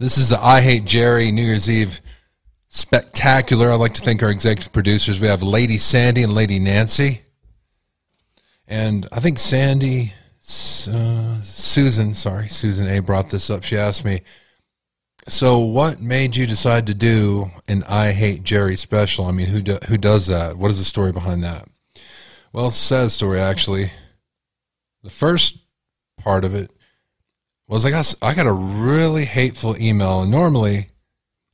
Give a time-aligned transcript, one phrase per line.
[0.00, 2.00] This is the I Hate Jerry New Year's Eve
[2.68, 3.70] spectacular.
[3.70, 5.20] I'd like to thank our executive producers.
[5.20, 7.20] We have Lady Sandy and Lady Nancy.
[8.66, 10.14] And I think Sandy,
[10.90, 13.62] uh, Susan, sorry, Susan A brought this up.
[13.62, 14.22] She asked me,
[15.28, 19.26] so what made you decide to do an I Hate Jerry special?
[19.26, 20.56] I mean, who do, who does that?
[20.56, 21.68] What is the story behind that?
[22.54, 23.90] Well, sad story actually.
[25.02, 25.58] The first
[26.16, 26.70] part of it
[27.74, 30.88] was I got I got a really hateful email, and normally,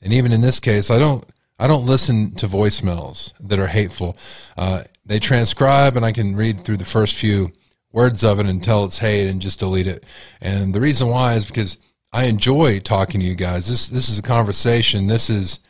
[0.01, 1.24] and even in this case, I don't
[1.59, 4.16] I don't listen to voicemails that are hateful.
[4.57, 7.52] Uh, they transcribe, and I can read through the first few
[7.93, 10.05] words of it and tell it's hate and just delete it.
[10.41, 11.79] And the reason why is because
[12.12, 13.69] I enjoy talking to you guys.
[13.69, 15.07] This this is a conversation.
[15.07, 15.60] This is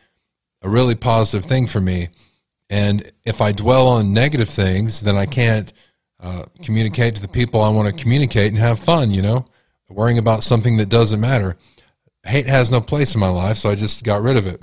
[0.62, 2.08] a really positive thing for me.
[2.70, 5.72] And if I dwell on negative things, then I can't
[6.20, 9.10] uh, communicate to the people I want to communicate and have fun.
[9.10, 9.44] You know,
[9.88, 11.56] worrying about something that doesn't matter.
[12.24, 14.62] Hate has no place in my life, so I just got rid of it.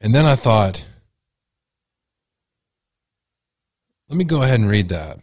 [0.00, 0.84] And then I thought,
[4.08, 5.18] let me go ahead and read that.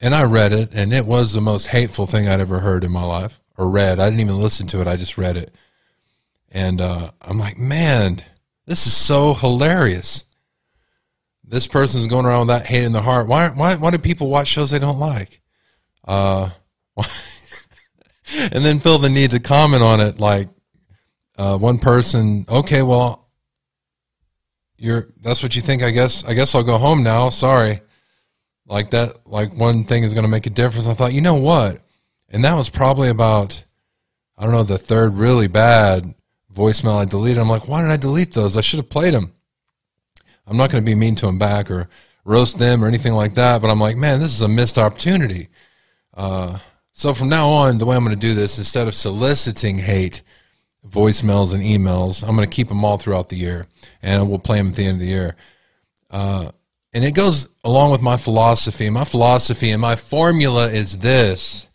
[0.00, 2.90] And I read it, and it was the most hateful thing I'd ever heard in
[2.90, 4.00] my life or read.
[4.00, 5.54] I didn't even listen to it, I just read it.
[6.50, 8.22] And uh, I'm like, man,
[8.66, 10.24] this is so hilarious.
[11.44, 13.28] This person's going around with that hate in their heart.
[13.28, 15.40] Why, why, why do people watch shows they don't like?
[16.06, 16.50] Uh,
[18.52, 20.18] and then feel the need to comment on it.
[20.18, 20.48] Like
[21.36, 23.28] uh, one person, okay, well,
[24.76, 25.82] you're that's what you think.
[25.82, 27.28] I guess I guess I'll go home now.
[27.28, 27.80] Sorry,
[28.66, 29.26] like that.
[29.26, 30.86] Like one thing is going to make a difference.
[30.86, 31.80] I thought, you know what?
[32.30, 33.64] And that was probably about
[34.38, 36.14] I don't know the third really bad
[36.52, 37.38] voicemail I deleted.
[37.38, 38.56] I'm like, why did I delete those?
[38.56, 39.32] I should have played them.
[40.46, 41.88] I'm not going to be mean to them back or
[42.24, 43.60] roast them or anything like that.
[43.60, 45.48] But I'm like, man, this is a missed opportunity.
[46.14, 46.58] Uh,
[47.00, 50.20] so from now on, the way I'm going to do this, instead of soliciting hate,
[50.86, 53.66] voicemails and emails, I'm going to keep them all throughout the year,
[54.02, 55.34] and we'll play them at the end of the year.
[56.10, 56.50] Uh,
[56.92, 58.90] and it goes along with my philosophy.
[58.90, 61.68] My philosophy and my formula is this,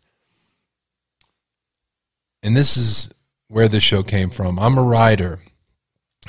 [2.44, 3.12] and this is
[3.48, 4.60] where this show came from.
[4.60, 5.40] I'm a writer,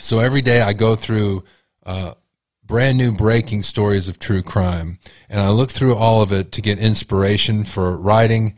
[0.00, 1.44] so every day I go through.
[1.84, 2.14] Uh,
[2.64, 4.98] brand new breaking stories of true crime.
[5.28, 8.56] And I look through all of it to get inspiration for writing,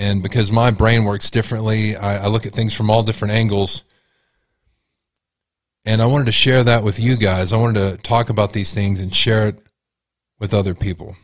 [0.00, 3.82] and because my brain works differently, I, I look at things from all different angles.
[5.84, 7.52] And I wanted to share that with you guys.
[7.52, 9.58] I wanted to talk about these things and share it
[10.38, 11.16] with other people.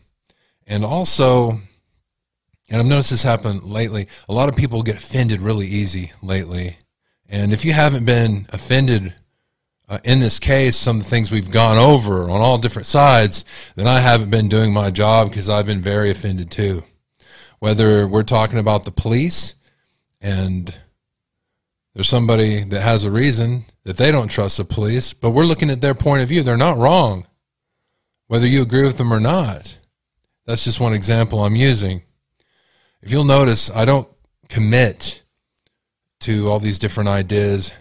[0.66, 1.52] And also,
[2.68, 6.76] and I've noticed this happen lately, a lot of people get offended really easy lately.
[7.30, 9.14] And if you haven't been offended
[9.88, 13.46] uh, in this case, some of the things we've gone over on all different sides,
[13.74, 16.84] then I haven't been doing my job because I've been very offended too
[17.58, 19.54] whether we're talking about the police
[20.20, 20.74] and
[21.94, 25.70] there's somebody that has a reason that they don't trust the police, but we're looking
[25.70, 26.42] at their point of view.
[26.42, 27.26] They're not wrong,
[28.26, 29.78] whether you agree with them or not.
[30.44, 32.02] That's just one example I'm using.
[33.00, 34.08] If you'll notice, I don't
[34.48, 35.22] commit
[36.20, 37.72] to all these different ideas,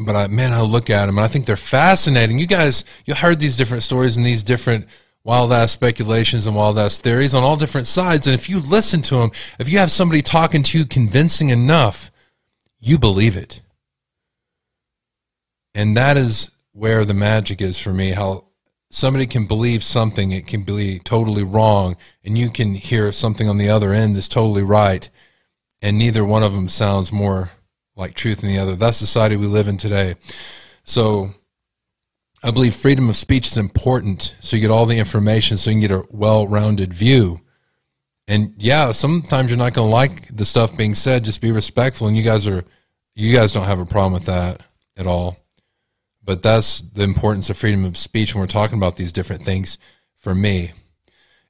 [0.00, 2.38] but I, man, I look at them and I think they're fascinating.
[2.38, 4.86] You guys, you heard these different stories and these different
[5.28, 8.26] wild ass speculations and wild ass theories on all different sides.
[8.26, 12.10] And if you listen to them, if you have somebody talking to you convincing enough,
[12.80, 13.60] you believe it.
[15.74, 18.12] And that is where the magic is for me.
[18.12, 18.46] How
[18.90, 23.58] somebody can believe something, it can be totally wrong, and you can hear something on
[23.58, 25.10] the other end that's totally right,
[25.82, 27.50] and neither one of them sounds more
[27.96, 28.76] like truth than the other.
[28.76, 30.14] That's the society we live in today.
[30.84, 31.34] So
[32.42, 35.74] I believe freedom of speech is important so you get all the information so you
[35.74, 37.40] can get a well rounded view.
[38.28, 41.24] And yeah, sometimes you're not going to like the stuff being said.
[41.24, 42.06] Just be respectful.
[42.06, 42.64] And you guys are,
[43.14, 44.62] you guys don't have a problem with that
[44.96, 45.38] at all.
[46.22, 49.78] But that's the importance of freedom of speech when we're talking about these different things
[50.16, 50.72] for me.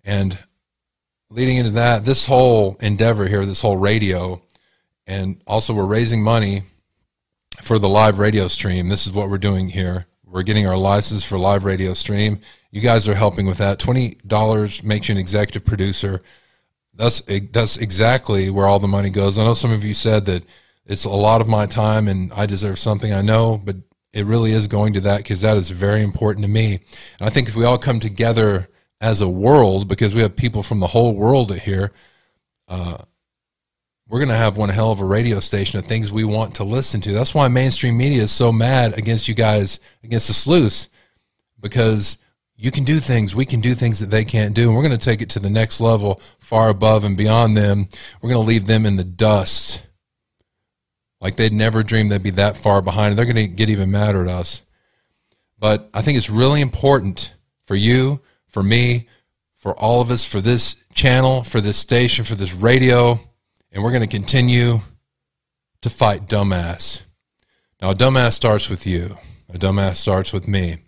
[0.05, 0.38] And
[1.31, 4.40] leading into that, this whole endeavor here, this whole radio,
[5.06, 6.62] and also we're raising money
[7.61, 8.88] for the live radio stream.
[8.88, 12.40] This is what we're doing here we're getting our license for live radio stream.
[12.70, 13.78] You guys are helping with that.
[13.78, 16.22] Twenty dollars makes you an executive producer.
[16.94, 17.22] That's
[17.52, 19.38] that's exactly where all the money goes.
[19.38, 20.44] I know some of you said that
[20.84, 23.12] it's a lot of my time and I deserve something.
[23.12, 23.76] I know, but
[24.12, 26.75] it really is going to that because that is very important to me.
[27.19, 28.69] And I think if we all come together
[29.00, 31.92] as a world, because we have people from the whole world here,
[32.69, 32.98] uh,
[34.08, 36.64] we're going to have one hell of a radio station of things we want to
[36.64, 37.12] listen to.
[37.12, 40.88] That's why mainstream media is so mad against you guys, against the sleuths,
[41.60, 42.19] because
[42.56, 44.69] you can do things, we can do things that they can't do.
[44.69, 47.88] And we're going to take it to the next level, far above and beyond them.
[48.20, 49.87] We're going to leave them in the dust
[51.20, 53.16] like they'd never dreamed they'd be that far behind.
[53.16, 54.62] They're going to get even madder at us.
[55.58, 57.34] But I think it's really important
[57.64, 59.08] for you, for me,
[59.56, 63.19] for all of us, for this channel, for this station, for this radio,
[63.78, 64.80] and we're going to continue
[65.82, 67.02] to fight dumbass.
[67.80, 69.16] Now, a dumbass starts with you.
[69.54, 70.78] A dumbass starts with me.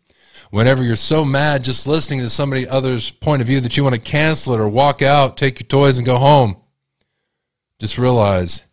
[0.51, 3.95] Whenever you're so mad just listening to somebody other's point of view that you want
[3.95, 6.57] to cancel it or walk out, take your toys and go home,
[7.79, 8.65] just realize,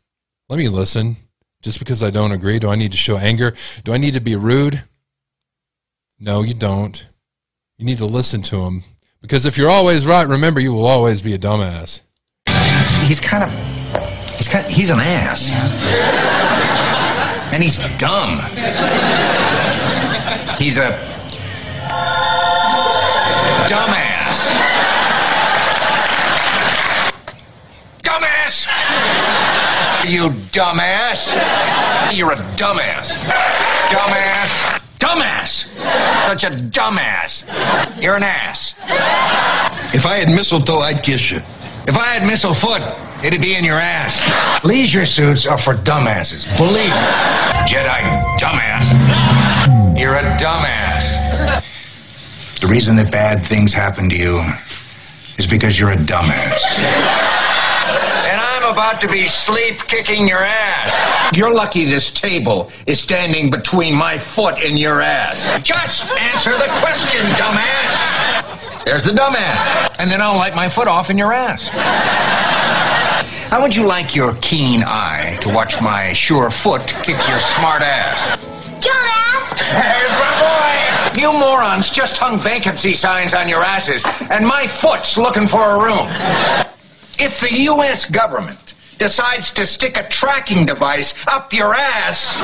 [0.49, 1.15] let me listen.
[1.61, 3.53] Just because I don't agree, do I need to show anger?
[3.83, 4.81] Do I need to be rude?
[6.19, 7.07] No, you don't.
[7.77, 8.83] You need to listen to them.
[9.21, 12.01] Because if you're always right, remember you will always be a dumbass.
[13.05, 13.76] He's kind of
[14.37, 15.53] he's kind he's an ass.
[17.51, 18.39] And he's dumb.
[20.57, 20.91] He's a
[23.67, 24.39] dumbass.
[28.03, 28.67] Dumbass!
[30.07, 31.33] You dumbass!
[32.15, 33.17] You're a dumbass.
[33.89, 34.81] Dumbass.
[34.99, 35.67] Dumbass!
[36.27, 38.01] Such a dumbass.
[38.01, 38.75] You're an ass.
[39.93, 41.41] If I had mistletoe, I'd kiss you.
[41.87, 42.81] If I had missile foot,
[43.23, 44.21] it'd be in your ass.
[44.65, 46.45] Leisure suits are for dumbasses.
[46.57, 47.07] Believe me.
[47.63, 49.97] Jedi dumbass.
[49.97, 51.63] You're a dumbass.
[52.59, 54.43] The reason that bad things happen to you
[55.37, 56.61] is because you're a dumbass.
[56.77, 61.37] And I'm about to be sleep kicking your ass.
[61.37, 65.63] You're lucky this table is standing between my foot and your ass.
[65.63, 68.06] Just answer the question, dumbass.
[68.87, 69.95] There's the dumbass.
[69.99, 71.67] And then I'll light my foot off in your ass.
[73.51, 77.81] How would you like your keen eye to watch my sure foot kick your smart
[77.81, 78.39] ass?
[78.79, 79.59] Dumbass!
[79.73, 81.19] There's my boy!
[81.19, 85.83] You morons just hung vacancy signs on your asses, and my foot's looking for a
[85.83, 86.07] room.
[87.19, 88.05] If the U.S.
[88.05, 88.66] government
[88.97, 92.35] decides to stick a tracking device up your ass,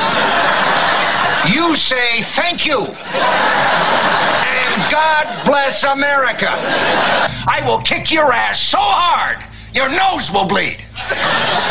[1.53, 2.79] you say thank you.
[2.79, 6.50] And God bless America.
[6.50, 10.83] I will kick your ass so hard, your nose will bleed.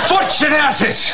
[0.08, 1.12] Foots and asses.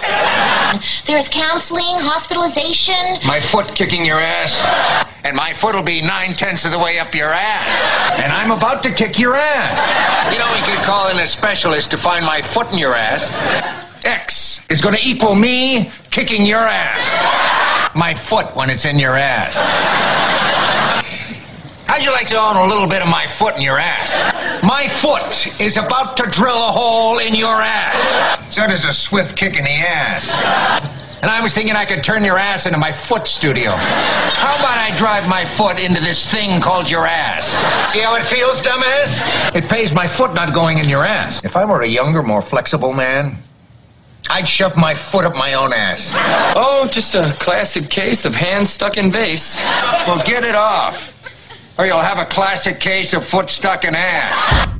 [1.06, 3.18] There's counseling, hospitalization.
[3.26, 6.98] My foot kicking your ass, and my foot will be nine tenths of the way
[6.98, 8.20] up your ass.
[8.22, 10.32] And I'm about to kick your ass.
[10.32, 13.30] You know, we could call in a specialist to find my foot in your ass.
[14.04, 17.94] X is going to equal me kicking your ass.
[17.94, 19.56] My foot when it's in your ass.
[21.86, 24.62] How'd you like to own a little bit of my foot in your ass?
[24.62, 28.54] My foot is about to drill a hole in your ass.
[28.54, 30.28] So does a swift kick in the ass.
[31.20, 33.72] And I was thinking I could turn your ass into my foot studio.
[33.72, 37.48] How about I drive my foot into this thing called your ass?
[37.92, 39.54] See how it feels, dumbass?
[39.54, 41.44] It pays my foot not going in your ass.
[41.44, 43.38] If I were a younger, more flexible man,
[44.30, 46.12] I'd shove my foot up my own ass.
[46.54, 49.56] Oh, just a classic case of hand stuck in vase.
[50.06, 51.14] Well, get it off.
[51.78, 54.77] Or you'll have a classic case of foot stuck in ass.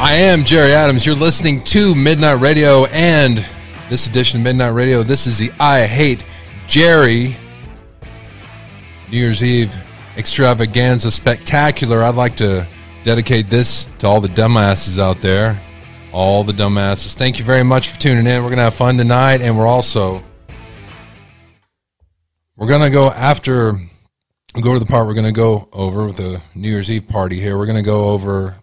[0.00, 1.04] I am Jerry Adams.
[1.04, 3.44] You're listening to Midnight Radio and
[3.90, 5.02] this edition of Midnight Radio.
[5.02, 6.24] This is the I Hate
[6.68, 7.36] Jerry
[9.10, 9.76] New Year's Eve
[10.16, 12.04] extravaganza spectacular.
[12.04, 12.64] I'd like to
[13.02, 15.60] dedicate this to all the dumbasses out there.
[16.12, 17.14] All the dumbasses.
[17.14, 18.44] Thank you very much for tuning in.
[18.44, 20.22] We're going to have fun tonight and we're also
[22.56, 23.72] we're going to go after
[24.62, 27.40] go to the part we're going to go over with the New Year's Eve party
[27.40, 27.58] here.
[27.58, 28.58] We're going to go over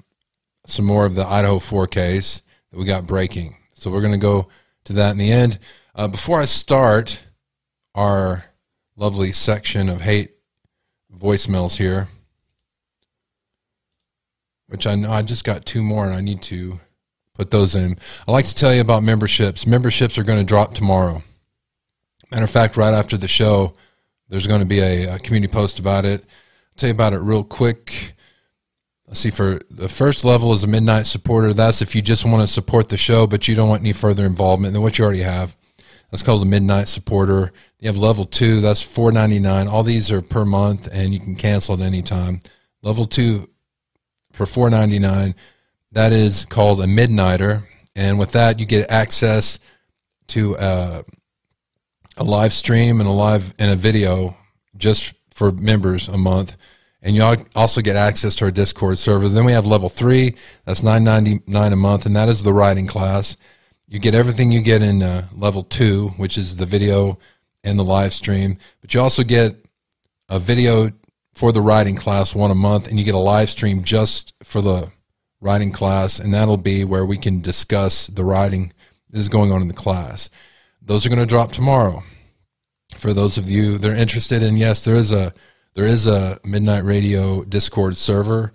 [0.65, 2.41] some more of the Idaho 4 case
[2.72, 3.55] that we got breaking.
[3.74, 4.48] So we're going to go
[4.86, 5.60] to that in the end.
[5.93, 7.24] Uh, before I start
[7.93, 8.45] our
[8.98, 10.31] lovely section of hate
[11.13, 12.07] voicemails here,
[14.67, 16.79] which I know I just got two more and I need to
[17.34, 17.98] put those in.
[18.27, 19.67] I like to tell you about memberships.
[19.67, 21.22] Memberships are going to drop tomorrow.
[22.31, 23.74] Matter of fact, right after the show,
[24.29, 26.22] there's going to be a, a community post about it.
[26.22, 28.14] I'll tell you about it real quick.
[29.07, 31.53] Let's see, for the first level is a midnight supporter.
[31.53, 34.25] That's if you just want to support the show, but you don't want any further
[34.25, 35.55] involvement than what you already have.
[36.09, 37.51] That's called a midnight supporter.
[37.79, 39.67] You have level two, that's four ninety nine.
[39.67, 42.41] All these are per month, and you can cancel at any time.
[42.81, 43.50] Level two
[44.33, 45.35] for four ninety nine.
[45.91, 47.63] That is called a midnighter,
[47.95, 49.59] and with that, you get access
[50.27, 51.03] to uh,
[52.17, 54.35] a live stream and a live and a video
[54.77, 56.57] just for members a month
[57.05, 57.24] and you
[57.55, 59.29] also get access to our Discord server.
[59.29, 60.35] Then we have level three,
[60.65, 63.38] that's nine ninety nine a month, and that is the writing class.
[63.88, 67.19] You get everything you get in uh, level two, which is the video
[67.63, 68.57] and the live stream.
[68.81, 69.55] But you also get
[70.29, 70.91] a video
[71.33, 74.62] for the writing class one a month, and you get a live stream just for
[74.62, 74.91] the
[75.41, 78.74] writing class, and that'll be where we can discuss the writing
[79.12, 80.31] that is going on in the class.
[80.81, 82.01] Those are going to drop tomorrow.
[82.97, 85.33] For those of you that are interested in, yes, there is a
[85.75, 88.53] there is a Midnight Radio Discord server,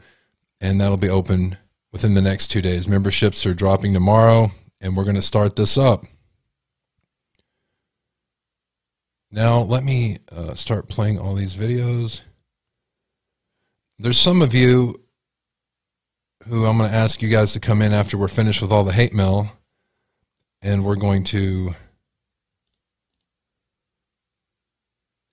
[0.61, 1.59] and that'll be open
[1.93, 2.89] within the next two days.
[2.89, 4.51] Memberships are dropping tomorrow,
[4.81, 6.05] and we're going to start this up.
[9.31, 12.23] Now, let me uh, start playing all these videos.
[13.99, 15.05] There's some of you
[16.49, 18.83] who I'm going to ask you guys to come in after we're finished with all
[18.83, 19.49] the hate mail,
[20.63, 21.75] and we're going to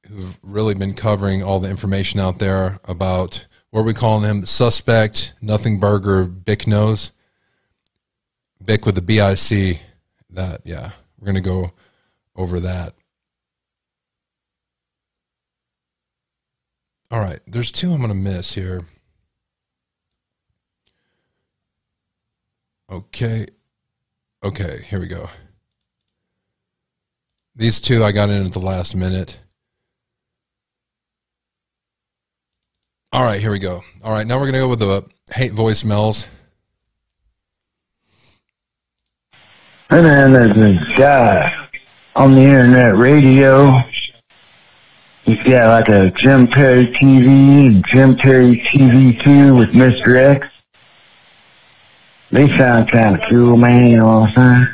[0.08, 4.46] who've really been covering all the information out there about what are we calling him
[4.46, 7.12] suspect nothing burger bic nose.
[8.64, 9.80] Bic with the bic
[10.30, 11.72] that yeah we're going to go
[12.36, 12.94] over that.
[17.12, 18.84] All right there's two i'm going to miss here.
[22.90, 23.48] Okay
[24.44, 25.30] okay here we go.
[27.56, 29.40] These two i got in at the last minute
[33.18, 33.84] All right, here we go.
[34.04, 36.28] All right, now we're going to go with the hate voicemails.
[39.90, 41.52] Hey man, there's this guy
[42.16, 43.82] on the internet radio.
[45.24, 50.16] He's got like a Jim Perry TV Jim Perry TV 2 with Mr.
[50.16, 50.46] X.
[52.32, 54.70] They sound kind of cool, man, you know what I'm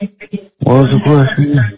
[0.00, 0.18] saying?
[0.62, 1.77] What was the question?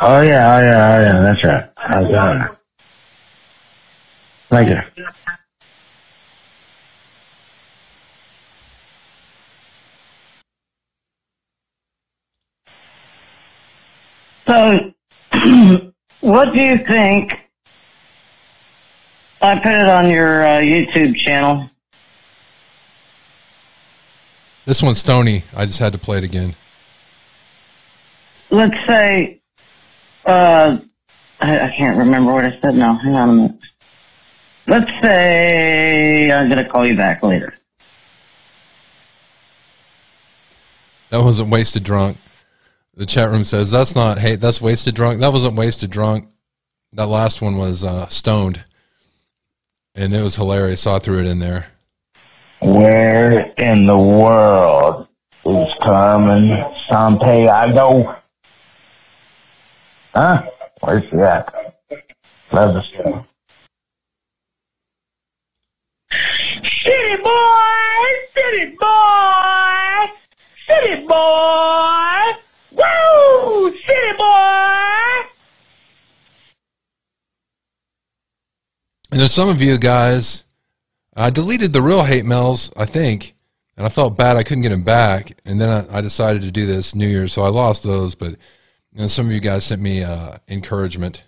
[0.00, 1.70] Oh yeah, oh yeah, oh yeah, that's right.
[1.76, 2.58] I got it.
[4.50, 5.04] Thank you.
[14.46, 14.92] So,
[16.20, 17.32] what do you think?
[19.40, 21.70] I put it on your uh, YouTube channel.
[24.66, 25.44] This one's Stony.
[25.54, 26.56] I just had to play it again.
[28.50, 29.40] Let's say,
[30.26, 30.78] uh,
[31.40, 32.98] I, I can't remember what I said now.
[33.02, 33.58] Hang on a minute.
[34.66, 37.54] Let's say I'm gonna call you back later.
[41.10, 42.18] That wasn't wasted drunk.
[42.94, 44.40] The chat room says that's not hate.
[44.40, 45.20] That's wasted drunk.
[45.20, 46.28] That wasn't wasted drunk.
[46.92, 48.64] That last one was uh, stoned,
[49.94, 50.82] and it was hilarious.
[50.82, 51.66] So I threw it in there.
[52.60, 55.08] Where in the world
[55.44, 56.48] is Carmen
[56.88, 58.16] Sandiego?
[60.14, 60.42] Huh?
[60.80, 61.52] Where's she at?
[62.52, 63.26] Love the show.
[66.62, 68.04] City boy!
[68.36, 70.12] City boy!
[70.68, 72.32] City boy!
[72.70, 73.72] Woo!
[73.84, 74.84] City boy!
[79.10, 80.44] And there's some of you guys.
[81.16, 83.34] I deleted the real hate mails, I think,
[83.76, 85.40] and I felt bad I couldn't get them back.
[85.44, 88.14] And then I, I decided to do this New Year's, so I lost those.
[88.14, 88.36] But
[89.02, 91.24] know, some of you guys sent me uh, encouragement.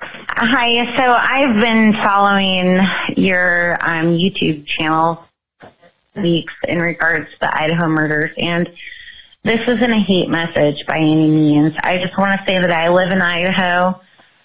[0.00, 0.96] Hi.
[0.96, 2.80] So I've been following
[3.16, 5.24] your um, YouTube channel
[6.16, 8.68] weeks in regards to the Idaho murders, and
[9.44, 11.74] this isn't a hate message by any means.
[11.82, 14.00] I just want to say that I live in Idaho.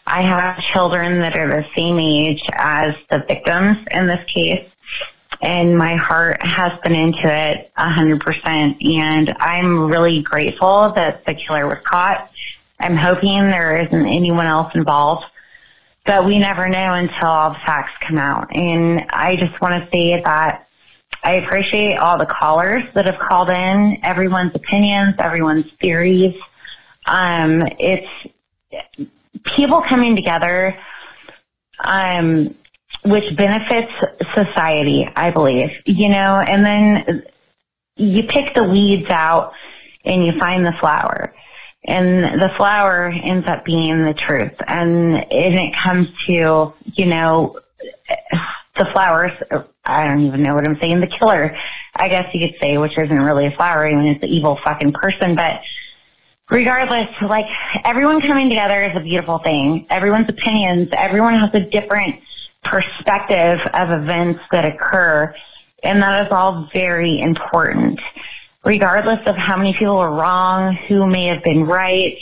[0.06, 4.70] I have children that are the same age as the victims in this case,
[5.42, 8.82] and my heart has been into it a hundred percent.
[8.84, 12.32] And I'm really grateful that the killer was caught.
[12.80, 15.26] I'm hoping there isn't anyone else involved
[16.08, 18.48] but we never know until all the facts come out.
[18.56, 20.68] And I just want to say that
[21.24, 26.34] I appreciate all the callers that have called in, everyone's opinions, everyone's theories.
[27.06, 28.08] Um, it's
[29.44, 30.78] people coming together,
[31.84, 32.56] um,
[33.10, 33.92] which benefits
[34.34, 37.24] society, I believe, you know, and then
[37.96, 39.54] you pick the weeds out
[40.06, 41.34] and you find the flower
[41.88, 44.54] and the flower ends up being the truth.
[44.68, 47.60] And, and it comes to, you know,
[48.78, 49.32] the flowers,
[49.86, 51.58] I don't even know what I'm saying, the killer,
[51.96, 54.94] I guess you could say, which isn't really a flower, mean, it's an evil fucking
[54.94, 55.62] person, but
[56.50, 57.48] regardless, like
[57.86, 59.88] everyone coming together is a beautiful thing.
[59.90, 62.16] Everyone's opinions, everyone has a different
[62.70, 65.34] perspective of events that occur,
[65.84, 68.00] and that is all very important
[68.68, 72.18] regardless of how many people were wrong, who may have been right.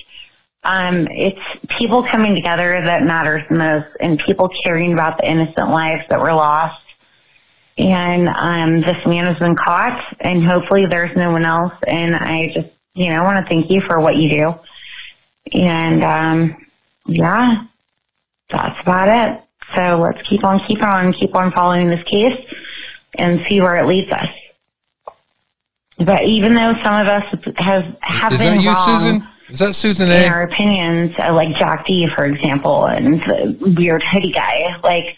[0.63, 6.03] Um, it's people coming together that matters most and people caring about the innocent lives
[6.09, 6.81] that were lost.
[7.77, 11.73] And um, this man has been caught, and hopefully there's no one else.
[11.87, 14.55] And I just, you know, I want to thank you for what you do.
[15.51, 16.65] And um,
[17.07, 17.65] yeah,
[18.49, 19.43] that's about it.
[19.73, 22.39] So let's keep on keeping on, keep on following this case,
[23.15, 24.29] and see where it leads us.
[25.97, 27.23] But even though some of us
[27.57, 29.27] have have Is been that you, wrong Susan?
[29.49, 30.25] Is that Susan A?
[30.25, 35.15] in our opinions, uh, like Jack D, for example, and the weird hoodie guy, like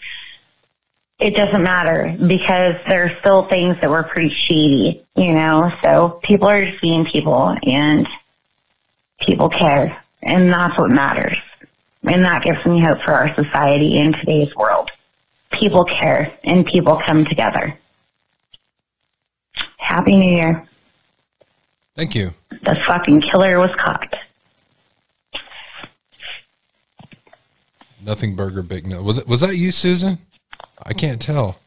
[1.18, 5.72] it doesn't matter because there are still things that were pretty shady, you know.
[5.82, 8.08] So people are just being people, and
[9.20, 11.36] people care, and that's what matters,
[12.04, 14.90] and that gives me hope for our society in today's world.
[15.52, 17.78] People care, and people come together.
[19.78, 20.68] Happy New Year.
[21.96, 22.32] Thank you.
[22.50, 24.14] The fucking killer was caught.
[28.00, 29.02] Nothing Burger Big No.
[29.02, 30.18] Was, was that you, Susan?
[30.84, 31.58] I can't tell.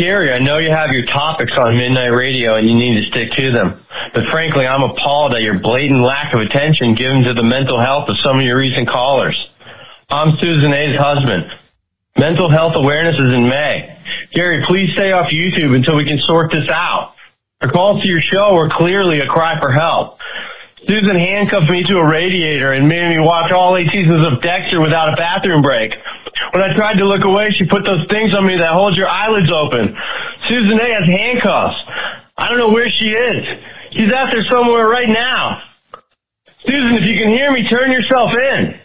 [0.00, 3.32] Gary, I know you have your topics on Midnight Radio and you need to stick
[3.32, 3.84] to them.
[4.14, 8.08] But frankly, I'm appalled at your blatant lack of attention given to the mental health
[8.08, 9.50] of some of your recent callers.
[10.08, 11.54] I'm Susan A's husband.
[12.18, 13.94] Mental health awareness is in May.
[14.32, 17.14] Gary, please stay off YouTube until we can sort this out.
[17.60, 20.18] Our calls to your show are clearly a cry for help.
[20.88, 24.80] Susan handcuffed me to a radiator and made me watch all eight seasons of Dexter
[24.80, 25.96] without a bathroom break.
[26.52, 29.08] When I tried to look away, she put those things on me that hold your
[29.08, 29.96] eyelids open.
[30.46, 31.82] Susan A has handcuffs.
[32.38, 33.46] I don't know where she is.
[33.90, 35.62] She's out there somewhere right now.
[36.66, 38.78] Susan, if you can hear me, turn yourself in.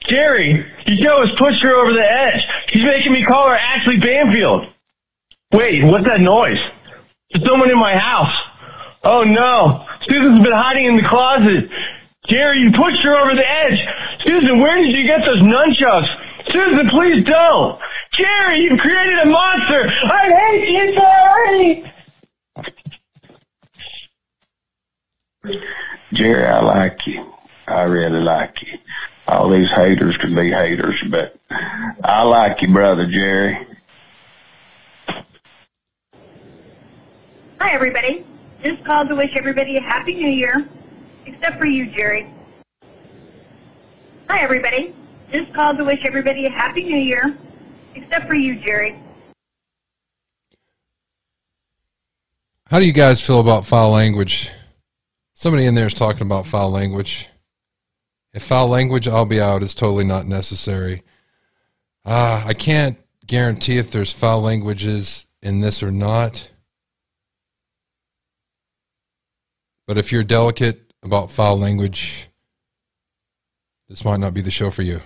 [0.00, 2.46] Gary, your show has pushed her over the edge.
[2.68, 4.66] She's making me call her Ashley Banfield.
[5.52, 6.60] Wait, what's that noise?
[7.32, 8.36] There's someone in my house.
[9.02, 9.86] Oh no.
[10.02, 11.70] Susan's been hiding in the closet.
[12.24, 13.86] Gary, you pushed her over the edge.
[14.22, 16.08] Susan, where did you get those nunchucks?
[16.50, 17.80] Susan, please don't.
[18.12, 19.88] Gary, you've created a monster.
[20.04, 21.92] I hate you, Gary.
[26.12, 27.32] Jerry, I like you.
[27.66, 28.78] I really like you.
[29.28, 31.36] All these haters can be haters, but
[32.04, 33.66] I like you, brother Jerry.
[37.60, 38.26] Hi, everybody.
[38.62, 40.68] Just called to wish everybody a Happy New Year,
[41.24, 42.30] except for you, Jerry.
[44.28, 44.94] Hi, everybody.
[45.32, 47.38] Just called to wish everybody a Happy New Year,
[47.94, 49.02] except for you, Jerry.
[52.66, 54.50] How do you guys feel about foul language?
[55.32, 57.30] Somebody in there is talking about foul language.
[58.34, 61.02] If foul language, I'll be out, is totally not necessary.
[62.04, 66.49] Uh, I can't guarantee if there's foul languages in this or not.
[69.90, 72.28] But if you're delicate about foul language,
[73.88, 75.00] this might not be the show for you.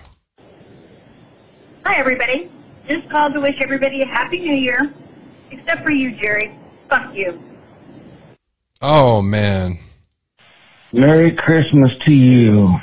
[1.85, 2.51] Hi, everybody.
[2.87, 4.93] Just called to wish everybody a Happy New Year,
[5.49, 6.55] except for you, Jerry.
[6.87, 7.41] Fuck you.
[8.79, 9.79] Oh, man.
[10.93, 12.79] Merry Christmas to you.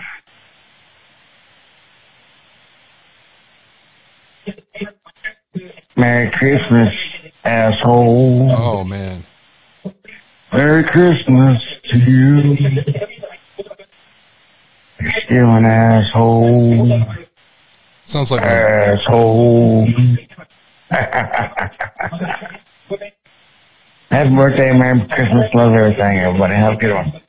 [5.95, 6.97] Merry Christmas,
[7.45, 8.51] asshole.
[8.51, 9.25] Oh, man.
[10.53, 12.57] Merry Christmas to you.
[15.01, 17.05] You're still an asshole.
[18.05, 19.87] Sounds like asshole.
[24.11, 26.55] Happy birthday, Merry Christmas, love everything, everybody.
[26.55, 27.23] Have a good one.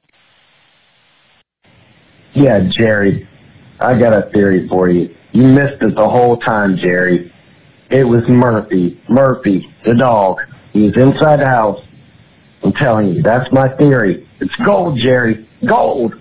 [2.34, 3.26] Yeah, Jerry,
[3.80, 5.16] I got a theory for you.
[5.32, 7.32] You missed it the whole time, Jerry.
[7.90, 9.02] It was Murphy.
[9.08, 10.42] Murphy, the dog.
[10.74, 11.80] He was inside the house.
[12.64, 14.28] I'm telling you, that's my theory.
[14.40, 15.48] It's gold, Jerry.
[15.66, 16.16] Gold.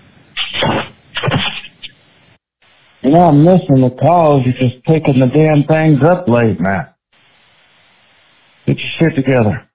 [3.01, 4.45] You know, I'm missing the calls.
[4.45, 6.87] You're just picking the damn things up late, man.
[8.65, 9.67] Get your shit together.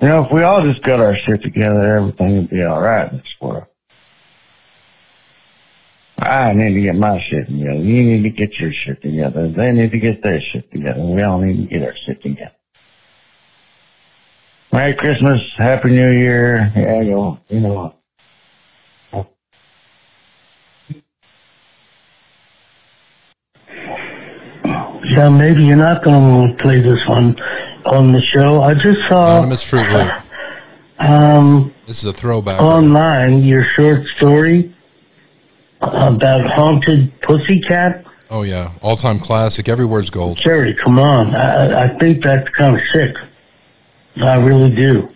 [0.00, 3.10] You know, if we all just got our shit together, everything would be all right
[3.10, 3.66] in this world.
[6.18, 7.74] I need to get my shit together.
[7.74, 9.48] You need to get your shit together.
[9.48, 11.00] They need to get their shit together.
[11.00, 12.52] We all need to get our shit together.
[14.74, 16.72] Merry Christmas, Happy New Year.
[16.74, 17.94] Yeah, you, you know.
[25.04, 27.38] Yeah, maybe you're not going to play this one
[27.86, 28.62] on the show.
[28.62, 30.12] I just saw Anonymous Fruit Loop.
[30.98, 32.60] um, This is a throwback.
[32.60, 34.74] online your short story
[35.82, 38.04] about haunted pussycat.
[38.28, 38.72] Oh, yeah.
[38.82, 39.68] All time classic.
[39.68, 40.36] Every word's gold.
[40.36, 41.32] Jerry, come on.
[41.36, 43.14] I, I think that's kind of sick.
[44.16, 45.08] I really do.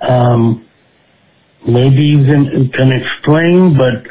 [0.00, 0.66] Um,
[1.66, 4.06] maybe you can, can explain, but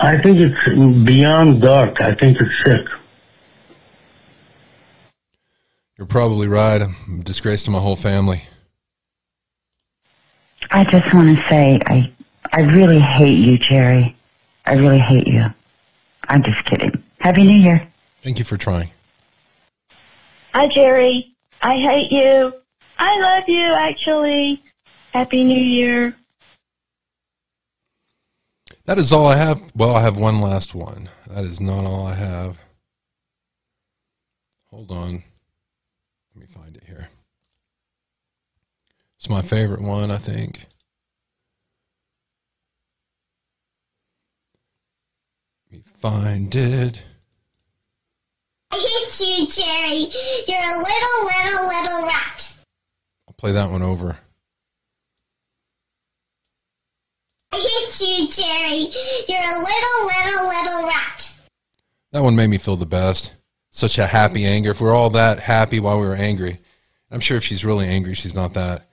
[0.00, 2.00] I think it's beyond dark.
[2.00, 2.86] I think it's sick.
[5.96, 6.80] You're probably right.
[6.80, 8.42] I'm a disgrace to my whole family.
[10.70, 12.12] I just want to say I
[12.52, 14.16] I really hate you, Jerry.
[14.66, 15.46] I really hate you.
[16.28, 16.92] I'm just kidding.
[17.20, 17.86] Happy New Year.
[18.22, 18.90] Thank you for trying.
[20.54, 21.34] Hi, Jerry.
[21.62, 22.52] I hate you.
[22.98, 24.62] I love you, actually.
[25.12, 26.16] Happy New Year.
[28.86, 29.60] That is all I have.
[29.74, 31.08] Well, I have one last one.
[31.28, 32.58] That is not all I have.
[34.70, 35.22] Hold on.
[36.34, 37.08] Let me find it here.
[39.18, 40.66] It's my favorite one, I think.
[45.70, 47.02] Let me find it.
[48.70, 50.08] I hate you, Jerry.
[50.46, 52.47] You're a little, little, little rat.
[53.38, 54.18] Play that one over.
[57.52, 58.90] I hate you, Jerry.
[59.28, 61.38] You're a little, little, little rat.
[62.10, 63.30] That one made me feel the best.
[63.70, 64.72] Such a happy anger.
[64.72, 66.58] If we're all that happy while we were angry,
[67.12, 68.88] I'm sure if she's really angry, she's not that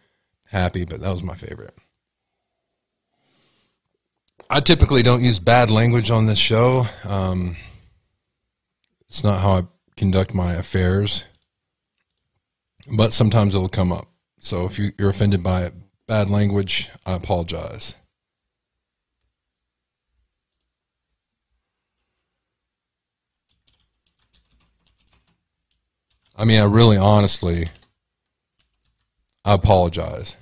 [0.48, 1.76] happy, but that was my favorite.
[4.48, 6.86] I typically don't use bad language on this show.
[7.04, 7.56] Um,
[9.10, 9.64] it's not how I
[9.98, 11.24] conduct my affairs,
[12.96, 14.08] but sometimes it'll come up.
[14.46, 15.72] So if you, you're offended by
[16.08, 17.96] bad language, I apologize.
[26.36, 27.70] I mean, I really honestly,
[29.44, 30.38] I apologize,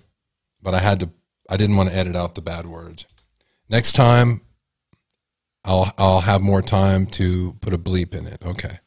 [0.61, 1.09] but I had to,
[1.49, 3.05] I didn't want to edit out the bad words.
[3.69, 4.41] Next time,
[5.63, 8.41] I'll, I'll have more time to put a bleep in it.
[8.45, 8.79] Okay.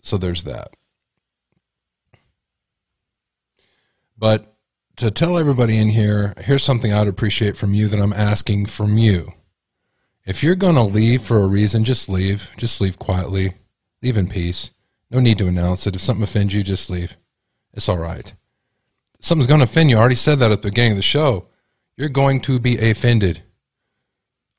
[0.00, 0.76] So there's that.
[4.22, 4.54] But
[4.98, 8.96] to tell everybody in here, here's something I'd appreciate from you that I'm asking from
[8.96, 9.32] you.
[10.24, 12.52] If you're going to leave for a reason, just leave.
[12.56, 13.54] Just leave quietly.
[14.00, 14.70] Leave in peace.
[15.10, 15.96] No need to announce it.
[15.96, 17.16] If something offends you, just leave.
[17.74, 18.32] It's all right.
[19.18, 19.96] Something's going to offend you.
[19.96, 21.48] I already said that at the beginning of the show.
[21.96, 23.42] You're going to be offended.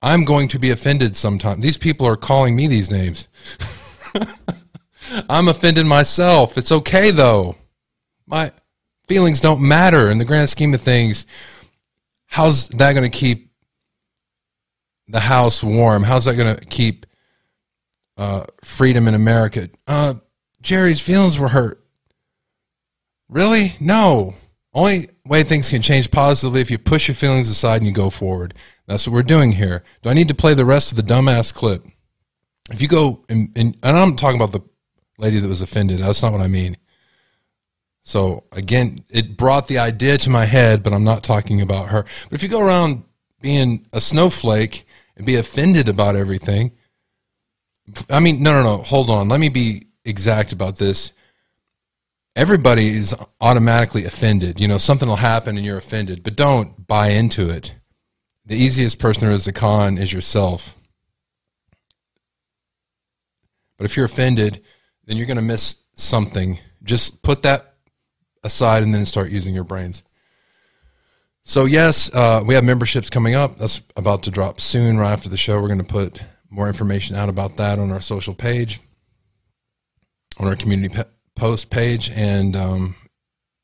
[0.02, 1.62] I'm going to be offended sometime.
[1.62, 3.30] These people are calling me these names.
[5.30, 6.58] I'm offended myself.
[6.58, 7.56] It's okay though.
[8.28, 8.52] My
[9.06, 11.26] feelings don't matter in the grand scheme of things.
[12.26, 13.52] How's that going to keep
[15.08, 16.04] the house warm?
[16.04, 17.06] How's that going to keep
[18.18, 19.70] uh, freedom in America?
[19.88, 20.16] Uh,
[20.62, 21.84] Jerry's feelings were hurt.
[23.30, 23.74] Really?
[23.80, 24.36] No.
[24.74, 28.10] Only way things can change positively if you push your feelings aside and you go
[28.10, 28.54] forward.
[28.88, 29.84] That's what we're doing here.
[30.02, 31.86] Do I need to play the rest of the dumbass clip?
[32.72, 34.64] If you go and, and, and I'm talking about the
[35.18, 36.00] lady that was offended.
[36.00, 36.78] That's not what I mean.
[38.04, 42.04] So again, it brought the idea to my head, but I'm not talking about her.
[42.30, 43.04] But if you go around
[43.42, 44.86] being a snowflake
[45.16, 46.74] and be offended about everything,
[48.10, 48.84] I mean, no, no, no.
[48.84, 49.30] Hold on.
[49.30, 51.14] Let me be exact about this.
[52.36, 54.60] Everybody is automatically offended.
[54.60, 57.74] You know, something will happen and you're offended, but don't buy into it.
[58.46, 60.76] The easiest person there is to con is yourself.
[63.78, 64.62] But if you're offended,
[65.06, 66.60] then you're going to miss something.
[66.84, 67.73] Just put that
[68.44, 70.04] aside and then start using your brains.
[71.44, 73.58] So, yes, uh, we have memberships coming up.
[73.58, 75.60] That's about to drop soon, right after the show.
[75.60, 78.80] We're going to put more information out about that on our social page,
[80.38, 82.12] on our community pe- post page.
[82.12, 82.96] And um,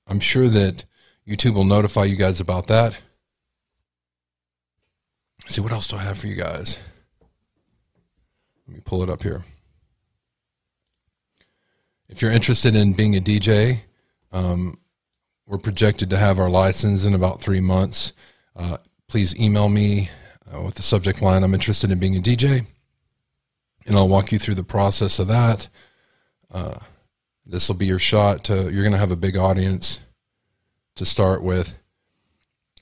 [0.07, 0.83] I'm sure that
[1.27, 2.97] YouTube will notify you guys about that.
[5.43, 6.79] Let's see, what else do I have for you guys?
[8.67, 9.43] Let me pull it up here.
[12.09, 13.79] If you're interested in being a DJ,
[14.31, 14.77] um,
[15.47, 18.13] we're projected to have our license in about three months.
[18.55, 20.09] Uh, please email me
[20.53, 22.65] uh, with the subject line I'm interested in being a DJ,
[23.85, 25.67] and I'll walk you through the process of that.
[26.51, 26.75] Uh,
[27.45, 30.01] this will be your shot to, you're going to have a big audience
[30.95, 31.75] to start with,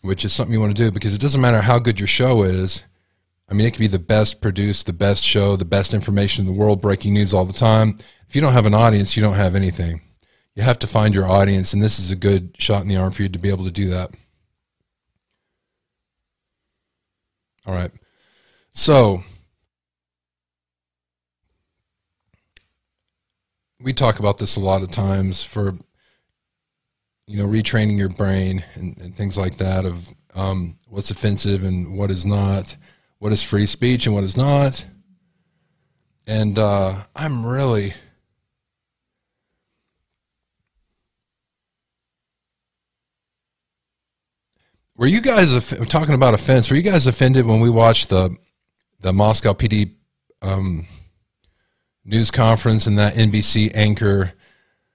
[0.02, 2.44] which is something you want to do because it doesn't matter how good your show
[2.44, 2.84] is.
[3.50, 6.54] I mean, it can be the best produced, the best show, the best information in
[6.54, 7.96] the world, breaking news all the time.
[8.28, 10.02] If you don't have an audience, you don't have anything.
[10.58, 13.12] You have to find your audience, and this is a good shot in the arm
[13.12, 14.10] for you to be able to do that.
[17.67, 17.91] All right.
[18.72, 19.22] So,
[23.80, 25.76] we talk about this a lot of times for,
[27.28, 31.96] you know, retraining your brain and, and things like that of um, what's offensive and
[31.96, 32.76] what is not
[33.20, 34.84] what is free speech and what is not.
[36.26, 37.93] And uh, I'm really.
[44.98, 46.70] Were you guys talking about offense?
[46.70, 48.36] Were you guys offended when we watched the
[49.00, 49.94] the Moscow PD
[50.42, 50.88] um,
[52.04, 54.34] news conference and that NBC anchor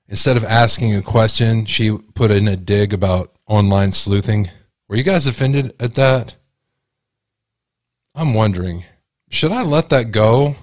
[0.08, 4.50] instead of asking a question, she put in a dig about online sleuthing.
[4.88, 6.34] Were you guys offended at that?
[8.14, 8.84] I'm wondering,
[9.30, 10.56] should I let that go?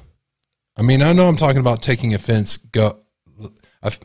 [0.77, 2.99] I mean, I know I'm talking about taking offense, go,
[3.81, 3.99] I've,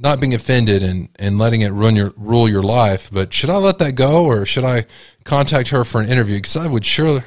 [0.00, 3.56] not being offended and, and letting it run your rule your life, but should I
[3.56, 4.86] let that go or should I
[5.24, 6.36] contact her for an interview?
[6.36, 7.22] Because I would sure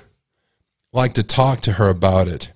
[0.92, 2.52] like to talk to her about it.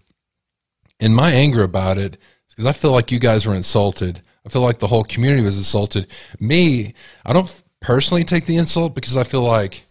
[0.99, 4.21] And my anger about it is because I feel like you guys were insulted.
[4.43, 6.07] I feel like the whole community was insulted.
[6.39, 9.85] Me, I don't personally take the insult because I feel like,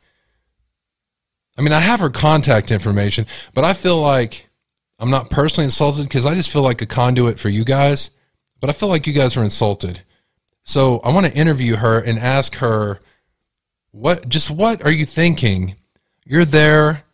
[1.57, 4.49] I mean, I have her contact information, but I feel like
[4.99, 8.11] I'm not personally insulted because I just feel like a conduit for you guys.
[8.59, 10.03] But I feel like you guys were insulted.
[10.67, 13.01] So I want to interview her and ask her
[13.93, 15.77] what just what are you thinking?
[16.25, 17.05] You're there.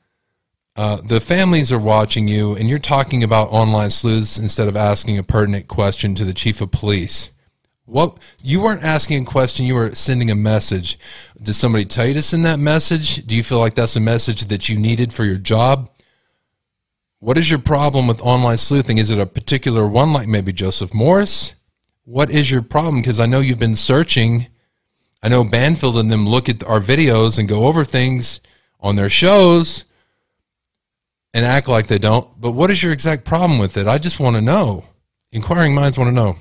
[0.75, 5.19] Uh, the families are watching you, and you're talking about online sleuths instead of asking
[5.19, 7.31] a pertinent question to the chief of police.
[7.85, 10.99] What you weren't asking a question, you were sending a message.
[11.43, 13.27] Did somebody tell you to send that message?
[13.27, 15.91] Do you feel like that's a message that you needed for your job?
[17.19, 18.97] What is your problem with online sleuthing?
[18.97, 21.55] Is it a particular one, like maybe Joseph Morris?
[22.05, 22.97] What is your problem?
[22.97, 24.49] Because I know you've been searching.
[25.23, 28.41] I know Banfield and them look at our videos and go over things
[28.81, 29.85] on their shows
[31.33, 32.29] and act like they don't.
[32.41, 33.87] But what is your exact problem with it?
[33.87, 34.85] I just want to know.
[35.31, 36.37] Inquiring minds want to know.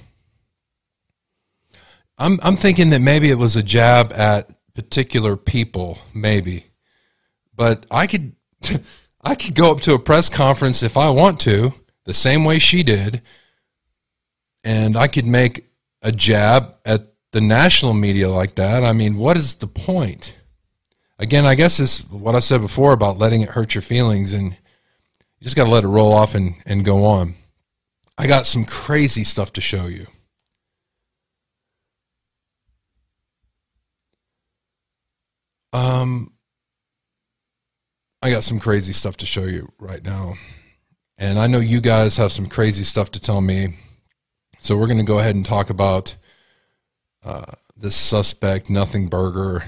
[2.17, 6.65] I'm I'm thinking that maybe it was a jab at particular people, maybe.
[7.55, 8.35] But I could
[9.23, 11.73] I could go up to a press conference if I want to,
[12.05, 13.21] the same way she did,
[14.63, 15.67] and I could make
[16.01, 18.83] a jab at the national media like that.
[18.83, 20.35] I mean, what is the point?
[21.19, 24.51] Again, I guess it's what I said before about letting it hurt your feelings and
[24.51, 27.35] you just got to let it roll off and, and go on.
[28.17, 30.07] I got some crazy stuff to show you.
[35.73, 36.33] Um,
[38.21, 40.35] I got some crazy stuff to show you right now.
[41.17, 43.75] And I know you guys have some crazy stuff to tell me.
[44.63, 46.15] So we're going to go ahead and talk about
[47.25, 49.63] uh, this suspect, Nothing Burger,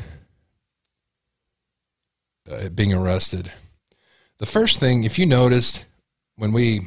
[2.48, 3.52] uh, being arrested.
[4.38, 5.86] The first thing, if you noticed,
[6.36, 6.82] when we,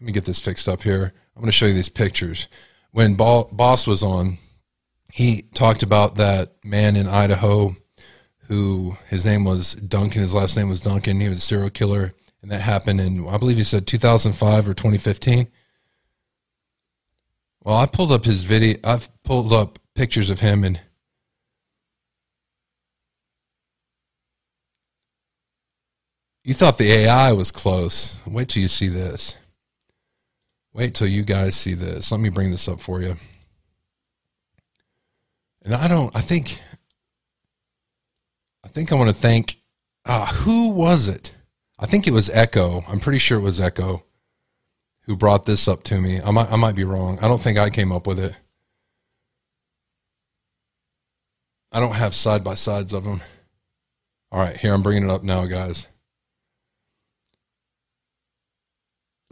[0.00, 1.12] let me get this fixed up here.
[1.36, 2.48] I'm going to show you these pictures.
[2.92, 4.38] When Baws was on,
[5.12, 7.76] he talked about that man in Idaho
[8.46, 10.22] who his name was Duncan.
[10.22, 11.20] His last name was Duncan.
[11.20, 14.72] He was a serial killer, and that happened in I believe he said 2005 or
[14.72, 15.48] 2015.
[17.68, 18.78] Well, I pulled up his video.
[18.82, 20.80] I've pulled up pictures of him, and
[26.44, 28.22] you thought the AI was close.
[28.26, 29.34] Wait till you see this.
[30.72, 32.10] Wait till you guys see this.
[32.10, 33.16] Let me bring this up for you.
[35.60, 36.16] And I don't.
[36.16, 36.62] I think
[38.64, 39.58] I think I want to thank,
[40.06, 41.34] uh, who was it?
[41.78, 42.82] I think it was Echo.
[42.88, 44.04] I'm pretty sure it was Echo
[45.08, 46.20] who brought this up to me.
[46.20, 47.18] I might, I might be wrong.
[47.20, 48.34] I don't think I came up with it.
[51.72, 53.22] I don't have side by sides of them.
[54.30, 55.86] All right, here I'm bringing it up now, guys.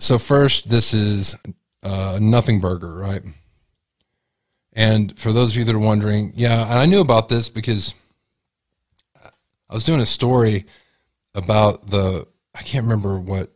[0.00, 1.34] So first, this is
[1.82, 3.22] uh, Nothing Burger, right?
[4.72, 7.94] And for those of you that are wondering, yeah, and I knew about this because
[9.22, 10.64] I was doing a story
[11.34, 13.52] about the I can't remember what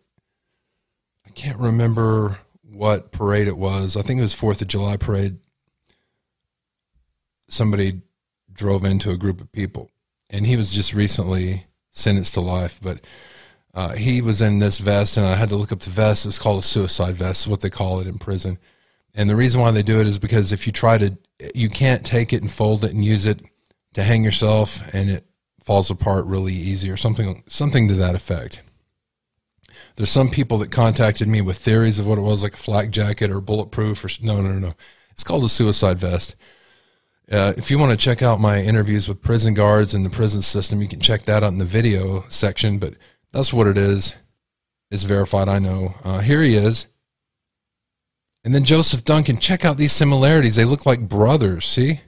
[1.41, 2.37] can't remember
[2.71, 3.97] what parade it was.
[3.97, 5.39] I think it was Fourth of July parade.
[7.49, 8.03] Somebody
[8.53, 9.91] drove into a group of people,
[10.29, 12.79] and he was just recently sentenced to life.
[12.83, 13.01] But
[13.73, 16.27] uh, he was in this vest, and I had to look up the vest.
[16.27, 18.59] It's called a suicide vest, is what they call it in prison.
[19.15, 21.17] And the reason why they do it is because if you try to,
[21.55, 23.41] you can't take it and fold it and use it
[23.95, 25.25] to hang yourself, and it
[25.59, 28.61] falls apart really easy or something something to that effect.
[29.97, 32.91] There's some people that contacted me with theories of what it was, like a flak
[32.91, 34.75] jacket or bulletproof or no, no, no, no.
[35.13, 36.37] It's called a suicide vest.
[37.31, 40.43] Uh, if you want to check out my interviews with prison guards in the prison
[40.43, 42.79] system, you can check that out in the video section.
[42.79, 42.95] But
[43.33, 44.15] that's what it is.
[44.91, 45.49] It's verified.
[45.49, 45.95] I know.
[46.03, 46.87] Uh, here he is.
[48.43, 49.39] And then Joseph Duncan.
[49.39, 50.57] Check out these similarities.
[50.57, 51.67] They look like brothers.
[51.67, 52.01] See?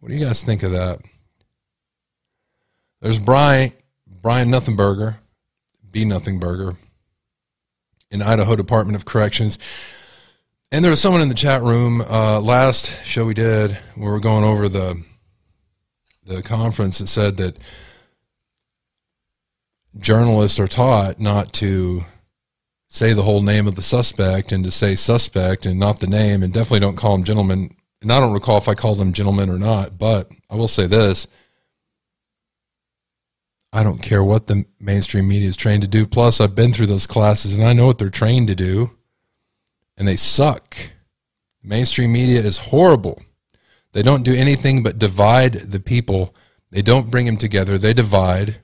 [0.00, 1.00] What do you guys think of that?
[3.00, 3.72] There's Bryan,
[4.22, 5.16] Bryan Nothingburger,
[5.92, 6.76] B Nothingburger,
[8.10, 9.58] in Idaho Department of Corrections.
[10.72, 14.10] And there was someone in the chat room uh, last show we did where we
[14.10, 15.02] we're going over the
[16.24, 17.58] the conference that said that
[19.98, 22.04] journalists are taught not to
[22.88, 26.42] say the whole name of the suspect and to say suspect and not the name,
[26.42, 27.74] and definitely don't call him gentlemen.
[28.02, 30.86] And I don't recall if I called him gentlemen or not, but I will say
[30.86, 31.26] this.
[33.72, 36.06] I don't care what the mainstream media is trained to do.
[36.06, 38.90] Plus, I've been through those classes and I know what they're trained to do,
[39.96, 40.76] and they suck.
[41.62, 43.22] Mainstream media is horrible.
[43.92, 46.34] They don't do anything but divide the people.
[46.70, 47.76] They don't bring them together.
[47.76, 48.60] They divide.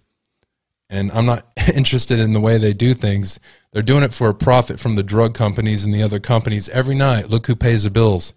[0.88, 3.38] And I'm not interested in the way they do things.
[3.72, 6.94] They're doing it for a profit from the drug companies and the other companies every
[6.94, 7.29] night.
[7.29, 8.33] Look who pays the bills.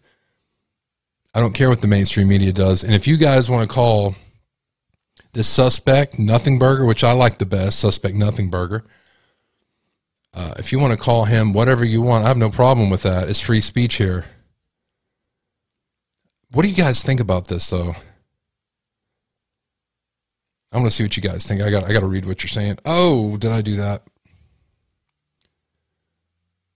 [1.33, 2.83] I don't care what the mainstream media does.
[2.83, 4.15] And if you guys want to call
[5.33, 8.83] this suspect Nothing Burger, which I like the best, suspect Nothing Burger,
[10.33, 13.03] uh, if you want to call him whatever you want, I have no problem with
[13.03, 13.29] that.
[13.29, 14.25] It's free speech here.
[16.51, 17.95] What do you guys think about this, though?
[20.71, 21.61] I want to see what you guys think.
[21.61, 22.77] I got I got to read what you're saying.
[22.85, 24.03] Oh, did I do that?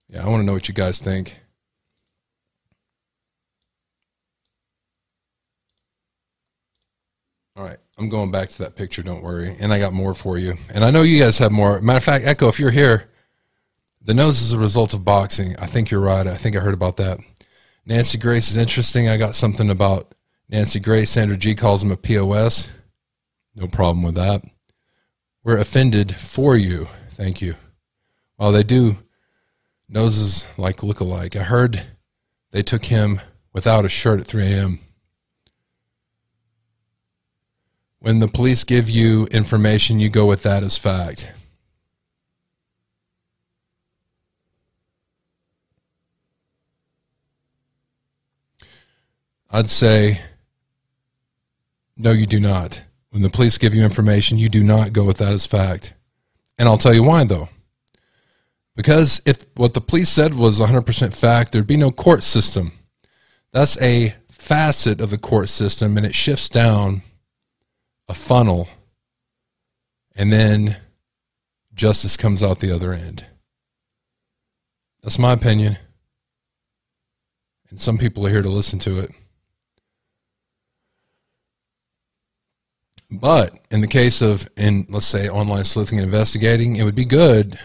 [0.08, 1.38] Yeah, I want to know what you guys think.
[7.56, 9.02] All right, I'm going back to that picture.
[9.02, 10.54] Don't worry, and I got more for you.
[10.72, 11.80] And I know you guys have more.
[11.80, 13.08] Matter of fact, Echo, if you're here,
[14.02, 15.54] the nose is a result of boxing.
[15.58, 16.26] I think you're right.
[16.26, 17.18] I think I heard about that.
[17.86, 19.08] Nancy Grace is interesting.
[19.08, 20.14] I got something about
[20.48, 21.10] Nancy Grace.
[21.10, 22.72] Sandra G calls him a POS.
[23.54, 24.42] No problem with that.
[25.44, 26.88] We're offended for you.
[27.10, 27.54] Thank you.
[28.38, 28.96] Well, they do
[29.88, 31.36] noses like look alike.
[31.36, 31.82] I heard
[32.50, 33.20] they took him
[33.52, 34.80] without a shirt at 3 a.m.
[38.04, 41.26] When the police give you information, you go with that as fact.
[49.50, 50.20] I'd say,
[51.96, 52.84] no, you do not.
[53.08, 55.94] When the police give you information, you do not go with that as fact.
[56.58, 57.48] And I'll tell you why, though.
[58.76, 62.72] Because if what the police said was 100% fact, there'd be no court system.
[63.50, 67.00] That's a facet of the court system, and it shifts down
[68.08, 68.68] a funnel,
[70.14, 70.76] and then
[71.74, 73.26] justice comes out the other end.
[75.02, 75.76] That's my opinion.
[77.70, 79.10] And some people are here to listen to it.
[83.10, 87.04] But in the case of, in let's say, online sleuthing and investigating, it would be
[87.04, 87.58] good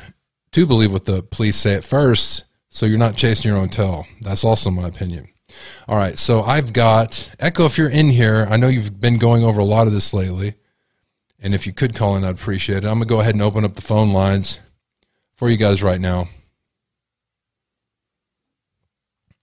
[0.52, 4.06] to believe what the police say at first, so you're not chasing your own tail.
[4.22, 5.28] That's also my opinion.
[5.88, 7.66] All right, so I've got Echo.
[7.66, 10.56] If you're in here, I know you've been going over a lot of this lately,
[11.40, 12.88] and if you could call in, I'd appreciate it.
[12.88, 14.60] I'm gonna go ahead and open up the phone lines
[15.36, 16.28] for you guys right now.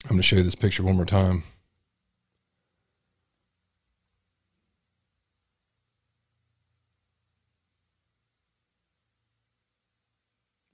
[0.05, 1.43] I'm gonna show you this picture one more time.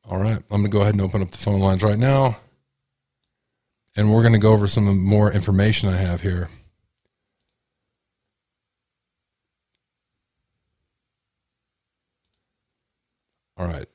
[0.04, 2.36] All right, I'm going to go ahead and open up the phone lines right now.
[3.94, 6.48] And we're going to go over some more information I have here.
[13.56, 13.91] All right.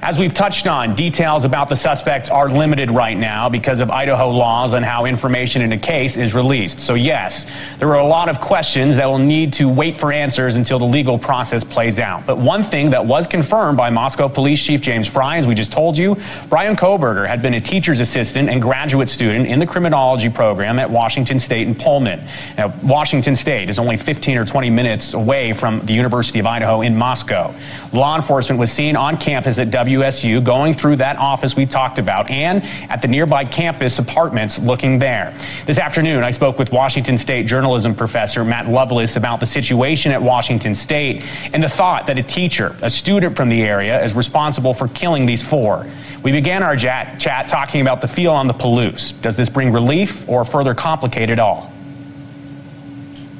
[0.00, 4.30] As we've touched on, details about the suspect are limited right now because of Idaho
[4.30, 6.78] laws on how information in a case is released.
[6.78, 7.46] So, yes,
[7.80, 10.84] there are a lot of questions that will need to wait for answers until the
[10.84, 12.24] legal process plays out.
[12.26, 15.72] But one thing that was confirmed by Moscow Police Chief James Fry, as we just
[15.72, 16.16] told you,
[16.48, 20.88] Bryan Kohberger had been a teacher's assistant and graduate student in the criminology program at
[20.88, 22.24] Washington State in Pullman.
[22.56, 26.82] Now, Washington State is only 15 or 20 minutes away from the University of Idaho
[26.82, 27.52] in Moscow.
[27.92, 29.87] Law enforcement was seen on campus at W.
[29.88, 34.98] WSU, going through that office we talked about, and at the nearby campus apartments looking
[34.98, 35.36] there.
[35.66, 40.22] This afternoon, I spoke with Washington State journalism professor Matt Lovelace about the situation at
[40.22, 41.22] Washington State
[41.52, 45.26] and the thought that a teacher, a student from the area, is responsible for killing
[45.26, 45.86] these four.
[46.22, 49.18] We began our chat, chat talking about the feel on the Palouse.
[49.22, 51.72] Does this bring relief or further complicate it all?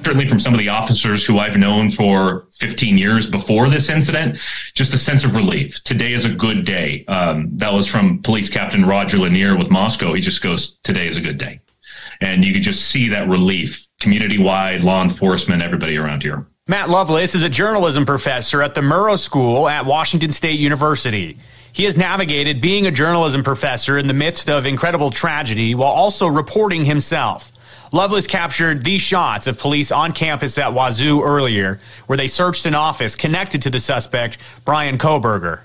[0.04, 4.38] Certainly from some of the officers who I've known for 15 years before this incident,
[4.74, 5.82] just a sense of relief.
[5.84, 7.04] Today is a good day.
[7.08, 10.14] Um, that was from Police Captain Roger Lanier with Moscow.
[10.14, 11.60] He just goes, "Today is a good day,"
[12.20, 16.46] and you could just see that relief, community-wide, law enforcement, everybody around here.
[16.66, 21.38] Matt Lovelace is a journalism professor at the Murrow School at Washington State University.
[21.72, 26.26] He has navigated being a journalism professor in the midst of incredible tragedy while also
[26.26, 27.52] reporting himself.
[27.92, 32.74] Lovelace captured these shots of police on campus at Wazoo earlier, where they searched an
[32.74, 35.60] office connected to the suspect, Bryan Kohberger.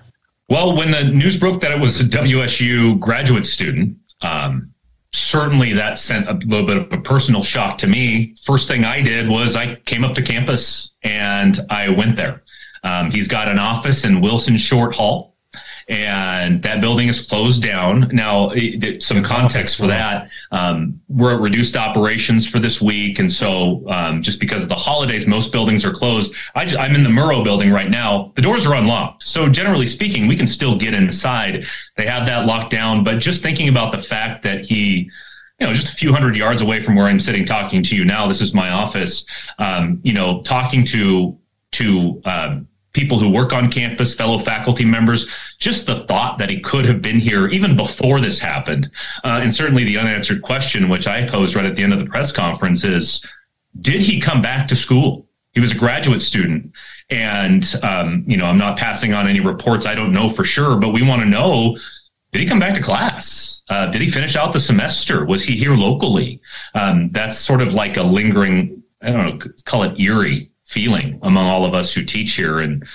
[0.50, 4.72] Well, when the news broke that it was a WSU graduate student, um,
[5.14, 8.36] certainly that sent a little bit of a personal shock to me.
[8.44, 12.44] First thing I did was I came up to campus and I went there.
[12.84, 15.33] Um, he's got an office in Wilson Short Hall
[15.88, 18.10] and that building is closed down.
[18.12, 18.54] Now,
[19.00, 20.30] some context for that.
[20.52, 24.76] Um, we're at reduced operations for this week, and so um, just because of the
[24.76, 26.34] holidays, most buildings are closed.
[26.56, 28.32] I am in the Murrow building right now.
[28.36, 31.66] The doors are unlocked, so generally speaking, we can still get inside.
[31.98, 35.10] They have that locked down, but just thinking about the fact that he
[35.60, 38.06] you know, just a few hundred yards away from where I'm sitting talking to you
[38.06, 38.28] now.
[38.28, 39.24] This is my office.
[39.60, 41.38] Um, you know, talking to
[41.74, 45.28] to um, people who work on campus, fellow faculty members,
[45.60, 48.90] just the thought that he could have been here even before this happened.
[49.24, 52.06] Uh, and certainly the unanswered question, which I posed right at the end of the
[52.06, 53.26] press conference, is
[53.82, 55.28] did he come back to school?
[55.54, 56.72] He was a graduate student.
[57.10, 59.86] And, um, you know, I'm not passing on any reports.
[59.86, 61.78] I don't know for sure, but we want to know
[62.32, 63.62] did he come back to class?
[63.70, 65.24] Uh, did he finish out the semester?
[65.24, 66.42] Was he here locally?
[66.74, 71.46] Um, that's sort of like a lingering, I don't know, call it eerie feeling among
[71.46, 72.60] all of us who teach here.
[72.60, 72.86] And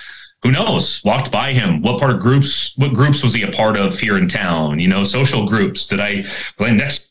[0.43, 1.03] who knows?
[1.05, 1.81] Walked by him.
[1.83, 4.81] What part of groups what groups was he a part of here in town?
[4.81, 5.87] You know social groups.
[5.87, 6.25] Did i
[6.57, 7.09] play next.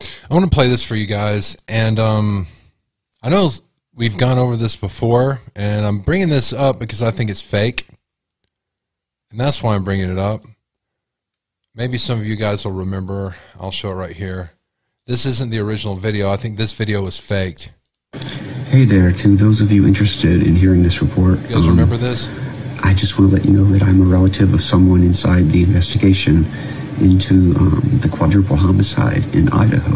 [0.00, 1.56] I want to play this for you guys.
[1.68, 2.46] And um
[3.22, 3.50] i know
[3.94, 7.86] we've gone over this before and i'm bringing this up because i think it's fake.
[9.30, 10.44] And that's why i'm bringing it up.
[11.74, 13.36] Maybe some of you guys will remember.
[13.58, 14.50] I'll show it right here
[15.08, 16.30] this isn't the original video.
[16.30, 17.72] I think this video was faked.
[18.66, 21.40] Hey there, to those of you interested in hearing this report.
[21.40, 22.28] You guys um, remember this?
[22.80, 25.62] I just want to let you know that I'm a relative of someone inside the
[25.62, 26.44] investigation
[27.00, 29.94] into um, the quadruple homicide in Idaho.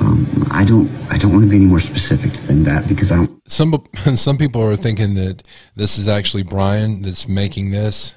[0.00, 0.90] Um, I don't.
[1.10, 3.42] I don't want to be any more specific than that because I don't.
[3.46, 3.86] Some
[4.16, 8.14] some people are thinking that this is actually Bryan that's making this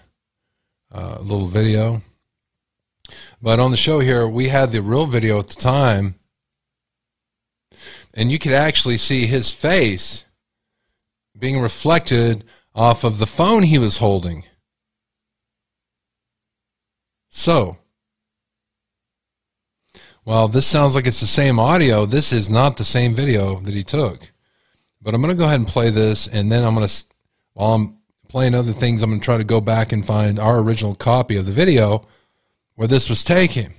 [0.94, 2.02] uh, little video.
[3.41, 6.16] But on the show here, we had the real video at the time,
[8.14, 10.26] and you could actually see his face
[11.38, 12.43] being reflected
[12.74, 14.45] off of the phone he was holding.
[17.30, 17.78] So,
[20.24, 22.06] well, this sounds like it's the same audio.
[22.06, 24.32] This is not the same video that he took.
[25.01, 27.06] But I'm going to go ahead and play this, and then I'm going to,
[27.53, 27.97] while I'm
[28.28, 31.36] playing other things, I'm going to try to go back and find our original copy
[31.36, 32.01] of the video
[32.76, 33.74] where this was taken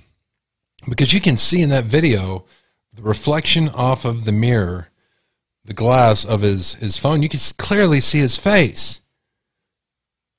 [0.89, 2.45] because you can see in that video
[2.93, 4.89] the reflection off of the mirror
[5.65, 9.01] the glass of his his phone you can clearly see his face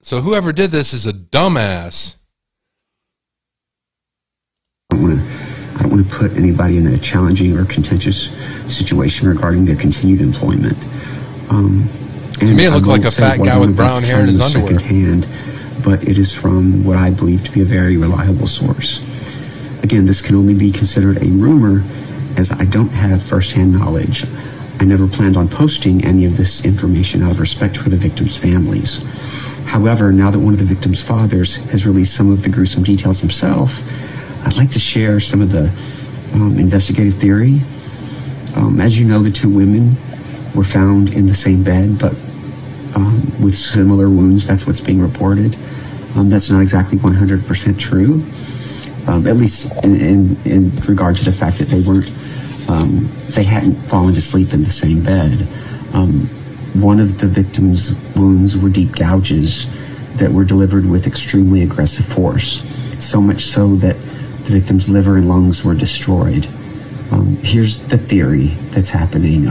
[0.03, 2.17] so whoever did this is a dumbass
[4.91, 5.49] I don't want to
[5.79, 8.31] I don't want to put anybody in a challenging or contentious
[8.67, 10.77] situation regarding their continued employment.
[11.51, 11.89] Um,
[12.41, 14.81] to me, it looked like a fat guy with brown hair in his underwear.
[14.81, 15.29] Hand,
[15.83, 19.01] but it is from what I believe to be a very reliable source.
[19.83, 21.85] Again, this can only be considered a rumor
[22.37, 24.25] as I don't have firsthand knowledge.
[24.81, 28.37] I never planned on posting any of this information out of respect for the victims'
[28.37, 29.03] families.
[29.67, 33.21] However, now that one of the victims' fathers has released some of the gruesome details
[33.21, 33.83] himself,
[34.45, 35.73] I'd like to share some of the
[36.33, 37.61] um, investigative theory.
[38.55, 39.97] Um, as you know, the two women
[40.55, 42.15] were found in the same bed, but
[42.95, 44.47] um, with similar wounds.
[44.47, 45.57] That's what's being reported.
[46.15, 48.25] Um, that's not exactly 100% true,
[49.07, 52.11] um, at least in, in, in, regard to the fact that they weren't,
[52.69, 55.47] um, they hadn't fallen to sleep in the same bed.
[55.93, 56.29] Um,
[56.75, 59.67] one of the victim's wounds were deep gouges
[60.17, 62.65] that were delivered with extremely aggressive force,
[63.01, 63.97] so much so that
[64.45, 66.47] the victim's liver and lungs were destroyed.
[67.11, 69.47] Um, here's the theory that's happening.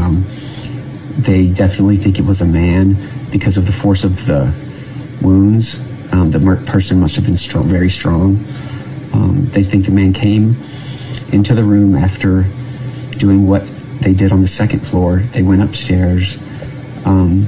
[1.17, 4.53] They definitely think it was a man because of the force of the
[5.21, 5.79] wounds.
[6.11, 8.45] Um, the person must have been strong, very strong.
[9.13, 10.55] Um, they think the man came
[11.31, 12.43] into the room after
[13.17, 13.63] doing what
[14.01, 15.19] they did on the second floor.
[15.33, 16.37] They went upstairs.
[17.03, 17.47] Um,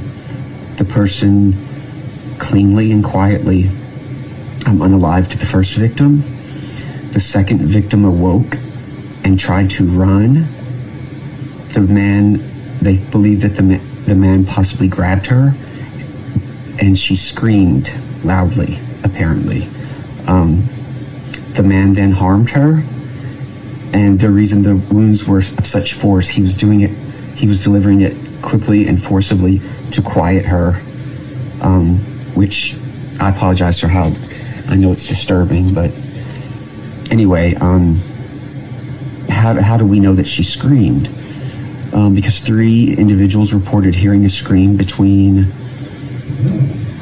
[0.78, 3.67] the person cleanly and quietly
[4.65, 6.24] um, unalived the first victim.
[7.11, 8.57] The second victim awoke
[9.24, 10.47] and tried to run.
[11.70, 15.53] The man, they believe that the, the man possibly grabbed her
[16.80, 19.69] and she screamed loudly, apparently.
[20.27, 20.67] Um,
[21.53, 22.84] the man then harmed her,
[23.91, 26.91] and the reason the wounds were of such force, he was doing it,
[27.38, 29.61] he was delivering it quickly and forcibly
[29.91, 30.82] to quiet her,
[31.61, 31.97] um,
[32.36, 32.75] which
[33.19, 34.13] I apologize for how
[34.69, 35.91] I know it's disturbing, but
[37.11, 37.95] anyway, um,
[39.27, 41.07] how, how do we know that she screamed?
[41.93, 45.51] Um, because three individuals reported hearing a scream between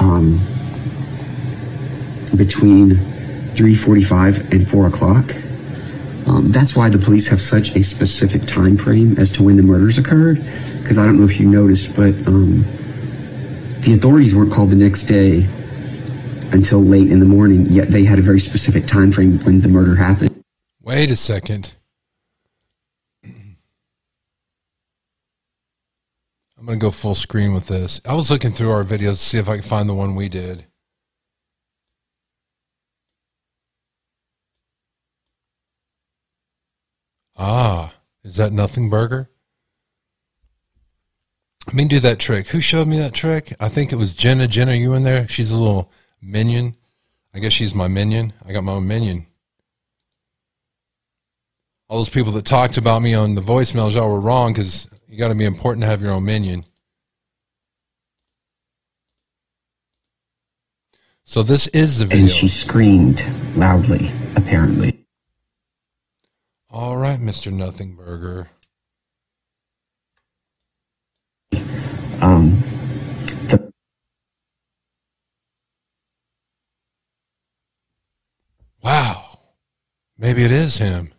[0.00, 0.38] um,
[2.34, 2.96] between
[3.54, 5.34] 3:45 and 4 o'clock.
[6.26, 9.62] Um, that's why the police have such a specific time frame as to when the
[9.62, 10.44] murders occurred.
[10.78, 12.62] Because I don't know if you noticed, but um,
[13.80, 15.48] the authorities weren't called the next day
[16.52, 17.66] until late in the morning.
[17.66, 20.42] Yet they had a very specific time frame when the murder happened.
[20.82, 21.74] Wait a second.
[26.58, 28.00] I'm going to go full screen with this.
[28.04, 30.28] I was looking through our videos to see if I can find the one we
[30.28, 30.66] did.
[37.36, 37.94] Ah,
[38.24, 39.30] is that nothing burger?
[41.68, 42.48] Let me do that trick.
[42.48, 43.54] Who showed me that trick?
[43.60, 44.48] I think it was Jenna.
[44.48, 45.28] Jenna, you in there?
[45.28, 46.74] She's a little minion.
[47.32, 48.32] I guess she's my minion.
[48.44, 49.26] I got my own minion.
[51.88, 55.16] All those people that talked about me on the voicemails, y'all were wrong because you
[55.18, 56.64] got to be important to have your own minion.
[61.24, 62.24] So this is the video.
[62.24, 65.06] And she screamed loudly, apparently.
[66.70, 67.52] All right, Mr.
[67.52, 68.50] Nothing Burger.
[72.20, 72.62] Um,
[73.48, 73.72] the
[78.82, 79.24] Wow.
[80.16, 81.12] Maybe it is him.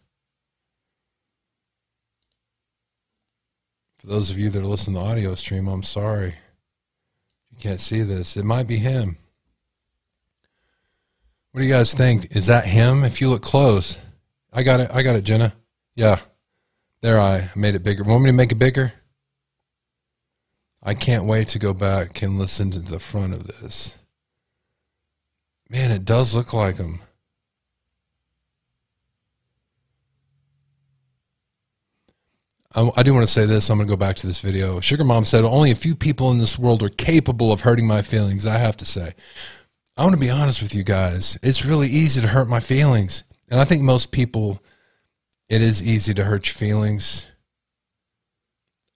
[4.09, 6.33] Those of you that are listening to the audio stream, I'm sorry.
[7.51, 8.35] You can't see this.
[8.35, 9.17] It might be him.
[11.51, 12.35] What do you guys think?
[12.35, 13.03] Is that him?
[13.03, 13.99] If you look close.
[14.51, 14.89] I got it.
[14.91, 15.53] I got it, Jenna.
[15.95, 16.21] Yeah.
[17.01, 18.03] There I made it bigger.
[18.03, 18.93] Want me to make it bigger?
[20.81, 23.95] I can't wait to go back and listen to the front of this.
[25.69, 27.01] Man, it does look like him.
[32.75, 33.69] I, I do want to say this.
[33.69, 34.79] I'm going to go back to this video.
[34.79, 38.01] Sugar Mom said, Only a few people in this world are capable of hurting my
[38.01, 38.45] feelings.
[38.45, 39.15] I have to say.
[39.97, 41.37] I want to be honest with you guys.
[41.41, 43.23] It's really easy to hurt my feelings.
[43.49, 44.63] And I think most people,
[45.49, 47.25] it is easy to hurt your feelings.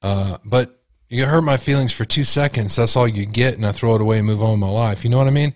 [0.02, 2.76] Uh, but you hurt my feelings for two seconds.
[2.76, 3.56] That's all you get.
[3.56, 5.04] And I throw it away and move on with my life.
[5.04, 5.54] You know what I mean?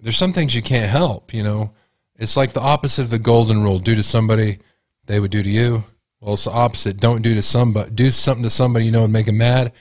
[0.00, 1.72] There's some things you can't help, you know?
[2.16, 4.58] It's like the opposite of the golden rule do to somebody,
[5.06, 5.84] they would do to you.
[6.20, 6.98] Well, it's the opposite.
[6.98, 9.72] Don't do to somebody, do something to somebody you know and make them mad.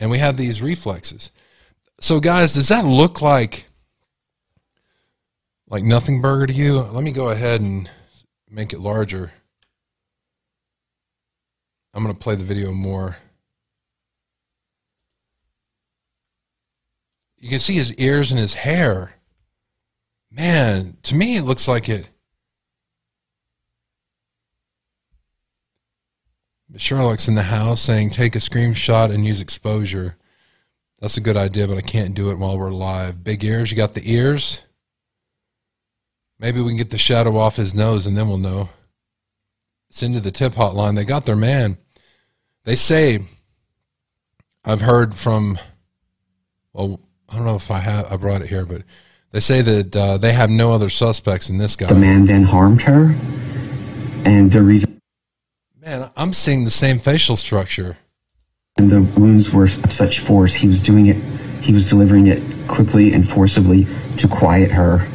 [0.00, 1.30] And we have these reflexes.
[2.00, 3.66] So, guys, does that look like
[5.68, 6.80] like nothing burger to you?
[6.80, 7.88] Let me go ahead and
[8.50, 9.32] make it larger.
[11.94, 13.16] I'm going to play the video more.
[17.36, 19.12] You can see his ears and his hair.
[20.30, 22.08] Man, to me, it looks like it.
[26.76, 30.16] Sherlock's in the house saying, take a screenshot and use exposure.
[31.00, 33.24] That's a good idea, but I can't do it while we're live.
[33.24, 34.62] Big ears, you got the ears?
[36.38, 38.68] Maybe we can get the shadow off his nose and then we'll know.
[39.90, 40.96] Send to the tip hotline.
[40.96, 41.76] They got their man.
[42.64, 43.20] They say,
[44.64, 45.58] I've heard from,
[46.72, 48.82] well, I don't know if I have, I brought it here, but
[49.32, 51.86] they say that uh, they have no other suspects in this guy.
[51.86, 53.16] The man then harmed her,
[54.24, 54.91] and the reason.
[55.84, 57.96] Man, I'm seeing the same facial structure.
[58.78, 60.54] And the wounds were of such force.
[60.54, 61.16] He was doing it.
[61.60, 65.08] He was delivering it quickly and forcibly to quiet her,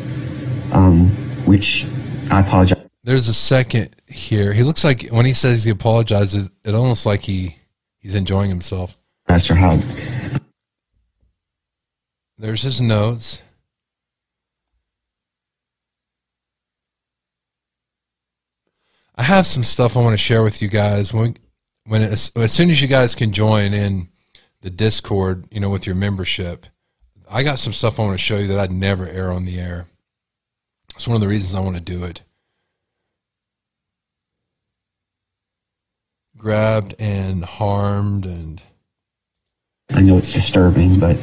[0.73, 1.07] um,
[1.45, 1.85] which
[2.29, 2.85] I apologize.
[3.05, 4.51] There's a second here.
[4.51, 7.55] He looks like when he says he apologizes, it almost like he
[7.99, 8.97] he's enjoying himself.
[9.29, 9.79] Master how
[12.37, 13.41] There's his notes.
[19.17, 21.37] I have some stuff I want to share with you guys when
[21.85, 24.09] when as, as soon as you guys can join in
[24.61, 26.67] the Discord, you know, with your membership.
[27.29, 29.59] I got some stuff I want to show you that I'd never air on the
[29.59, 29.87] air.
[30.95, 32.21] It's one of the reasons I want to do it.
[36.37, 38.61] Grabbed and harmed and
[39.89, 41.17] I know it's disturbing, but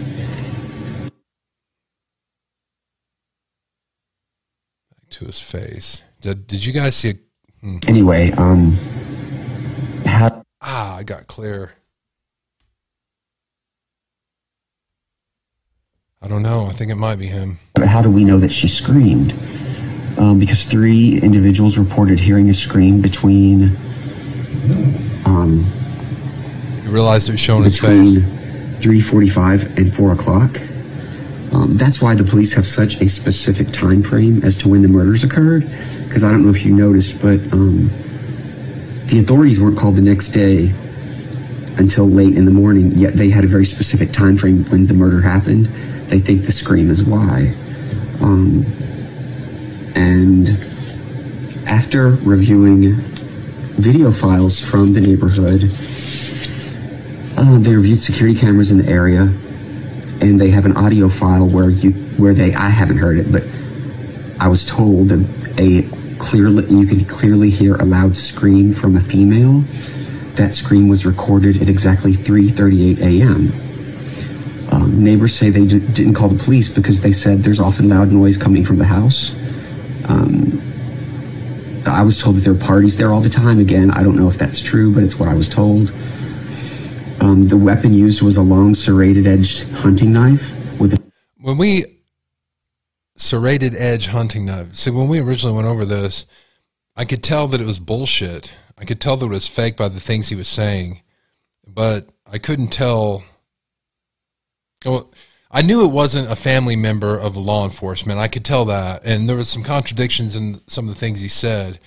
[5.11, 6.03] to his face.
[6.21, 7.15] Did, did you guys see?
[7.65, 7.79] A, hmm.
[7.89, 8.73] anyway, um,
[10.05, 11.73] how Ah, I got clear.
[16.23, 16.67] I don't know.
[16.67, 17.59] I think it might be him.
[17.75, 19.33] But how do we know that she screamed?
[20.17, 23.77] Um, because three individuals reported hearing a scream between.
[25.27, 25.67] Um,
[26.85, 28.81] You realized it was showing his between face.
[28.81, 30.61] 3:45 and 4 o'clock.
[31.53, 34.89] Um, that's why the police have such a specific time frame as to when the
[34.89, 35.71] murders occurred.
[36.15, 37.89] Because I don't know if you noticed, but um,
[39.07, 40.73] the authorities weren't called the next day
[41.77, 42.93] until late in the morning.
[42.93, 45.67] Yet they had a very specific time frame when the murder happened.
[46.07, 47.53] They think the scream is why.
[48.21, 48.65] Um,
[49.97, 50.51] and
[51.67, 52.93] after reviewing
[53.73, 55.65] video files from the neighborhood,
[57.37, 59.23] uh, they reviewed security cameras in the area,
[60.21, 63.43] and they have an audio file where you where they I haven't heard it, but
[64.39, 69.01] I was told that a clearly you can clearly hear a loud scream from a
[69.01, 69.61] female.
[70.37, 73.53] That scream was recorded at exactly 3:38 a.m.
[74.73, 78.11] Um, neighbors say they d- didn't call the police because they said there's often loud
[78.11, 79.33] noise coming from the house.
[80.09, 80.61] Um,
[81.87, 83.61] I was told that there are parties there all the time.
[83.61, 85.93] Again, I don't know if that's true, but it's what I was told.
[87.21, 91.03] Um, the weapon used was a long serrated edged hunting knife with a
[91.41, 91.94] when we
[93.17, 94.75] serrated edge hunting knife.
[94.75, 96.27] See, when we originally went over this,
[96.97, 98.53] I could tell that it was bullshit.
[98.77, 101.01] I could tell that it was fake by the things he was saying,
[101.67, 103.23] but I couldn't tell.
[104.85, 105.11] Well,
[105.51, 108.19] I knew it wasn't a family member of law enforcement.
[108.19, 111.29] I could tell that, and there was some contradictions in some of the things he
[111.29, 111.79] said.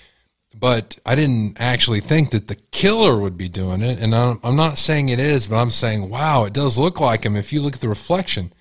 [0.55, 4.55] But I didn't actually think that the killer would be doing it, and I'm, I'm
[4.55, 7.36] not saying it is, but I'm saying, wow, it does look like him.
[7.36, 8.53] If you look at the reflection,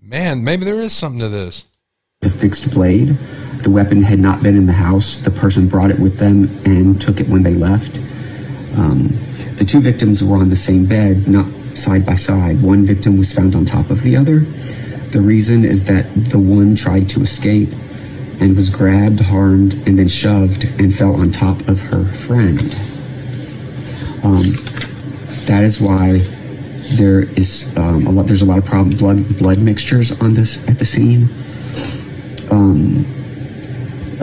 [0.00, 1.66] man, maybe there is something to this.
[2.22, 3.16] A fixed blade.
[3.62, 5.20] The weapon had not been in the house.
[5.20, 7.96] The person brought it with them and took it when they left.
[8.76, 9.16] Um,
[9.56, 11.46] the two victims were on the same bed, not
[11.78, 12.60] side by side.
[12.60, 14.40] One victim was found on top of the other.
[14.40, 17.72] The reason is that the one tried to escape
[18.40, 22.58] and was grabbed, harmed, and then shoved and fell on top of her friend.
[24.24, 24.54] Um,
[25.46, 26.18] that is why
[26.96, 28.26] there is um, a lot.
[28.26, 31.28] There's a lot of problem blood blood mixtures on this at the scene.
[32.58, 33.06] Um,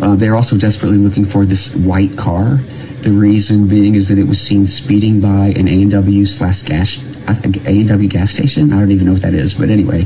[0.01, 2.57] uh, they're also desperately looking for this white car.
[3.01, 8.09] The reason being is that it was seen speeding by an A&W slash gas A&W
[8.09, 8.73] gas station.
[8.73, 10.03] I don't even know what that is, but anyway,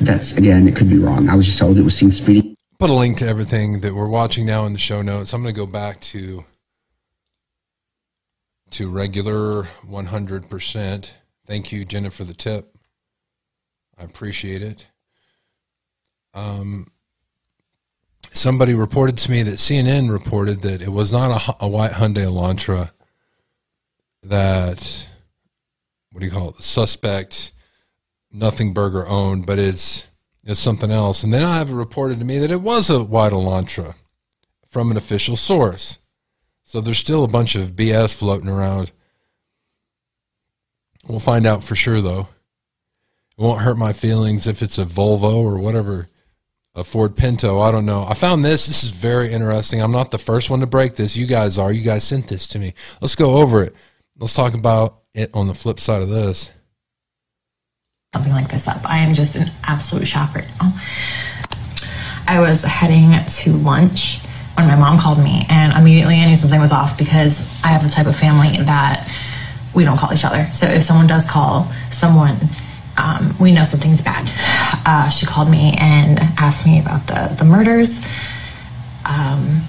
[0.00, 1.28] that's again, it could be wrong.
[1.28, 2.54] I was just told it was seen speeding.
[2.78, 5.32] Put a link to everything that we're watching now in the show notes.
[5.32, 6.44] I'm going to go back to
[8.70, 11.10] to regular 100%.
[11.46, 12.76] Thank you, Jenna, for the tip.
[13.96, 14.86] I appreciate it.
[16.34, 16.88] Um,
[18.34, 21.30] somebody reported to me that CNN reported that it was not
[21.60, 22.90] a, a white Hyundai Elantra
[24.24, 25.08] that
[26.10, 26.56] what do you call it?
[26.56, 27.52] The suspect
[28.30, 30.06] nothing burger owned, but it's
[30.44, 31.24] it's something else.
[31.24, 33.94] And then I have it reported to me that it was a white Elantra
[34.68, 35.98] from an official source.
[36.64, 38.90] So there's still a bunch of BS floating around.
[41.06, 42.28] We'll find out for sure though.
[43.36, 46.06] It won't hurt my feelings if it's a Volvo or whatever,
[46.74, 47.60] a Ford Pinto.
[47.60, 48.04] I don't know.
[48.08, 48.66] I found this.
[48.66, 49.80] This is very interesting.
[49.80, 51.16] I'm not the first one to break this.
[51.16, 51.72] You guys are.
[51.72, 52.74] You guys sent this to me.
[53.00, 53.74] Let's go over it.
[54.18, 56.50] Let's talk about it on the flip side of this.
[58.14, 58.80] something like this up.
[58.84, 60.72] I am just an absolute shock right oh.
[60.72, 60.80] now.
[62.26, 64.20] I was heading to lunch
[64.54, 67.82] when my mom called me, and immediately I knew something was off because I have
[67.82, 69.10] the type of family that
[69.74, 70.48] we don't call each other.
[70.54, 72.48] So if someone does call someone,
[72.96, 74.30] um, we know something's bad.
[74.86, 78.00] Uh, she called me and asked me about the the murders.
[79.04, 79.66] Um,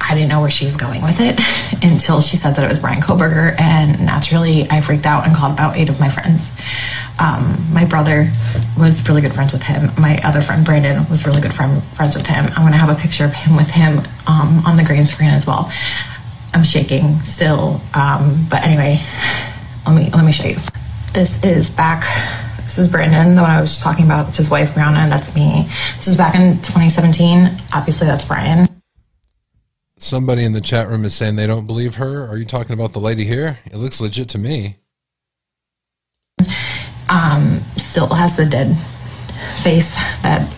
[0.00, 1.38] I didn't know where she was going with it
[1.82, 5.52] until she said that it was Bryan Kohberger, and naturally I freaked out and called
[5.52, 6.50] about eight of my friends.
[7.18, 8.32] Um, my brother
[8.78, 9.92] was really good friends with him.
[9.98, 12.46] My other friend Brandon was really good friend, friends with him.
[12.46, 15.46] I'm gonna have a picture of him with him um, on the green screen as
[15.46, 15.70] well.
[16.54, 19.04] I'm shaking still, um, but anyway,
[19.86, 20.58] let me let me show you.
[21.12, 22.04] This is back.
[22.62, 24.28] This is Brandon, the one I was just talking about.
[24.28, 25.68] It's his wife Brianna, and that's me.
[25.96, 27.60] This was back in 2017.
[27.72, 28.68] Obviously, that's Bryan.
[29.98, 32.28] Somebody in the chat room is saying they don't believe her.
[32.28, 33.58] Are you talking about the lady here?
[33.66, 34.76] It looks legit to me.
[37.08, 38.78] um, still has the dead
[39.64, 39.92] face
[40.22, 40.48] that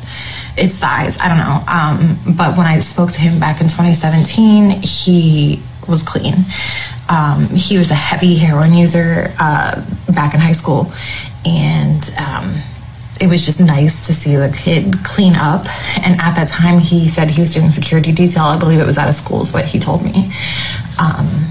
[0.59, 1.17] it's the eyes.
[1.17, 1.65] I don't know.
[1.67, 6.45] Um, but when I spoke to him back in 2017, he was clean.
[7.13, 10.91] Um, he was a heavy heroin user uh, back in high school,
[11.45, 12.63] and um,
[13.21, 15.67] it was just nice to see the kid clean up.
[16.03, 18.45] And at that time, he said he was doing security detail.
[18.45, 20.33] I believe it was at a school, is what he told me.
[20.99, 21.51] Um,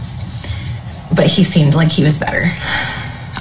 [1.14, 2.51] but he seemed like he was better.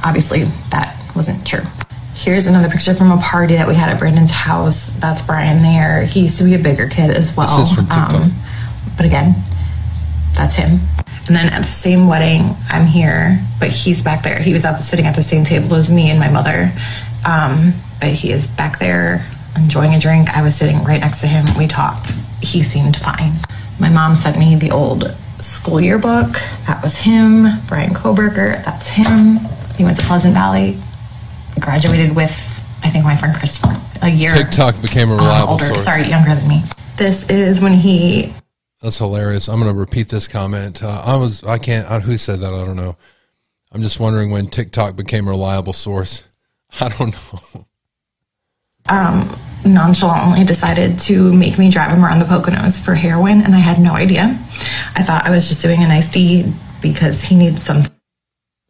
[0.05, 1.64] Obviously, that wasn't true.
[2.12, 4.91] Here's another picture from a party that we had at Brandon's house.
[4.93, 6.05] That's Bryan there.
[6.05, 7.47] He used to be a bigger kid as well.
[7.57, 8.12] This is from TikTok.
[8.12, 8.35] Um,
[8.95, 9.43] but again,
[10.35, 10.81] that's him.
[11.31, 14.41] And then at the same wedding, I'm here, but he's back there.
[14.41, 16.76] He was at the, sitting at the same table as me and my mother.
[17.24, 19.24] Um, but he is back there
[19.55, 20.28] enjoying a drink.
[20.31, 21.47] I was sitting right next to him.
[21.57, 22.11] We talked.
[22.43, 23.35] He seemed fine.
[23.78, 26.33] My mom sent me the old school yearbook.
[26.66, 27.64] That was him.
[27.68, 28.64] Bryan Kohberger.
[28.64, 29.39] That's him.
[29.76, 30.83] He went to Pleasant Valley.
[31.61, 32.33] Graduated with,
[32.83, 35.66] I think, my friend Christopher a year TikTok became a reliable older.
[35.66, 35.85] source.
[35.85, 36.64] Sorry, younger than me.
[36.97, 38.35] This is when he
[38.81, 39.49] That's hilarious.
[39.49, 40.83] I'm going to repeat this comment.
[40.83, 42.53] Uh, I was, I can't, uh, who said that?
[42.53, 42.97] I don't know.
[43.72, 46.24] I'm just wondering when TikTok became a reliable source.
[46.81, 47.66] I don't know.
[48.89, 53.59] um, nonchalantly decided to make me drive him around the Poconos for heroin, and I
[53.59, 54.39] had no idea.
[54.95, 57.93] I thought I was just doing a nice deed because he needed something.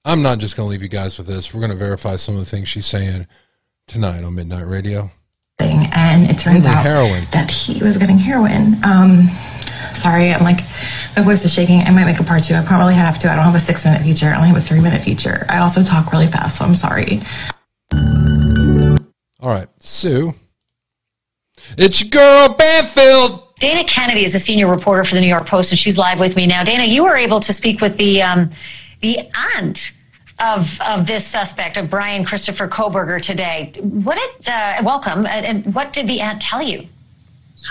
[0.05, 1.55] I'm not just going to leave you guys with this.
[1.55, 3.27] We're going to verify some of the things she's saying
[3.87, 5.11] tonight on Midnight Radio.
[5.59, 7.27] Thing, And it turns out heroin.
[7.33, 8.83] that he was getting heroin.
[8.83, 9.29] Um,
[9.95, 10.61] sorry, I'm like,
[11.17, 11.81] my voice is shaking.
[11.81, 12.55] I might make a part two.
[12.55, 13.31] I probably have to.
[13.31, 14.27] I don't have a six minute feature.
[14.29, 15.47] I only have a three minute feature.
[15.49, 17.23] I also talk really fast, so I'm sorry.
[19.41, 20.35] All right, Sue.
[21.79, 23.43] It's your girl, Banfield.
[23.59, 26.35] Dana Kennedy is a senior reporter for the New York Post, and she's live with
[26.37, 26.65] me now.
[26.65, 28.51] Dana, you were able to speak with the um,
[29.03, 29.19] the
[29.57, 29.93] aunt
[30.39, 33.73] of of this suspect, of Bryan Christopher Kohberger, today.
[33.81, 36.89] What did uh, welcome, and- and what did the aunt tell you?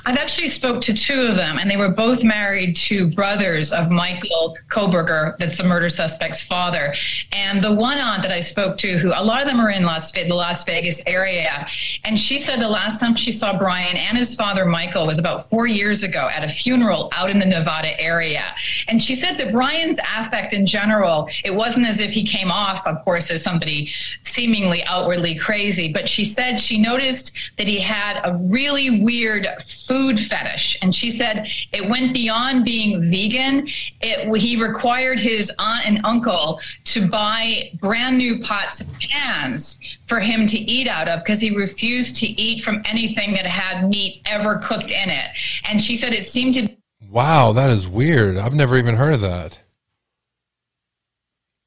[0.05, 3.91] I've actually spoke to two of them, and they were both married to brothers of
[3.91, 6.93] Michael Kohberger, that's the murder suspect's father.
[7.31, 9.83] And the one aunt that I spoke to, who a lot of them are in
[9.83, 11.67] Las the Las Vegas area,
[12.03, 15.49] and she said the last time she saw Bryan and his father Michael was about
[15.49, 18.43] four years ago at a funeral out in the Nevada area.
[18.87, 22.85] And she said that Bryan's affect in general, it wasn't as if he came off,
[22.87, 23.91] of course, as somebody
[24.23, 29.47] seemingly outwardly crazy, but she said she noticed that he had a really weird
[29.89, 33.67] food fetish and she said it went beyond being vegan
[34.01, 40.19] it he required his aunt and uncle to buy brand new pots and pans for
[40.19, 44.21] him to eat out of because he refused to eat from anything that had meat
[44.25, 45.29] ever cooked in it
[45.65, 46.69] and she said it seemed to
[47.09, 48.37] Wow, that is weird.
[48.37, 49.57] I've never even heard of that.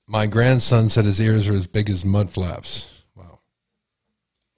[0.06, 2.91] My grandson said his ears are as big as mud flaps.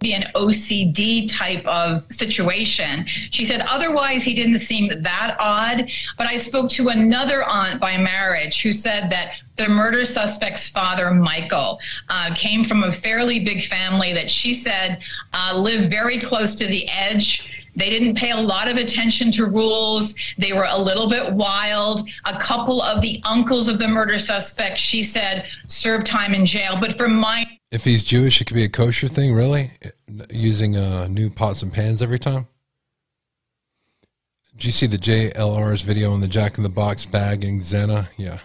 [0.04, 3.06] Be an OCD type of situation.
[3.30, 7.96] She said otherwise he didn't seem that odd, but I spoke to another aunt by
[7.96, 13.64] marriage who said that the murder suspect's father, Michael, uh, came from a fairly big
[13.64, 15.02] family that she said
[15.32, 17.70] uh, lived very close to the edge.
[17.76, 20.14] They didn't pay a lot of attention to rules.
[20.38, 22.08] They were a little bit wild.
[22.24, 26.76] A couple of the uncles of the murder suspect, she said, served time in jail.
[26.80, 29.72] But for my If he's Jewish, it could be a kosher thing, really?
[30.30, 32.46] Using uh, new pots and pans every time?
[34.52, 38.06] Did you see the JLR's video on the Jack in the Box bag in Xana?
[38.16, 38.38] Yeah.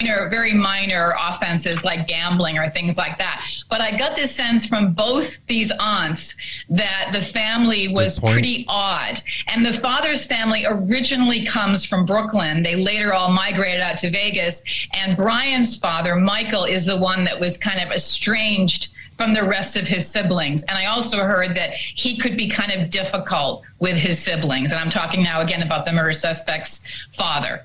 [0.00, 3.46] Minor, very minor offenses like gambling or things like that.
[3.68, 6.34] But I got this sense from both these aunts
[6.70, 9.22] that the family was pretty odd.
[9.46, 12.62] And the father's family originally comes from Brooklyn.
[12.62, 14.62] They later all migrated out to Vegas.
[14.92, 19.76] And Bryan's father, Michael, is the one that was kind of estranged from the rest
[19.76, 20.64] of his siblings.
[20.64, 24.72] And I also heard that he could be kind of difficult with his siblings.
[24.72, 26.80] And I'm talking now again about the murder suspect's
[27.12, 27.64] father.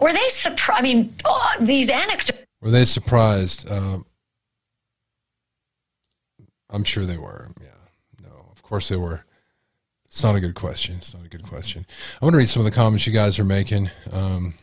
[0.00, 0.78] Were they surprised?
[0.78, 2.38] I mean, oh, these anecdotes.
[2.60, 3.68] Were they surprised?
[3.68, 3.98] Uh,
[6.70, 7.48] I'm sure they were.
[7.60, 7.68] Yeah.
[8.22, 9.24] No, of course they were.
[10.06, 10.96] It's not a good question.
[10.96, 11.86] It's not a good question.
[12.20, 13.90] I want to read some of the comments you guys are making.
[14.10, 14.54] Um,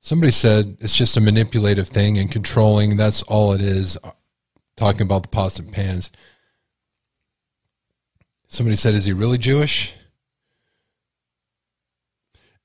[0.00, 2.96] somebody said it's just a manipulative thing and controlling.
[2.96, 3.98] That's all it is.
[4.02, 4.12] Uh,
[4.76, 6.12] Talking about the pots and pans.
[8.46, 9.92] Somebody said, "Is he really Jewish?"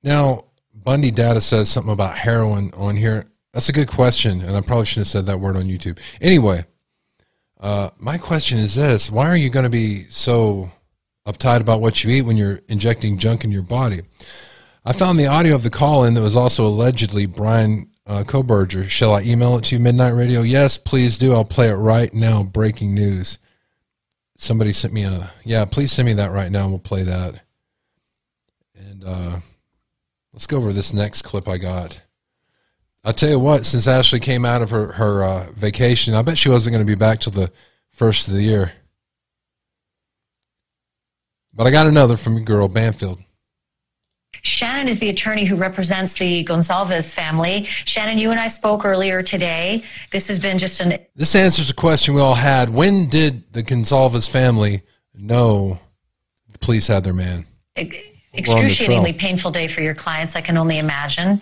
[0.03, 0.45] Now,
[0.84, 3.25] Bundy Data says something about heroin on here.
[3.53, 5.99] That's a good question, and I probably shouldn't have said that word on YouTube.
[6.19, 6.65] Anyway,
[7.59, 10.71] uh, my question is this: Why are you going to be so
[11.27, 14.01] uptight about what you eat when you're injecting junk in your body?
[14.86, 18.89] I found the audio of the call in that was also allegedly Bryan uh, Kohberger.
[18.89, 20.41] Shall I email it to you, Midnight Radio?
[20.41, 21.34] Yes, please do.
[21.34, 22.43] I'll play it right now.
[22.43, 23.39] Breaking news.
[24.36, 25.63] Somebody sent me a yeah.
[25.65, 26.67] Please send me that right now.
[26.67, 27.41] We'll play that.
[28.75, 29.39] And uh,
[30.34, 32.01] let's go over this next clip I got.
[33.05, 33.65] I'll tell you what.
[33.65, 36.91] Since Ashley came out of her her uh, vacation, I bet she wasn't going to
[36.91, 37.51] be back till the
[37.91, 38.71] first of the year.
[41.53, 43.21] But I got another from your girl Banfield.
[44.41, 47.67] Shannon is the attorney who represents the Goncalves family.
[47.86, 49.84] Shannon, you and I spoke earlier today.
[50.11, 52.69] This has been just an This answers a question we all had.
[52.69, 54.81] When did the Goncalves family
[55.13, 55.79] know
[56.51, 57.45] the police had their man?
[57.75, 60.36] The excruciatingly painful day for your clients.
[60.36, 61.41] I can only imagine.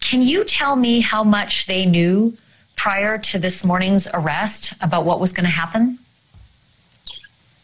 [0.00, 2.36] Can you tell me how much they knew
[2.76, 5.98] prior to this morning's arrest about what was going to happen?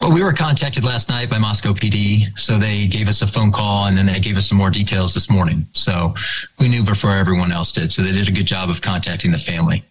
[0.00, 3.52] Well, we were contacted last night by Moscow PD, so they gave us a phone
[3.52, 5.68] call and then they gave us some more details this morning.
[5.72, 6.14] So
[6.58, 7.92] we knew before everyone else did.
[7.92, 9.84] So they did a good job of contacting the family.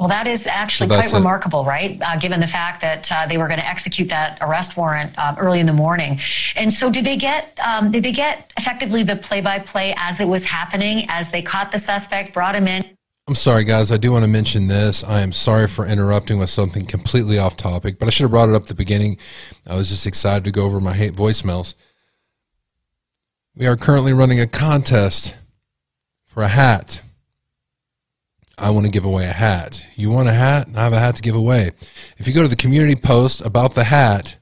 [0.00, 1.16] Well, that is actually So quite that's it.
[1.16, 2.00] remarkable, right?
[2.00, 5.34] Uh, given the fact that uh, they were going to execute that arrest warrant uh,
[5.38, 6.18] early in the morning.
[6.56, 10.18] And so, did they get um, did they get effectively the play by play as
[10.18, 12.82] it was happening as they caught the suspect, brought him in?
[13.28, 13.92] I'm sorry, guys.
[13.92, 15.04] I do want to mention this.
[15.04, 18.48] I am sorry for interrupting with something completely off topic, but I should have brought
[18.48, 19.18] it up at the beginning.
[19.66, 21.74] I was just excited to go over my hate voicemails.
[23.54, 25.36] We are currently running a contest
[26.26, 27.02] for a hat.
[28.60, 29.86] I want to give away a hat.
[29.96, 30.68] You want a hat?
[30.76, 31.70] I have a hat to give away.
[32.18, 34.36] If you go to the community post about the hat,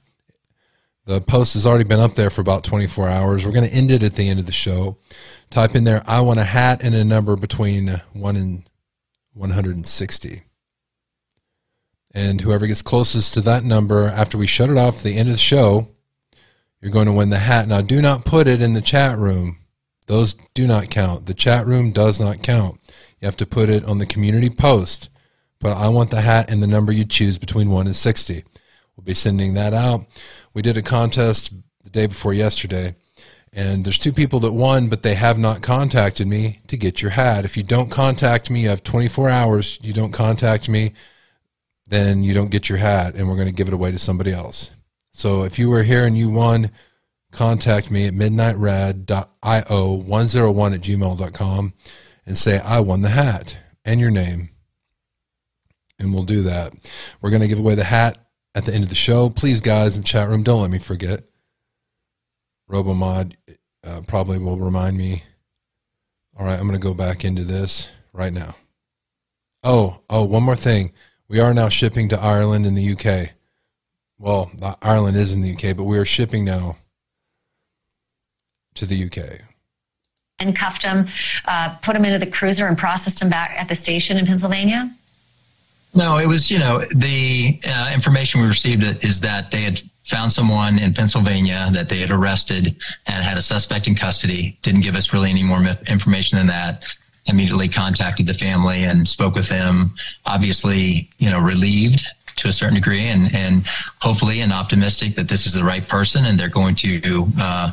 [1.04, 3.46] the post has already been up there for about 24 hours.
[3.46, 4.96] We're going to end it at the end of the show.
[5.50, 8.68] Type in there, I want a hat and a number between 1 and
[9.32, 10.42] 160.
[12.12, 15.28] And whoever gets closest to that number after we shut it off at the end
[15.28, 15.88] of the show,
[16.80, 17.68] you're going to win the hat.
[17.68, 19.58] Now, do not put it in the chat room.
[20.06, 21.26] Those do not count.
[21.26, 22.80] The chat room does not count.
[23.20, 25.10] You have to put it on the community post.
[25.60, 28.44] But I want the hat and the number you choose between 1 and 60.
[28.96, 30.06] We'll be sending that out.
[30.54, 31.52] We did a contest
[31.82, 32.94] the day before yesterday,
[33.52, 37.12] and there's two people that won, but they have not contacted me to get your
[37.12, 37.44] hat.
[37.44, 39.78] If you don't contact me, you have 24 hours.
[39.82, 40.92] You don't contact me,
[41.88, 44.32] then you don't get your hat, and we're going to give it away to somebody
[44.32, 44.70] else.
[45.12, 46.70] So if you were here and you won,
[47.32, 51.72] contact me at midnightrad.io101 at gmail.com
[52.28, 53.56] and say, I won the hat
[53.86, 54.50] and your name.
[55.98, 56.74] And we'll do that.
[57.20, 58.18] We're going to give away the hat
[58.54, 59.30] at the end of the show.
[59.30, 61.24] Please, guys, in the chat room, don't let me forget.
[62.70, 63.34] RoboMod
[63.82, 65.24] uh, probably will remind me.
[66.38, 68.54] All right, I'm going to go back into this right now.
[69.64, 70.92] Oh, oh, one more thing.
[71.28, 73.30] We are now shipping to Ireland and the UK.
[74.18, 74.50] Well,
[74.82, 76.76] Ireland is in the UK, but we are shipping now
[78.74, 79.47] to the UK.
[80.38, 84.16] And cuffed uh, put him into the cruiser, and processed him back at the station
[84.16, 84.94] in Pennsylvania?
[85.94, 90.32] No, it was, you know, the uh, information we received is that they had found
[90.32, 92.76] someone in Pennsylvania that they had arrested
[93.06, 94.56] and had a suspect in custody.
[94.62, 96.84] Didn't give us really any more information than that.
[97.26, 99.94] Immediately contacted the family and spoke with them.
[100.24, 102.06] Obviously, you know, relieved
[102.38, 103.66] to a certain degree and, and
[104.00, 107.72] hopefully and optimistic that this is the right person and they're going to, uh,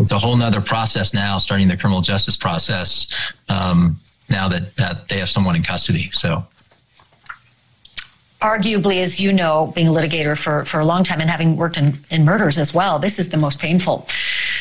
[0.00, 3.06] it's a whole nother process now, starting the criminal justice process
[3.48, 3.98] um,
[4.28, 6.10] now that, that they have someone in custody.
[6.12, 6.46] So,
[8.40, 11.76] arguably, as you know, being a litigator for, for a long time and having worked
[11.76, 14.08] in, in murders as well, this is the most painful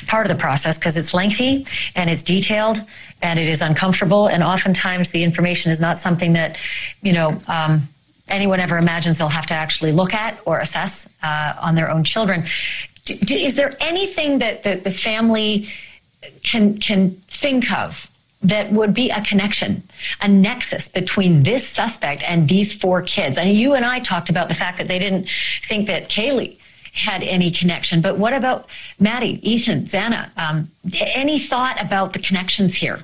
[0.08, 1.66] part of the process because it's lengthy
[1.96, 2.84] and it's detailed
[3.22, 4.28] and it is uncomfortable.
[4.28, 6.58] And oftentimes the information is not something that,
[7.02, 7.88] you know, um,
[8.32, 12.04] anyone ever imagines they'll have to actually look at or assess uh, on their own
[12.04, 12.48] children.
[13.06, 15.70] D- d- is there anything that the, the family
[16.44, 18.10] can can think of
[18.42, 19.84] that would be a connection,
[20.22, 23.38] a nexus between this suspect and these four kids.
[23.38, 25.28] And you and I talked about the fact that they didn't
[25.68, 26.58] think that Kaylee
[26.94, 28.02] had any connection.
[28.02, 28.68] But what about
[29.00, 30.30] Maddie, Ethan, Xana?
[30.38, 33.04] Um, any thought about the connections here?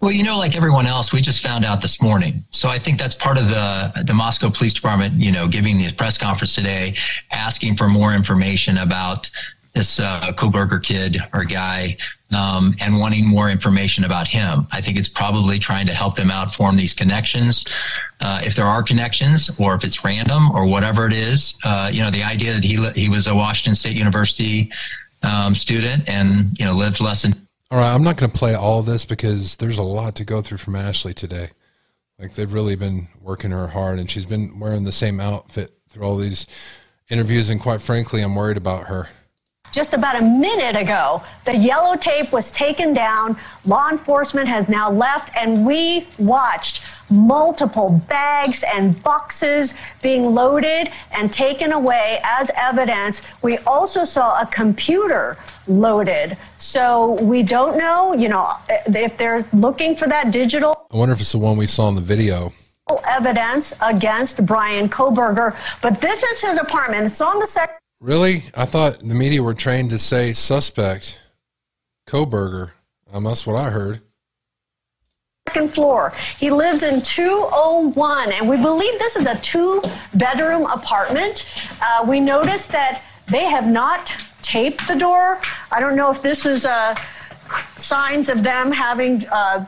[0.00, 2.44] Well, you know, like everyone else, we just found out this morning.
[2.50, 5.92] So I think that's part of the the Moscow Police Department, you know, giving the
[5.92, 6.94] press conference today,
[7.32, 9.28] asking for more information about
[9.74, 11.96] this uh, Kohberger kid or guy,
[12.32, 14.68] um, and wanting more information about him.
[14.70, 17.64] I think it's probably trying to help them out form these connections.
[18.20, 22.02] Uh, if there are connections, or if it's random, or whatever it is, uh, you
[22.02, 24.70] know, the idea that he he was a Washington State University
[25.22, 28.54] um, student and you know lived less than All right, I'm not going to play
[28.54, 31.50] all this because there's a lot to go through from Ashley today.
[32.18, 36.04] Like they've really been working her hard, and she's been wearing the same outfit through
[36.04, 36.46] all these
[37.10, 37.50] interviews.
[37.50, 39.08] And quite frankly, I'm worried about her.
[39.72, 43.36] Just about a minute ago, the yellow tape was taken down.
[43.66, 51.32] Law enforcement has now left, and we watched multiple bags and boxes being loaded and
[51.32, 53.22] taken away as evidence.
[53.42, 56.36] We also saw a computer loaded.
[56.58, 61.20] So we don't know, you know, if they're looking for that digital I wonder if
[61.20, 62.52] it's the one we saw in the video.
[63.06, 65.54] evidence against Bryan Kohberger.
[65.82, 67.04] But this is his apartment.
[67.04, 67.76] It's on the second.
[68.00, 68.44] Really?
[68.54, 71.20] I thought the media were trained to say suspect,
[72.06, 72.70] Kohberger.
[73.12, 74.02] Um, that's what I heard.
[75.48, 76.12] second floor.
[76.38, 79.82] He lives in 201, and we believe this is a two
[80.14, 81.48] bedroom apartment.
[81.82, 85.40] Uh, we noticed that they have not taped the door.
[85.72, 86.94] I don't know if this is uh,
[87.78, 89.26] signs of them having.
[89.26, 89.66] Uh,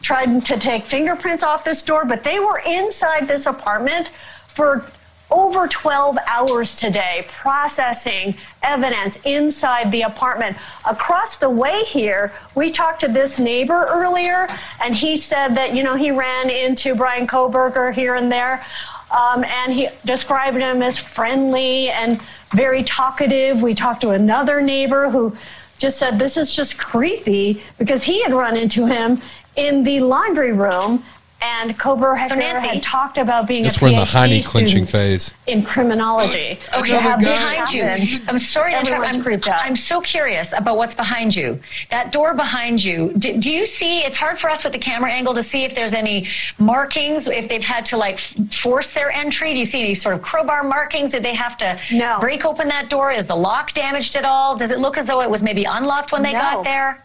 [0.00, 4.10] tried to take fingerprints off this door, but they were inside this apartment
[4.48, 4.90] for
[5.32, 10.56] over 12 hours today processing evidence inside the apartment.
[10.88, 14.46] Across the way here, we talked to this neighbor earlier,
[14.80, 18.64] and he said that, you know, he ran into Bryan Kohberger here and there.
[19.10, 22.20] Um, and he described him as friendly and
[22.50, 23.60] very talkative.
[23.60, 25.36] We talked to another neighbor who
[25.78, 29.20] just said this is just creepy because he had run into him
[29.56, 31.04] in the laundry room
[31.42, 34.42] and Kober So, Nancy- had talked about being That's a we're in the PhD Heine
[34.42, 35.32] clinching student phase.
[35.46, 36.58] in criminology.
[36.74, 38.18] Okay, behind you.
[38.28, 39.14] I'm sorry to interrupt.
[39.14, 39.64] I'm, out.
[39.64, 41.60] I'm so curious about what's behind you.
[41.90, 43.12] That door behind you.
[43.18, 44.00] Do, do you see?
[44.00, 46.28] It's hard for us with the camera angle to see if there's any
[46.58, 47.26] markings.
[47.26, 48.20] If they've had to like
[48.52, 49.52] force their entry.
[49.52, 51.10] Do you see any sort of crowbar markings?
[51.10, 51.78] Did they have to
[52.20, 53.10] break open that door?
[53.10, 54.56] Is the lock damaged at all?
[54.56, 56.38] Does it look as though it was maybe unlocked when they No.
[56.40, 57.04] got there?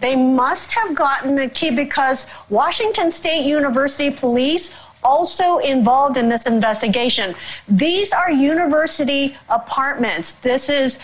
[0.00, 4.72] They must have gotten a key because Washington State University police
[5.02, 7.34] also involved in this investigation.
[7.68, 10.34] These are university apartments.
[10.34, 10.98] This is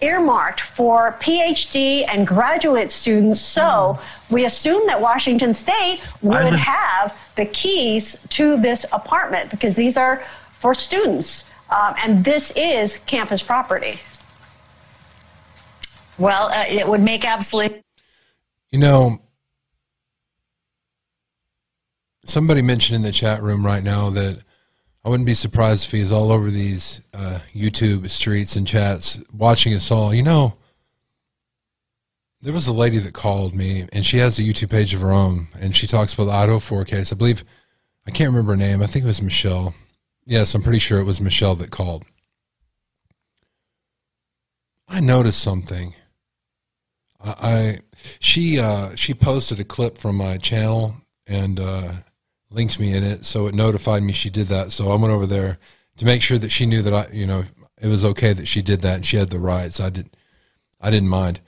[0.00, 3.40] earmarked for PhD and graduate students.
[3.40, 9.76] So we assume that Washington State would would- have the keys to this apartment because
[9.76, 10.22] these are
[10.60, 11.44] for students.
[11.70, 14.00] Um, and this is campus property.
[16.18, 17.80] Well, uh, it would make absolutely.
[18.74, 19.20] You know,
[22.24, 24.42] somebody mentioned in the chat room right now that
[25.04, 29.74] I wouldn't be surprised if he's all over these uh, YouTube streets and chats watching
[29.74, 30.12] us all.
[30.12, 30.54] You know,
[32.42, 35.12] there was a lady that called me, and she has a YouTube page of her
[35.12, 37.12] own, and she talks about the Idaho 4 case.
[37.12, 37.44] I believe,
[38.08, 38.82] I can't remember her name.
[38.82, 39.72] I think it was Michelle.
[40.26, 42.06] Yes, I'm pretty sure it was Michelle that called.
[44.88, 45.94] I noticed something.
[47.24, 47.78] I, I
[48.20, 50.96] she uh, she posted a clip from my channel
[51.26, 51.92] and uh,
[52.50, 54.72] linked me in it, so it notified me she did that.
[54.72, 55.58] So I went over there
[55.96, 57.44] to make sure that she knew that I, you know,
[57.80, 59.80] it was okay that she did that and she had the rights.
[59.80, 60.16] I didn't,
[60.80, 61.40] I didn't mind.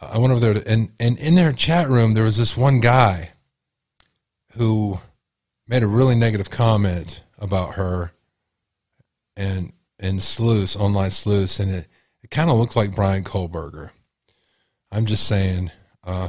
[0.00, 2.80] I went over there to, and and in their chat room there was this one
[2.80, 3.30] guy
[4.56, 4.98] who
[5.66, 8.12] made a really negative comment about her
[9.36, 11.88] and and sleuths online sleuths and it,
[12.22, 13.90] it kind of looked like Bryan Kohberger.
[14.92, 15.70] I'm just saying.
[16.06, 16.28] Uh,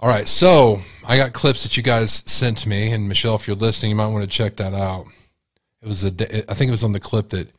[0.00, 3.56] all right, so I got clips that you guys sent me, and Michelle, if you're
[3.56, 5.06] listening, you might want to check that out.
[5.80, 6.08] It was a,
[6.50, 7.52] I think it was on the clip that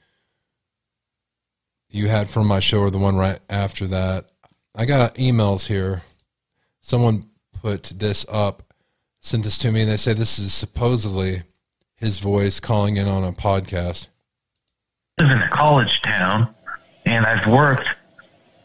[1.90, 4.32] you had from my show, or the one right after that.
[4.76, 6.02] I got emails here.
[6.82, 7.24] Someone
[7.62, 8.64] put this up,
[9.20, 11.44] sent this to me, and they say this is supposedly
[11.96, 14.08] his voice calling in on a podcast.
[15.20, 16.54] I live in a college town,
[17.06, 17.88] and I've worked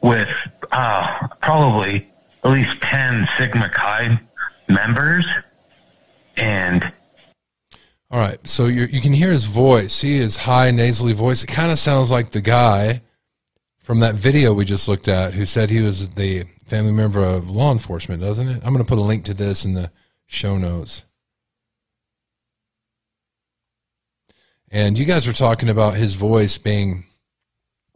[0.03, 0.29] with
[0.73, 2.09] uh, probably
[2.47, 4.21] at least 10 Sigma Chi
[4.69, 5.27] members.
[6.37, 6.93] And
[8.11, 9.93] All right, so you you can hear his voice.
[9.93, 11.43] See his high nasally voice.
[11.43, 13.03] It kind of sounds like the guy
[13.79, 17.51] from that video we just looked at, who said he was the family member of
[17.51, 18.63] law enforcement, doesn't it?
[18.65, 19.91] I'm going to put a link to this in the
[20.27, 21.05] show notes.
[24.71, 27.07] And you guys were talking about his voice being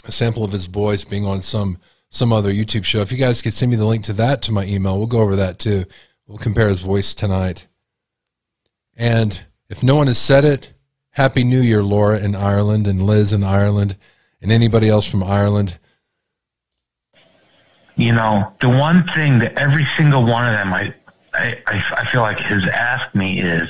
[0.04, 1.78] a sample of his voice being on some
[2.10, 3.00] some other YouTube show.
[3.00, 5.20] If you guys could send me the link to that to my email, we'll go
[5.20, 5.84] over that too.
[6.26, 7.66] We'll compare his voice tonight.
[8.96, 10.72] And if no one has said it,
[11.10, 13.96] Happy New Year, Laura in Ireland and Liz in Ireland
[14.42, 15.78] and anybody else from Ireland.
[17.96, 20.94] you know, the one thing that every single one of them, I,
[21.34, 23.68] I, I I feel like has asked me is,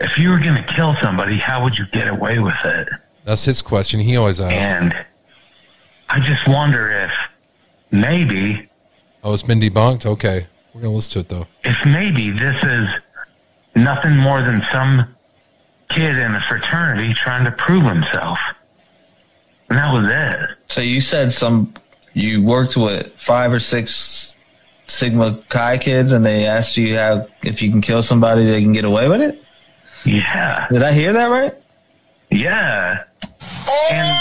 [0.00, 2.88] if you were going to kill somebody, how would you get away with it?
[3.24, 4.00] That's his question.
[4.00, 4.66] He always asks.
[4.66, 5.06] And
[6.12, 7.12] I just wonder if
[7.90, 8.68] maybe,
[9.22, 10.06] Oh, it's been debunked?
[10.06, 10.46] Okay.
[10.74, 11.46] We're going to listen to it though.
[11.64, 12.88] if maybe this is
[13.74, 15.14] nothing more than some
[15.88, 18.38] kid in a fraternity trying to prove himself.
[19.68, 20.56] And that was it.
[20.68, 21.74] So you said some
[22.14, 24.34] you worked with five or six
[24.88, 28.72] Sigma Chi kids, and they asked you how if you can kill somebody, they can
[28.72, 29.40] get away with it.
[30.04, 30.66] Yeah.
[30.70, 31.54] Did I hear that right?
[32.30, 33.04] Yeah.
[33.90, 34.18] And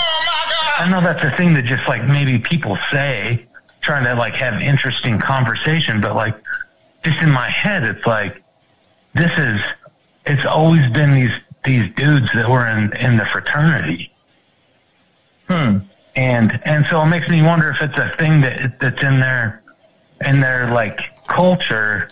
[0.80, 3.46] I know that's a thing that just like maybe people say,
[3.82, 6.36] trying to like have interesting conversation, but like
[7.04, 8.44] just in my head, it's like
[9.14, 9.62] this is.
[10.26, 11.34] It's always been these
[11.66, 14.12] these dudes that were in in the fraternity.
[15.48, 15.80] Hmm.
[16.16, 19.64] And and so it makes me wonder if it's a thing that that's in their
[20.26, 22.12] in their like culture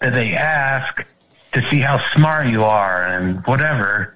[0.00, 1.04] that they ask
[1.52, 4.15] to see how smart you are and whatever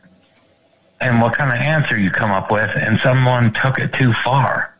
[1.01, 4.77] and what kind of answer you come up with and someone took it too far.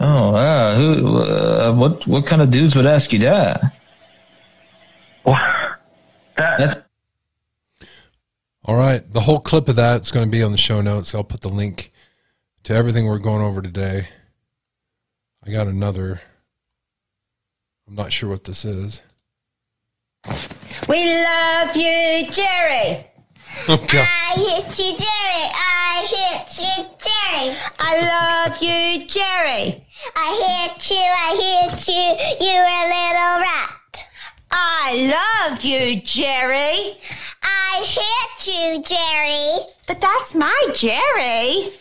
[0.00, 0.74] Oh, wow.
[0.76, 1.18] Who?
[1.18, 2.06] Uh, what?
[2.06, 3.76] What kind of dudes would ask you that?
[6.58, 6.80] That's
[8.64, 9.02] All right.
[9.12, 11.14] The whole clip of that is going to be on the show notes.
[11.14, 11.92] I'll put the link
[12.64, 14.08] to everything we're going over today.
[15.46, 16.20] I got another.
[17.86, 19.02] I'm not sure what this is.
[20.88, 23.09] We love you, Jerry.
[23.68, 24.04] Okay.
[24.06, 25.46] I hit you, Jerry.
[25.54, 27.56] I hit you, Jerry.
[27.78, 29.86] I love you, Jerry.
[30.16, 34.06] I hit you, I hit you, you're a little rat.
[34.50, 36.98] I love you, Jerry.
[37.42, 39.72] I hit you, Jerry.
[39.86, 41.72] But that's my Jerry.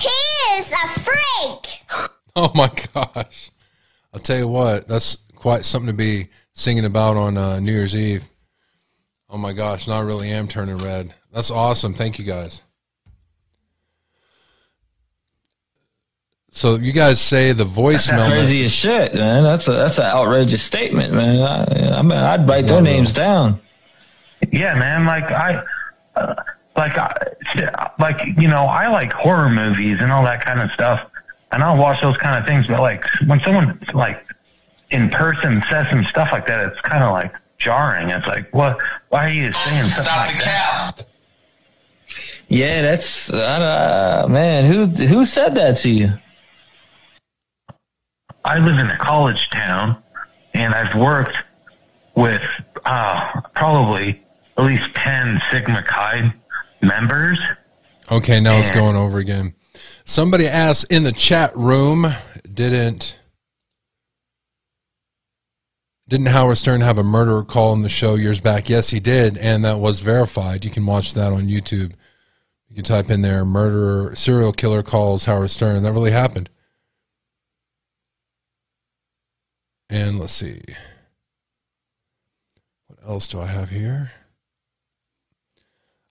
[0.00, 2.10] He is a freak.
[2.36, 3.50] Oh my gosh.
[4.14, 7.94] I'll tell you what, that's quite something to be singing about on uh, New Year's
[7.94, 8.29] Eve.
[9.32, 11.14] Oh my gosh, now I really am turning red.
[11.32, 11.94] That's awesome.
[11.94, 12.62] Thank you guys.
[16.50, 19.44] So you guys say the voicemail Crazy as shit, man.
[19.44, 21.40] That's a that's an outrageous statement, man.
[21.40, 23.60] I, I mean, I'd write their not names down.
[24.50, 25.06] yeah, man.
[25.06, 25.62] Like I,
[26.16, 26.34] uh,
[26.76, 27.14] like I,
[28.00, 31.08] like you know, I like horror movies and all that kind of stuff,
[31.52, 32.66] and I'll watch those kind of things.
[32.66, 34.26] But like when someone like
[34.90, 38.10] in person says some stuff like that, it's kind of like jarring.
[38.10, 38.78] It's like, what?
[39.10, 40.92] Why are you saying something like that?
[42.48, 44.72] Yeah, that's uh, man.
[44.72, 46.12] Who who said that to you?
[48.44, 50.02] I live in a college town,
[50.54, 51.36] and I've worked
[52.16, 52.42] with
[52.84, 54.20] uh, probably
[54.56, 56.34] at least ten Sigma Chi
[56.82, 57.38] members.
[58.10, 59.54] Okay, now it's going over again.
[60.04, 62.06] Somebody asked in the chat room,
[62.52, 63.19] didn't
[66.10, 68.68] didn't Howard Stern have a murderer call in the show years back?
[68.68, 70.64] Yes, he did, and that was verified.
[70.64, 71.92] You can watch that on YouTube.
[72.68, 75.84] You can type in there murderer serial killer calls Howard Stern.
[75.84, 76.50] That really happened.
[79.88, 80.60] And let's see.
[82.88, 84.10] What else do I have here?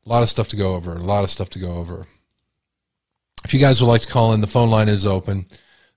[0.05, 0.93] A lot of stuff to go over.
[0.93, 2.05] A lot of stuff to go over.
[3.43, 5.45] If you guys would like to call in, the phone line is open.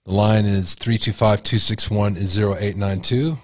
[0.07, 3.39] The line is 325 261 0892.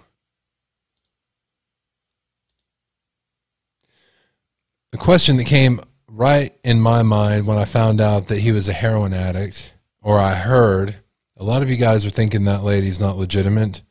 [4.90, 8.68] The question that came right in my mind when I found out that he was
[8.68, 10.96] a heroin addict, or I heard
[11.36, 13.82] a lot of you guys are thinking that lady's not legitimate.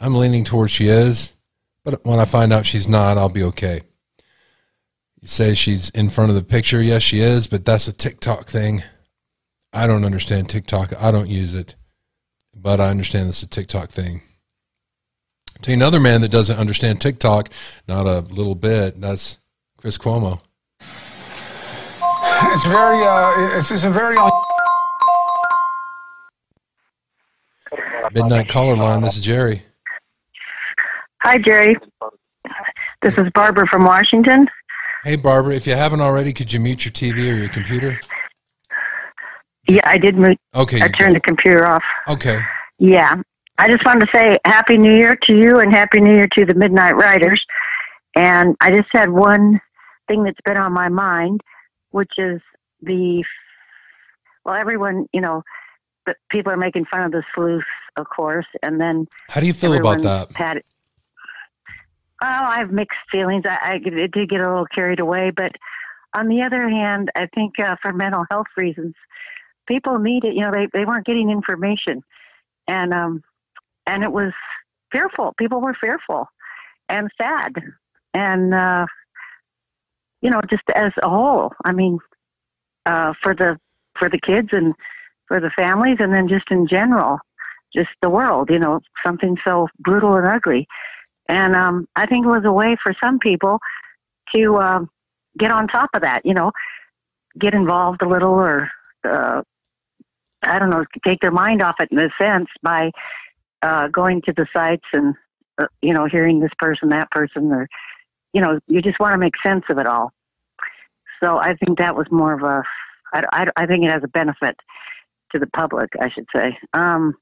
[0.00, 1.34] I'm leaning towards she is,
[1.84, 3.82] but when I find out she's not, I'll be okay.
[5.20, 6.82] You say she's in front of the picture.
[6.82, 8.82] Yes, she is, but that's a TikTok thing.
[9.72, 10.94] I don't understand TikTok.
[11.00, 11.74] I don't use it,
[12.54, 14.22] but I understand is a TikTok thing.
[15.66, 17.50] You another man that doesn't understand TikTok,
[17.86, 18.98] not a little bit.
[18.98, 19.36] That's
[19.80, 20.40] Chris Cuomo.
[22.52, 24.16] It's very, uh, it's just a very.
[28.12, 29.02] Midnight caller line.
[29.02, 29.62] This is Jerry.
[31.22, 31.76] Hi, Jerry.
[33.02, 34.48] This is Barbara from Washington.
[35.04, 35.54] Hey, Barbara.
[35.54, 37.98] If you haven't already, could you mute your TV or your computer?
[39.66, 40.38] Yeah, I did mute.
[40.54, 41.84] Okay, I you turned the computer off.
[42.08, 42.38] Okay.
[42.78, 43.22] Yeah.
[43.56, 46.44] I just wanted to say Happy New Year to you and Happy New Year to
[46.44, 47.42] the Midnight Riders.
[48.16, 49.60] And I just had one
[50.10, 51.40] thing that's been on my mind,
[51.90, 52.40] which is
[52.82, 53.24] the,
[54.44, 55.42] well, everyone, you know,
[56.04, 57.62] but people are making fun of the sleuth,
[57.96, 59.06] of course, and then.
[59.28, 60.32] How do you feel about that?
[60.32, 60.62] Had,
[62.22, 63.44] oh, I have mixed feelings.
[63.46, 65.52] I, I it did get a little carried away, but
[66.14, 68.94] on the other hand, I think uh, for mental health reasons,
[69.68, 70.34] people need it.
[70.34, 72.02] You know, they they weren't getting information,
[72.66, 73.22] and um,
[73.86, 74.32] and it was
[74.90, 75.34] fearful.
[75.38, 76.26] People were fearful
[76.88, 77.54] and sad,
[78.14, 78.86] and uh,
[80.20, 81.52] you know, just as a whole.
[81.64, 81.98] I mean,
[82.86, 83.58] uh, for the
[83.98, 84.74] for the kids and
[85.26, 87.18] for the families, and then just in general,
[87.74, 88.50] just the world.
[88.50, 90.66] You know, something so brutal and ugly.
[91.28, 93.58] And um, I think it was a way for some people
[94.34, 94.80] to uh,
[95.38, 96.22] get on top of that.
[96.24, 96.50] You know,
[97.38, 98.70] get involved a little, or
[99.04, 99.42] uh,
[100.42, 102.90] I don't know, take their mind off it in a sense by
[103.62, 105.14] uh, going to the sites and
[105.58, 107.68] uh, you know hearing this person, that person, or
[108.32, 110.12] you know, you just want to make sense of it all.
[111.22, 112.62] So I think that was more of a.
[113.12, 114.56] I, I, I think it has a benefit
[115.32, 116.56] to the public, I should say.
[116.72, 117.14] Um,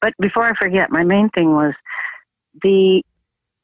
[0.00, 1.74] but before I forget, my main thing was
[2.62, 3.02] the,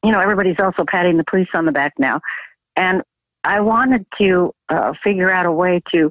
[0.03, 2.19] you know, everybody's also patting the police on the back now,
[2.75, 3.01] and
[3.43, 6.09] I wanted to uh, figure out a way to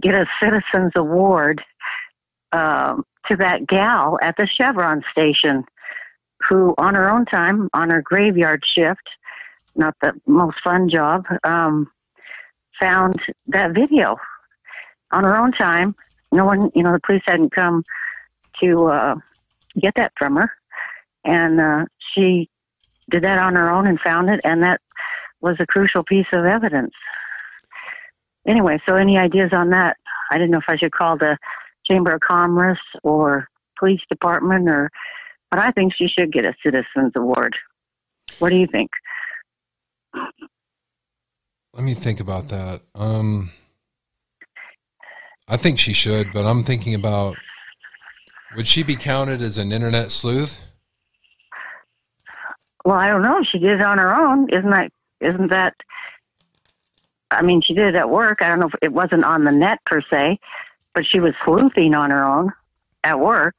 [0.00, 1.62] get a citizens award
[2.52, 5.64] um, to that gal at the Chevron station,
[6.48, 9.08] who on her own time, on her graveyard shift,
[9.74, 11.90] not the most fun job, um,
[12.80, 14.16] found that video
[15.12, 15.94] on her own time.
[16.32, 17.82] No one, you know, the police hadn't come
[18.62, 19.14] to uh,
[19.80, 20.52] get that from her,
[21.24, 21.84] and uh,
[22.14, 22.48] she
[23.10, 24.80] did that on her own and found it, and that
[25.40, 26.94] was a crucial piece of evidence.
[28.46, 29.96] Anyway, so any ideas on that?
[30.30, 31.36] I didn't know if I should call the
[31.84, 33.48] Chamber of Commerce or
[33.78, 34.90] police department, or
[35.50, 37.56] but I think she should get a citizens award.
[38.38, 38.90] What do you think?
[40.14, 42.82] Let me think about that.
[42.94, 43.50] Um,
[45.48, 47.36] I think she should, but I'm thinking about
[48.56, 50.60] would she be counted as an internet sleuth?
[52.84, 53.42] Well, I don't know.
[53.44, 54.48] She did it on her own.
[54.50, 54.90] Isn't that?
[55.20, 55.74] Isn't that?
[57.30, 58.38] I mean, she did it at work.
[58.42, 60.38] I don't know if it wasn't on the net per se,
[60.94, 62.52] but she was sleuthing on her own
[63.04, 63.56] at work,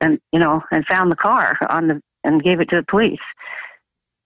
[0.00, 3.18] and you know, and found the car on the and gave it to the police,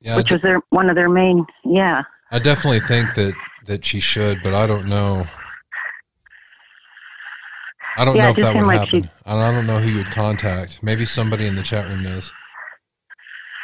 [0.05, 1.47] Yeah, which was their one of their main.
[1.64, 2.02] Yeah.
[2.31, 5.26] I definitely think that that she should, but I don't know.
[7.97, 9.09] I don't Yeah, know if that would like happen.
[9.24, 10.82] I don't- I don't know who you'd contact.
[10.82, 12.32] Maybe somebody in the chat room knows.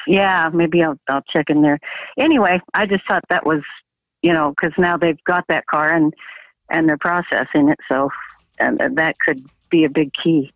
[0.06, 1.78] Yeah, maybe I'll I'll check in there.
[2.18, 3.60] Anyway, I just thought that was,
[4.22, 6.14] you know, because now they've got that car and
[6.70, 8.08] and they're processing it, so
[8.58, 10.50] and that could be a big key.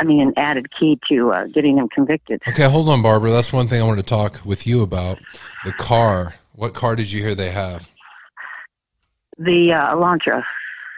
[0.00, 2.40] I mean, an added key to uh, getting him convicted.
[2.48, 3.30] Okay, hold on, Barbara.
[3.30, 5.18] That's one thing I wanted to talk with you about.
[5.64, 6.34] The car.
[6.54, 7.90] What car did you hear they have?
[9.36, 10.42] The uh, Elantra.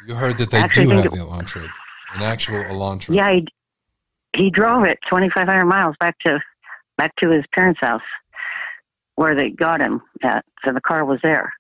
[0.07, 1.69] You heard that they Actually, do have think the Elantra,
[2.15, 3.17] an actual Elantra.
[3.17, 3.47] Yeah, he
[4.37, 6.41] he drove it 2,500 miles back to
[6.97, 8.03] back to his parents' house
[9.17, 10.45] where they got him at.
[10.65, 11.53] So the car was there.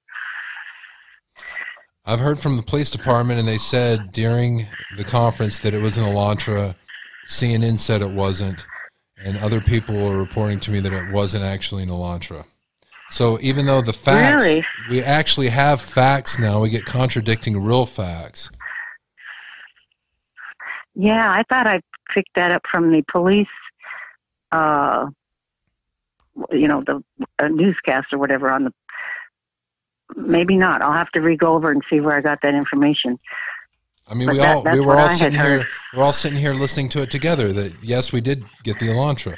[2.04, 4.66] I've heard from the police department, and they said during
[4.96, 6.74] the conference that it was an Elantra.
[7.28, 8.66] CNN said it wasn't,
[9.22, 12.44] and other people are reporting to me that it wasn't actually an Elantra.
[13.10, 14.64] So even though the facts, Really?
[14.88, 18.50] we actually have facts now, we get contradicting real facts.
[20.94, 21.80] Yeah, I thought I
[22.14, 23.46] picked that up from the police,
[24.50, 25.06] uh,
[26.50, 27.02] you know, the
[27.38, 28.72] uh, newscast or whatever on the.
[30.14, 30.82] Maybe not.
[30.82, 33.18] I'll have to re go over and see where I got that information.
[34.08, 35.60] I mean, But we that- all we were all I sitting heard.
[35.62, 37.52] here, we're all sitting here listening to it together.
[37.52, 39.36] That yes, we did get the Elantra.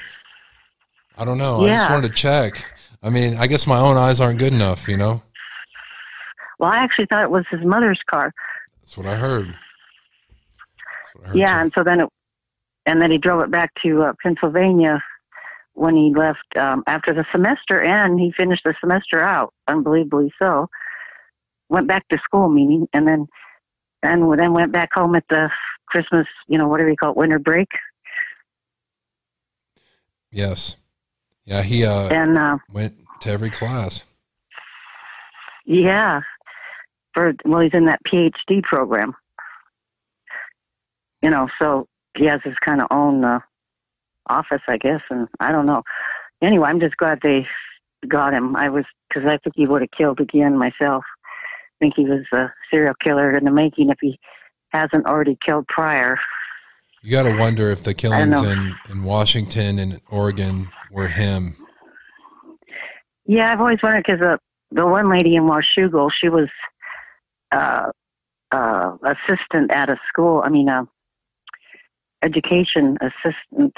[1.17, 1.65] I don't know.
[1.65, 2.65] I just wanted to check.
[3.03, 5.23] I mean, I guess my own eyes aren't good enough, you know.
[6.59, 8.33] Well, I actually thought it was his mother's car.
[8.81, 9.55] That's what I heard.
[11.35, 12.09] Yeah, and so then it,
[12.87, 15.03] and then he drove it back to uh, Pennsylvania
[15.75, 20.69] when he left um, after the semester, and he finished the semester out, unbelievably so.
[21.69, 23.27] Went back to school, meaning, and then
[24.05, 25.51] and then went back home at the
[25.87, 27.69] Christmas, you know, whatever you call it, winter break.
[30.31, 30.77] Yes.
[31.45, 34.03] Yeah, he uh, And, uh, went to every class.
[35.67, 36.21] Yeah,
[37.15, 39.15] for well, he's in that PhD program.
[41.23, 41.87] You know, so
[42.17, 43.41] he has his kind of own uh,
[44.29, 45.83] office, I guess, and I don't know.
[46.43, 47.47] Anyway, I'm just glad they
[48.07, 48.57] got him.
[48.57, 51.05] I was because I think he would have killed again myself.
[51.85, 54.19] Think he was a serial killer in the making if he
[54.71, 56.19] hasn't already killed prior.
[57.03, 61.55] You got to wonder if the killings in, in Washington and Oregon were him.
[63.27, 64.39] Yeah, I've always wondered because the
[64.71, 66.49] the one lady in Washougal, she was
[67.53, 67.91] uh,
[68.51, 70.41] uh, assistant at a school.
[70.43, 70.85] I mean, uh,
[72.23, 73.75] education assistant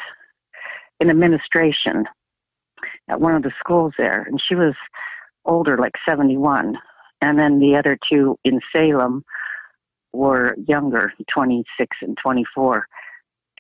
[1.01, 2.05] in administration
[3.09, 4.74] at one of the schools there, and she was
[5.45, 6.77] older, like seventy one.
[7.20, 9.24] And then the other two in Salem
[10.12, 12.86] were younger, twenty six and twenty four.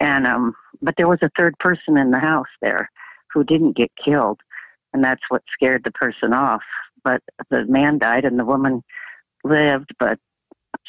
[0.00, 2.90] And um, but there was a third person in the house there
[3.32, 4.40] who didn't get killed
[4.96, 6.62] and that's what scared the person off.
[7.04, 8.82] But the man died and the woman
[9.44, 10.18] lived, but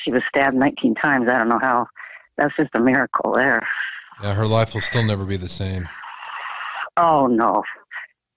[0.04, 1.28] she was stabbed 19 times.
[1.30, 1.88] I don't know how.
[2.38, 3.68] That's just a miracle there.
[4.24, 5.90] Yeah, her life will still never be the same.
[6.96, 7.64] Oh no,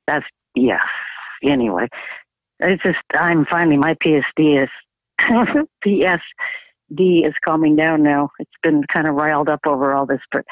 [0.07, 0.81] that's yeah.
[1.43, 1.87] Anyway,
[2.61, 4.69] it's just I'm finally my PSD is
[5.85, 8.31] PSD is calming down now.
[8.39, 10.45] It's been kind of riled up over all this, but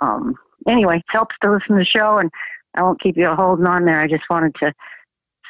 [0.00, 0.34] um
[0.68, 2.30] anyway, it helps to listen to the show, and
[2.74, 4.00] I won't keep you holding on there.
[4.00, 4.72] I just wanted to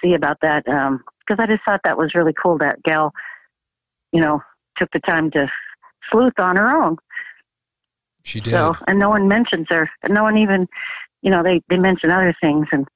[0.02, 2.58] see about that because I just thought that was really cool.
[2.58, 3.12] That gal,
[4.12, 4.42] you know,
[4.76, 5.50] took the time to
[6.10, 6.96] sleuth on her own.
[8.24, 8.52] She did.
[8.52, 10.66] So, and no one mentions her, and no one even,
[11.22, 12.86] you know, they they mention other things, and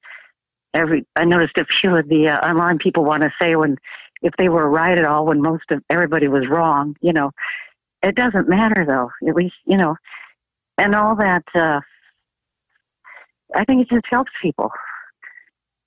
[0.73, 3.77] every I noticed a few of the uh, online people want to say when
[4.21, 6.95] if they were right at all when most of everybody was wrong.
[7.01, 7.31] You know,
[8.03, 9.09] it doesn't matter though.
[9.27, 9.95] At least you know,
[10.77, 11.43] and all that.
[11.55, 11.81] uh
[13.55, 14.71] I think it just helps people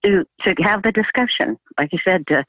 [0.05, 2.45] to to have the discussion, like you said, to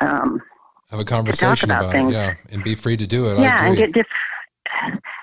[0.00, 0.42] um,
[0.90, 2.12] Have a conversation about about, things.
[2.12, 3.38] it, yeah, and be free to do it.
[3.38, 4.06] Yeah, and get diff-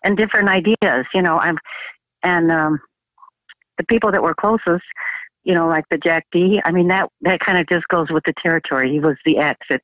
[0.03, 1.05] and different ideas.
[1.13, 1.57] You know, I'm
[2.23, 2.79] and um,
[3.77, 4.83] the people that were closest,
[5.43, 6.61] you know, like the Jack D.
[6.63, 8.91] I mean, that that kind of just goes with the territory.
[8.91, 9.59] He was the ex.
[9.69, 9.81] It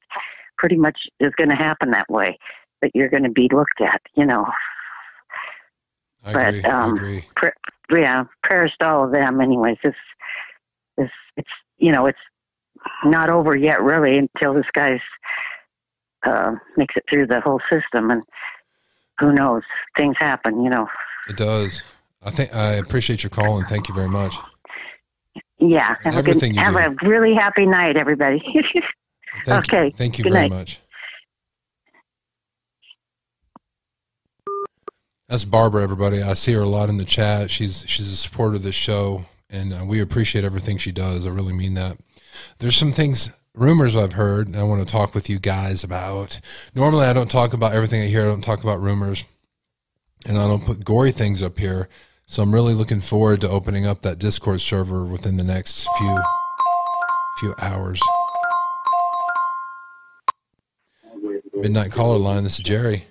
[0.57, 2.37] pretty much is going to happen that way.
[2.81, 4.01] That you're going to be looked at.
[4.15, 4.45] You know.
[6.23, 6.63] I but agree.
[6.63, 7.25] I um, agree.
[7.35, 9.41] pr- yeah, prayers to all of them.
[9.41, 9.97] Anyways, it's
[10.97, 12.19] it's it's you know it's
[13.03, 15.01] not over yet really until this guy's
[16.25, 18.23] uh, makes it through the whole system, and
[19.19, 19.63] who knows,
[19.97, 20.63] things happen.
[20.63, 20.87] You know.
[21.27, 21.83] It does.
[22.21, 24.33] I think I appreciate your call and thank you very much.
[25.59, 25.95] Yeah.
[26.03, 27.05] Have, a, good, have do.
[27.05, 28.41] a really happy night, everybody.
[29.45, 29.85] Thank okay.
[29.85, 29.91] You.
[29.91, 30.55] Thank you Good very night.
[30.55, 30.81] much.
[35.27, 36.23] That's Barbara, everybody.
[36.23, 37.51] I see her a lot in the chat.
[37.51, 41.27] She's she's a supporter of the show, and uh, we appreciate everything she does.
[41.27, 41.97] I really mean that.
[42.57, 46.39] There's some things, rumors I've heard, and I want to talk with you guys about.
[46.73, 48.23] Normally, I don't talk about everything I hear.
[48.23, 49.25] I don't talk about rumors,
[50.25, 51.89] and I don't put gory things up here.
[52.29, 56.19] So I'm really looking forward to opening up that Discord server within the next few
[57.39, 57.99] few hours.
[61.55, 62.43] Midnight caller line.
[62.43, 63.07] This is Jerry.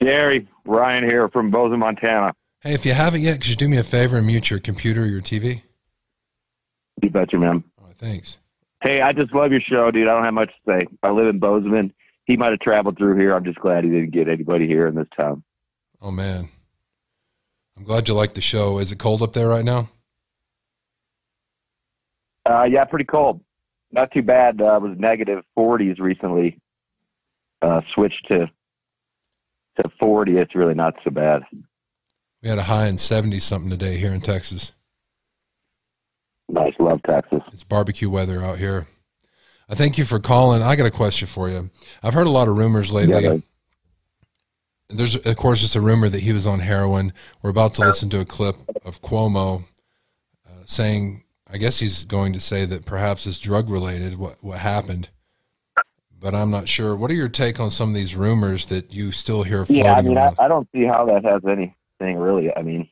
[0.00, 2.34] Jerry, Ryan here from Bozeman, Montana.
[2.60, 5.02] Hey, if you haven't yet, could you do me a favor and mute your computer
[5.02, 5.62] or your TV?
[7.02, 7.64] You betcha, man.
[7.82, 8.38] Oh, thanks.
[8.80, 10.06] Hey, I just love your show, dude.
[10.06, 10.86] I don't have much to say.
[11.02, 11.92] I live in Bozeman.
[12.26, 13.34] He might have traveled through here.
[13.34, 15.42] I'm just glad he didn't get anybody here in this town.
[16.00, 16.48] Oh man,
[17.76, 18.78] I'm glad you like the show.
[18.78, 19.88] Is it cold up there right now?
[22.48, 23.40] Uh, yeah, pretty cold.
[23.92, 24.60] Not too bad.
[24.60, 26.60] Uh, it was negative 40s recently.
[27.62, 28.50] Uh, switched to
[29.76, 30.36] to 40.
[30.36, 31.42] It's really not so bad.
[32.42, 34.72] We had a high in 70 something today here in Texas.
[36.48, 37.40] Nice, love Texas.
[37.52, 38.86] It's barbecue weather out here.
[39.68, 40.62] I thank you for calling.
[40.62, 41.70] I got a question for you.
[42.02, 43.24] I've heard a lot of rumors lately.
[43.24, 43.38] Yeah,
[44.88, 47.12] There's, of course, it's a rumor that he was on heroin.
[47.42, 49.64] We're about to listen to a clip of Cuomo
[50.46, 54.58] uh, saying, I guess he's going to say that perhaps it's drug related, what, what
[54.58, 55.08] happened.
[56.20, 56.96] But I'm not sure.
[56.96, 59.94] What are your take on some of these rumors that you still hear floating Yeah,
[59.94, 60.18] I mean?
[60.18, 62.54] I don't see how that has anything really.
[62.54, 62.88] I mean,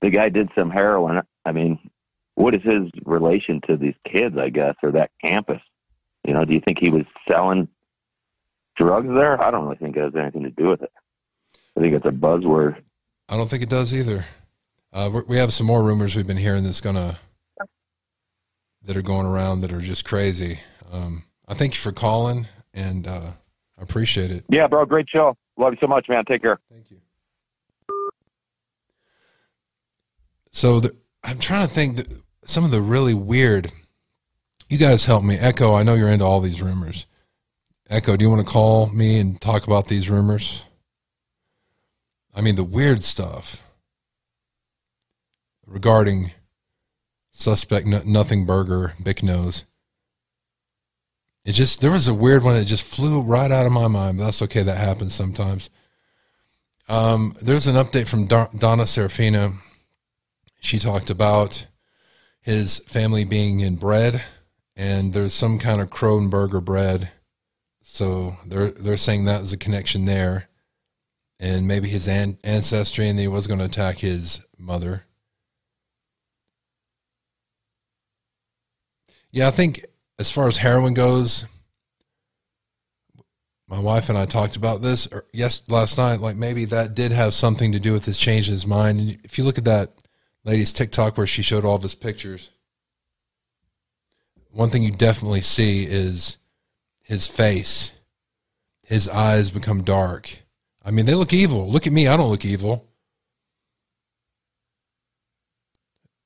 [0.00, 1.22] the guy did some heroin.
[1.44, 1.78] I mean,
[2.34, 5.60] what is his relation to these kids, I guess, or that campus?
[6.24, 7.68] You know, do you think he was selling
[8.76, 9.42] drugs there?
[9.42, 10.92] I don't really think it has anything to do with it.
[11.76, 12.80] I think it's a buzzword.
[13.28, 14.24] I don't think it does either.
[14.92, 17.18] Uh, we're- have some more rumors we've been hearing that's gonna
[18.84, 20.58] that are going around that are just crazy.
[20.90, 23.30] Um, I thank you for calling, and uh,
[23.78, 24.44] I appreciate it.
[24.48, 25.36] Yeah, bro, great show.
[25.56, 26.24] Love you so much, man.
[26.24, 26.58] Take care.
[26.70, 26.98] Thank you.
[30.50, 30.94] So the,
[31.24, 32.02] I'm trying to think
[32.44, 33.72] some of the really weird.
[34.68, 35.74] You guys help me, Echo.
[35.74, 37.06] I know you're into all these rumors.
[37.88, 40.64] Echo, do you want to call me and talk about these rumors?
[42.34, 43.62] I mean, the weird stuff
[45.66, 46.32] regarding
[47.32, 49.64] suspect no, nothing burger, Bic Nose.
[51.44, 54.18] It just there was a weird one that just flew right out of my mind,
[54.18, 54.62] but that's okay.
[54.62, 55.70] That happens sometimes.
[56.88, 59.54] Um, there's an update from Donna Serafina.
[60.60, 61.66] She talked about
[62.40, 64.22] his family being in bread,
[64.76, 67.10] and there's some kind of Kronberger bread.
[67.82, 70.48] So they're they're saying that is a connection there,
[71.42, 75.02] and maybe his an- ancestry, and he was going to attack his mother.
[79.32, 79.84] Yeah, I think
[80.20, 81.44] as far as heroin goes,
[83.66, 86.20] my wife and I talked about this or yes last night.
[86.20, 89.00] Like maybe that did have something to do with his change in his mind.
[89.00, 89.94] And if you look at that
[90.44, 92.50] lady's TikTok where she showed all of his pictures,
[94.52, 96.36] one thing you definitely see is
[97.02, 97.94] his face.
[98.86, 100.41] His eyes become dark.
[100.84, 101.70] I mean, they look evil.
[101.70, 102.08] Look at me.
[102.08, 102.88] I don't look evil.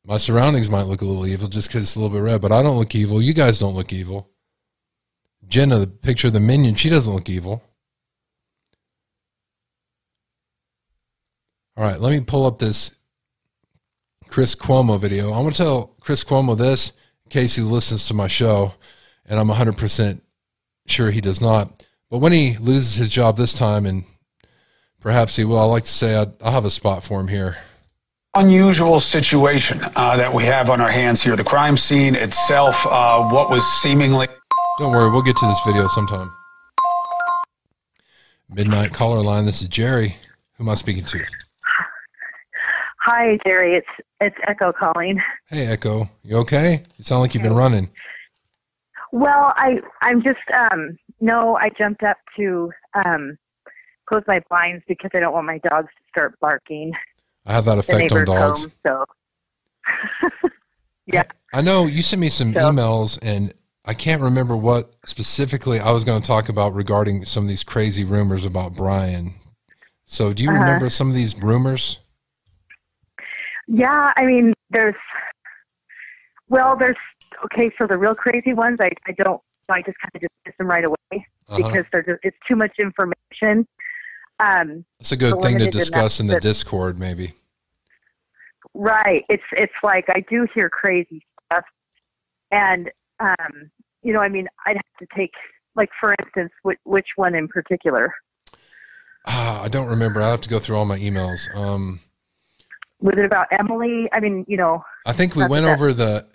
[0.05, 2.53] My surroundings might look a little evil just because it's a little bit red, but
[2.53, 3.21] I don't look evil.
[3.21, 4.31] You guys don't look evil.
[5.49, 7.63] Jenna, the picture of the minion, she doesn't look evil.
[11.77, 12.93] All right, let me pull up this
[14.29, 15.33] Chris Cuomo video.
[15.33, 16.93] I'm going to tell Chris Cuomo this
[17.25, 18.75] in case he listens to my show,
[19.27, 20.21] and I'm 100%
[20.87, 21.85] sure he does not.
[22.11, 24.05] But when he loses his job this time, and
[25.07, 27.59] perhaps he will, I like to say I'd, I'll have a spot for him here.
[28.35, 31.37] unusual situation uh, that we have on our hands here.
[31.37, 34.27] The crime scene itself, uh, what was seemingly.
[34.81, 36.29] Don't worry, we'll get to this video sometime.
[38.51, 39.47] Midnight caller line.
[39.47, 40.17] This is Jerry.
[40.57, 41.25] Who am I speaking to?
[43.03, 43.77] Hi, Jerry.
[43.77, 45.23] It's it's Echo calling.
[45.49, 46.11] Hey, Echo.
[46.25, 46.83] You okay?
[46.97, 47.89] You sound like you've been running.
[49.13, 52.73] Well, I I'm just um no, I jumped up to
[53.05, 53.39] um
[54.07, 56.93] close my blinds because I don't want my dogs to start barking.
[57.45, 58.61] I have that effect on dogs.
[58.63, 59.05] home, so
[61.07, 61.25] yeah.
[61.53, 63.53] I know you sent me some So- emails, and
[63.85, 67.63] I can't remember what specifically I was going to talk about regarding some of these
[67.65, 69.35] crazy rumors about Bryan.
[70.07, 70.61] So, do you Uh-huh.
[70.61, 72.01] remember some of these rumors?
[73.69, 74.95] Yeah, I mean, there's,
[76.49, 76.97] well, there's,
[77.47, 80.69] okay, so the real crazy ones, I, I don't, I just kind of dismiss them
[80.69, 81.57] right away Uh-huh.
[81.57, 83.67] because they're just, it's too much information.
[84.39, 87.33] Um, It's a good thing to discuss in the Discord, maybe.
[88.75, 89.25] Right.
[89.29, 91.65] It's, it's like I do hear crazy stuff.
[92.51, 92.91] And,
[93.21, 93.71] um,
[94.03, 95.33] you know, I mean, I'd have to take,
[95.75, 98.15] like, for instance, which, which one in particular?
[99.27, 100.23] Ah, I don't remember.
[100.23, 101.53] I have to go through all my emails.
[101.57, 102.01] Um,
[103.01, 104.09] Was it about Emily?
[104.13, 106.27] I mean, you know, I think we went that- over the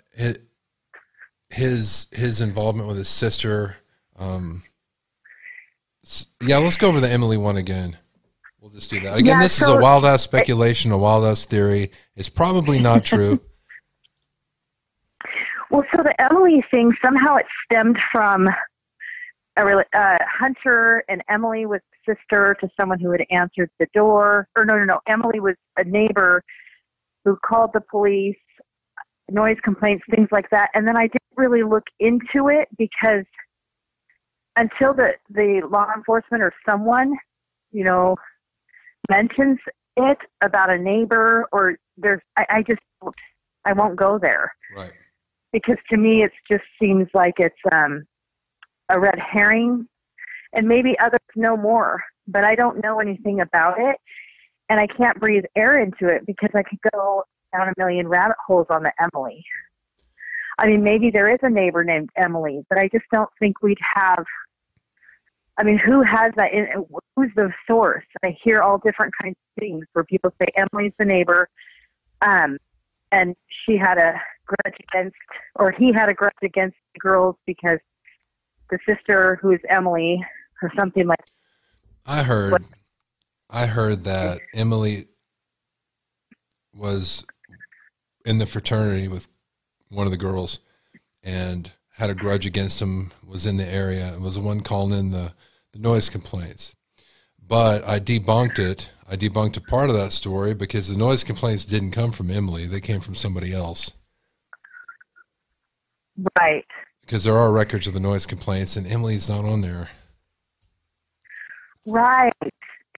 [1.48, 3.76] his his involvement with his sister.
[4.18, 4.62] Um,
[6.40, 7.96] yeah, let's go over the Emily one again.
[8.60, 9.36] We'll just do that again.
[9.36, 11.90] Yeah, this is a wild ass speculation, a wild ass theory.
[12.16, 13.40] It's probably not true.
[15.70, 18.48] Well, so the Emily thing somehow it stemmed from
[19.56, 24.48] a uh, Hunter and Emily was sister to someone who had answered the door.
[24.56, 25.00] Or no, no, no.
[25.06, 26.42] Emily was a neighbor
[27.24, 28.36] who called the police,
[29.30, 30.70] noise complaints, things like that.
[30.74, 33.24] And then I didn't really look into it because
[34.56, 37.14] until the the law enforcement or someone,
[37.70, 38.16] you know,
[39.10, 39.58] mentions
[39.96, 43.14] it about a neighbor or there's, I, I just won't-
[43.64, 44.52] I won't go there.
[44.76, 44.92] Right.
[45.52, 48.04] because to me it just seems like it's um
[48.88, 49.86] a red herring.
[50.54, 53.96] And maybe others know more but i don't know anything about it.
[54.68, 57.24] And i can't breathe air into it because i could go
[57.54, 59.44] down a million rabbit holes on the emily
[60.58, 63.78] i mean maybe there is a neighbor named emily but i just don't think we'd
[63.94, 64.24] have
[65.58, 66.66] i mean who has that in,
[67.16, 71.04] who's the source i hear all different kinds of things where people say emily's the
[71.04, 71.48] neighbor
[72.22, 72.56] um
[73.12, 74.14] and she had a
[74.46, 75.16] grudge against,
[75.56, 77.78] or he had a grudge against the girls because
[78.70, 80.24] the sister, who is Emily,
[80.62, 81.18] or something like.
[82.06, 82.64] I heard,
[83.50, 85.06] I heard that Emily
[86.74, 87.24] was
[88.24, 89.28] in the fraternity with
[89.92, 90.58] one of the girls,
[91.22, 93.12] and had a grudge against him.
[93.26, 95.32] Was in the area and was the one calling in the,
[95.72, 96.74] the noise complaints.
[97.46, 98.90] But I debunked it.
[99.08, 102.66] I debunked a part of that story because the noise complaints didn't come from Emily;
[102.66, 103.92] they came from somebody else.
[106.38, 106.66] Right.
[107.00, 109.88] Because there are records of the noise complaints, and Emily's not on there.
[111.86, 112.32] Right.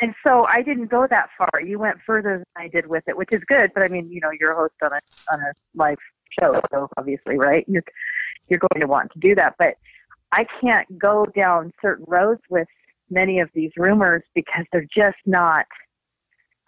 [0.01, 1.61] And so I didn't go that far.
[1.61, 3.71] You went further than I did with it, which is good.
[3.75, 5.01] But I mean, you know, you're a host on a
[5.33, 5.97] on a live
[6.39, 6.61] show,
[6.97, 7.65] obviously, right?
[7.69, 7.85] You're
[8.49, 9.55] you're going to want to do that.
[9.59, 9.75] But
[10.33, 12.69] I can't go down certain roads with
[13.11, 15.67] many of these rumors because they're just not.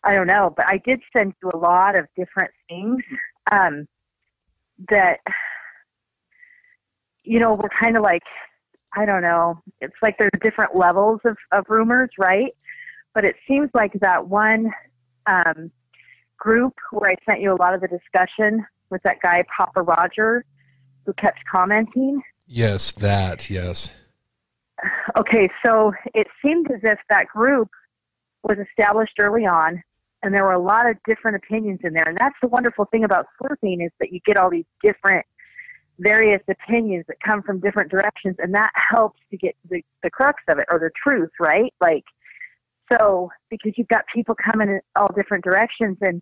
[0.05, 3.03] I don't know, but I did send you a lot of different things
[3.51, 3.89] um,
[4.89, 5.19] that
[7.25, 8.23] you know we're kind of like
[8.97, 9.61] I don't know.
[9.81, 12.53] It's like there's different levels of, of rumors, right?
[13.15, 14.73] But it seems like that one
[15.27, 15.71] um,
[16.39, 20.45] group where I sent you a lot of the discussion with that guy Papa Roger,
[21.05, 22.23] who kept commenting.
[22.47, 23.95] Yes, that yes.
[25.19, 27.71] Okay, so it seemed as if that group
[28.43, 29.83] was established early on,
[30.23, 32.05] and there were a lot of different opinions in there.
[32.07, 35.25] And that's the wonderful thing about sleuthing is that you get all these different,
[35.99, 40.11] various opinions that come from different directions, and that helps to get to the, the
[40.11, 41.73] crux of it or the truth, right?
[41.81, 42.05] Like,
[42.93, 46.21] so because you've got people coming in all different directions, and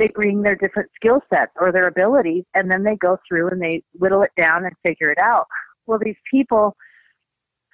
[0.00, 3.60] they bring their different skill sets or their abilities, and then they go through and
[3.60, 5.46] they whittle it down and figure it out.
[5.86, 6.74] Well, these people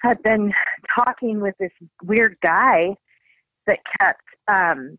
[0.01, 0.51] had been
[0.93, 1.71] talking with this
[2.03, 2.95] weird guy
[3.65, 4.97] that kept um,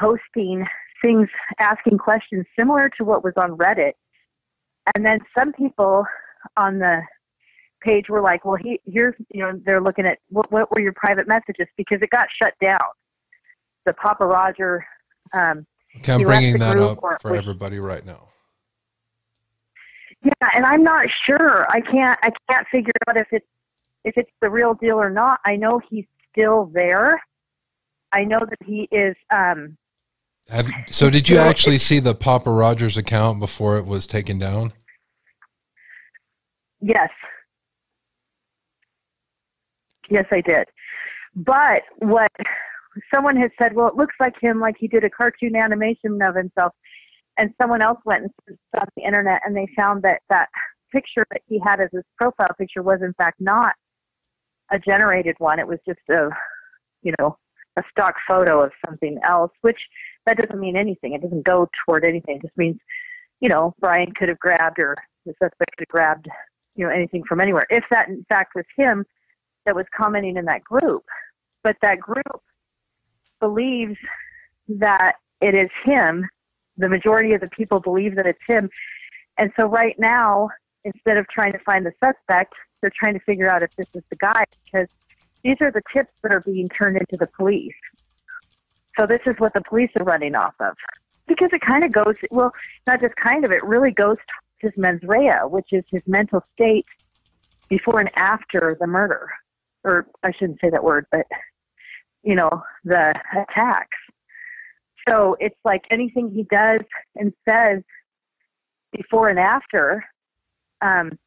[0.00, 0.64] posting
[1.02, 1.28] things,
[1.58, 3.92] asking questions similar to what was on Reddit.
[4.94, 6.04] And then some people
[6.56, 7.00] on the
[7.82, 10.94] page were like, "Well, he here's you know they're looking at what, what were your
[10.94, 12.78] private messages because it got shut down."
[13.84, 14.86] The Papa Roger.
[15.32, 15.66] Um,
[15.98, 18.28] Okay, I'm bringing that up or- for or- everybody right now.
[20.22, 21.66] Yeah, and I'm not sure.
[21.70, 22.18] I can't.
[22.22, 23.46] I can't figure out if it's
[24.04, 25.40] if it's the real deal or not.
[25.44, 27.22] I know he's still there.
[28.12, 29.14] I know that he is.
[29.32, 29.76] Um,
[30.48, 34.72] Have, so, did you actually see the Papa Rogers account before it was taken down?
[36.80, 37.10] yes,
[40.08, 40.66] yes, I did.
[41.34, 42.30] But what
[43.14, 46.34] someone has said, well, it looks like him, like he did a cartoon animation of
[46.34, 46.72] himself.
[47.38, 50.48] And someone else went and searched the internet, and they found that that
[50.92, 53.74] picture that he had as his profile picture was in fact not
[54.70, 55.58] a generated one.
[55.58, 56.30] It was just a,
[57.02, 57.36] you know,
[57.76, 59.78] a stock photo of something else, which
[60.24, 61.12] that doesn't mean anything.
[61.12, 62.36] It doesn't go toward anything.
[62.36, 62.78] It just means,
[63.40, 64.96] you know, Bryan could have grabbed or
[65.26, 66.28] the suspect could have grabbed,
[66.74, 67.66] you know, anything from anywhere.
[67.68, 69.04] If that in fact was him
[69.66, 71.04] that was commenting in that group.
[71.62, 72.40] But that group
[73.40, 73.96] believes
[74.68, 76.26] that it is him.
[76.76, 78.68] The majority of the people believe that it's him.
[79.38, 80.48] And so right now,
[80.84, 84.02] instead of trying to find the suspect, they're trying to figure out if this is
[84.10, 84.88] the guy because
[85.42, 87.74] these are the tips that are being turned into the police.
[88.98, 90.74] So this is what the police are running off of.
[91.26, 92.52] Because it kind of goes, well,
[92.86, 94.22] not just kind of, it really goes to
[94.58, 96.86] his mens rea, which is his mental state
[97.68, 99.28] before and after the murder.
[99.84, 101.26] Or I shouldn't say that word, but,
[102.26, 102.50] you know,
[102.84, 103.96] the attacks.
[105.08, 106.80] So it's like anything he does
[107.14, 107.82] and says
[108.92, 110.04] before and after,
[110.82, 111.18] um,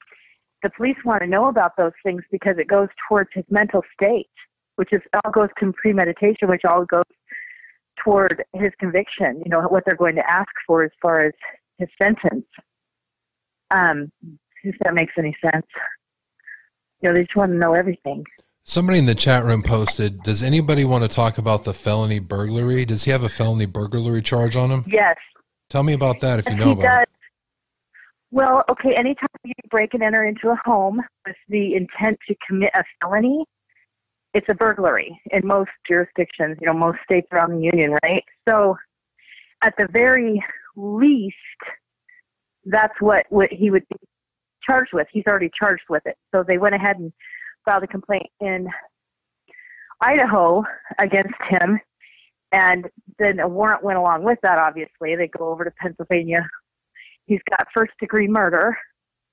[0.61, 4.29] the police want to know about those things because it goes towards his mental state,
[4.75, 7.05] which is all goes to premeditation, which all goes
[8.03, 9.41] toward his conviction.
[9.45, 11.33] You know what they're going to ask for as far as
[11.77, 12.45] his sentence.
[13.71, 14.11] Um,
[14.63, 15.65] if that makes any sense.
[17.01, 18.25] You know, they just want to know everything.
[18.69, 22.85] Somebody in the chat room posted, does anybody want to talk about the felony burglary?
[22.85, 24.85] Does he have a felony burglary charge on him?
[24.87, 25.15] Yes.
[25.71, 27.01] Tell me about that if you He know about does.
[27.01, 27.09] it.
[28.29, 32.69] Well, okay, anytime you break and enter into a home with the intent to commit
[32.75, 33.43] a felony,
[34.35, 38.23] it's a burglary in most jurisdictions, you know, most states around the union, right?
[38.47, 38.77] So
[39.63, 40.43] at the very
[40.75, 41.35] least,
[42.65, 43.95] that's what, what he would be
[44.63, 45.07] charged with.
[45.11, 46.17] He's already charged with it.
[46.31, 47.11] So they went ahead and
[47.65, 48.67] filed a complaint in
[50.01, 50.63] Idaho
[50.97, 51.79] against him.
[52.51, 52.87] And
[53.19, 55.15] then a warrant went along with that, obviously.
[55.15, 56.47] They go over to Pennsylvania.
[57.25, 58.75] He's got first degree murder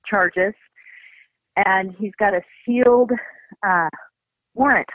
[0.06, 0.52] charges,
[1.56, 3.10] and he's got a sealed
[3.66, 3.88] uh,
[4.54, 4.88] warrant.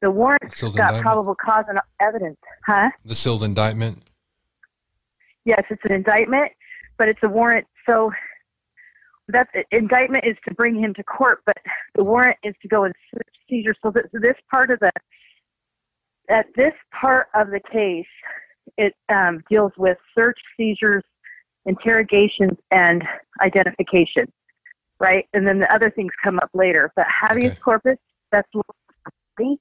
[0.00, 1.02] The warrant's Sealed got indictment?
[1.02, 2.38] probable cause and evidence.
[2.66, 2.90] Huh?
[3.04, 4.02] The sealed indictment?
[5.44, 6.52] Yes, it's an indictment,
[6.96, 7.66] but it's a warrant.
[7.84, 8.12] So
[9.28, 11.56] that indictment is to bring him to court, but
[11.94, 13.74] the warrant is to go and search seizure.
[13.82, 14.90] So this, this part of the
[16.30, 18.06] at this part of the case,
[18.76, 21.02] it um, deals with search, seizures,
[21.64, 23.02] interrogations, and
[23.40, 24.30] identification,
[25.00, 25.26] right?
[25.32, 26.92] And then the other things come up later.
[26.96, 27.96] But habeas corpus,
[28.30, 28.62] that's the
[29.38, 29.58] body,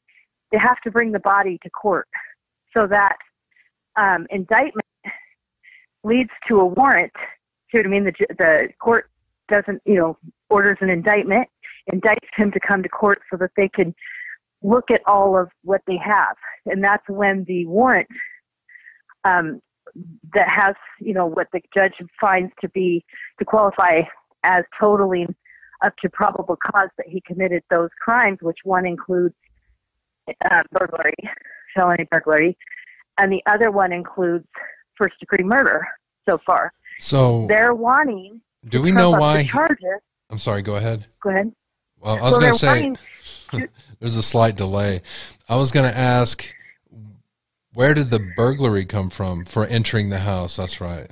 [0.52, 2.08] they have to bring the body to court
[2.74, 3.18] so that
[3.96, 4.86] um, indictment
[6.04, 7.14] leads to a warrant.
[7.72, 8.04] See what I mean?
[8.04, 9.10] The, the court
[9.48, 10.18] doesn't, you know,
[10.50, 11.48] orders an indictment,
[11.92, 13.94] indicts him to come to court so that they can
[14.62, 16.36] look at all of what they have.
[16.66, 18.08] And that's when the warrant
[19.24, 19.62] um,
[20.34, 23.04] that has, you know, what the judge finds to be,
[23.40, 24.02] to qualify
[24.44, 25.36] as totaling
[25.84, 29.36] up to probable cause that he committed those crimes, which one includes
[30.50, 31.16] uh, burglary,
[31.76, 32.58] felony burglary,
[33.18, 34.48] and the other one includes
[34.96, 35.88] first degree murder
[36.28, 36.74] so far.
[37.00, 39.46] So, They're wanting do we know why?
[39.46, 40.02] charges.
[40.30, 41.06] I'm sorry, go ahead.
[41.22, 41.54] Go ahead.
[42.00, 42.96] Well, I was So going
[43.52, 43.68] to say,
[44.00, 45.02] there's a slight delay.
[45.48, 46.54] I was going to ask,
[47.74, 50.56] where did the burglary come from for entering the house?
[50.56, 51.10] That's right.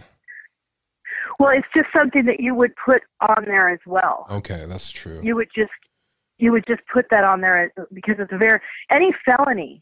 [1.40, 4.26] Well, it's just something that you would put on there as well.
[4.32, 5.20] Okay, that's true.
[5.22, 5.72] You would just
[6.38, 8.60] you would just put that on there because it's a very
[8.90, 9.82] any felony.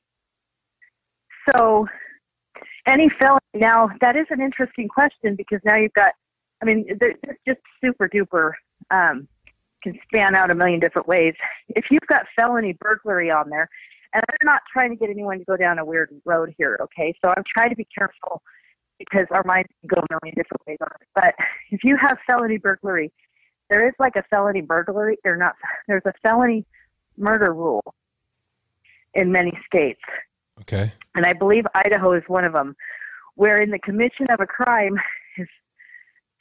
[1.51, 1.87] So
[2.85, 6.13] any felony now that is an interesting question because now you've got
[6.63, 7.15] I mean they're
[7.45, 8.53] just super duper
[8.89, 9.27] um,
[9.83, 11.33] can span out a million different ways.
[11.69, 13.69] If you've got felony burglary on there,
[14.13, 17.13] and I'm not trying to get anyone to go down a weird road here, okay?
[17.21, 18.41] So I'm trying to be careful
[18.97, 21.07] because our minds can go a million different ways on it.
[21.13, 21.35] But
[21.71, 23.11] if you have felony burglary,
[23.69, 25.55] there is like a felony burglary or not
[25.87, 26.65] there's a felony
[27.17, 27.95] murder rule
[29.13, 30.01] in many states
[30.61, 30.91] Okay.
[31.15, 32.75] and i believe idaho is one of them
[33.35, 34.95] where in the commission of a crime
[35.37, 35.47] if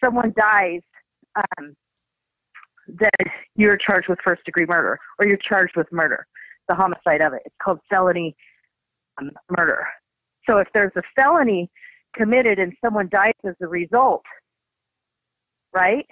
[0.02, 0.80] someone dies
[1.36, 1.74] um,
[2.88, 3.10] then
[3.54, 6.26] you're charged with first degree murder or you're charged with murder
[6.68, 7.42] the homicide of it.
[7.44, 8.36] It's called felony
[9.20, 9.86] um, murder.
[10.48, 11.70] So if there's a felony
[12.14, 14.22] committed and someone dies as a result
[15.72, 16.06] right?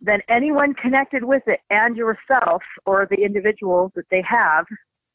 [0.00, 4.64] Then anyone connected with it and yourself or the individual that they have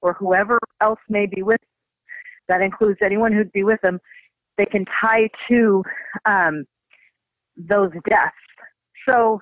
[0.01, 1.61] or whoever else may be with
[2.47, 3.99] that includes anyone who'd be with them
[4.57, 5.83] they can tie to
[6.25, 6.65] um,
[7.57, 8.35] those deaths.
[9.07, 9.41] So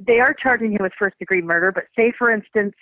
[0.00, 2.72] they are charging him with first degree murder but say for instance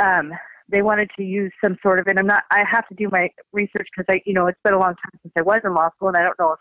[0.00, 0.32] um,
[0.68, 3.28] they wanted to use some sort of and i'm not i have to do my
[3.52, 5.88] research because i you know it's been a long time since i was in law
[5.94, 6.58] school and i don't know if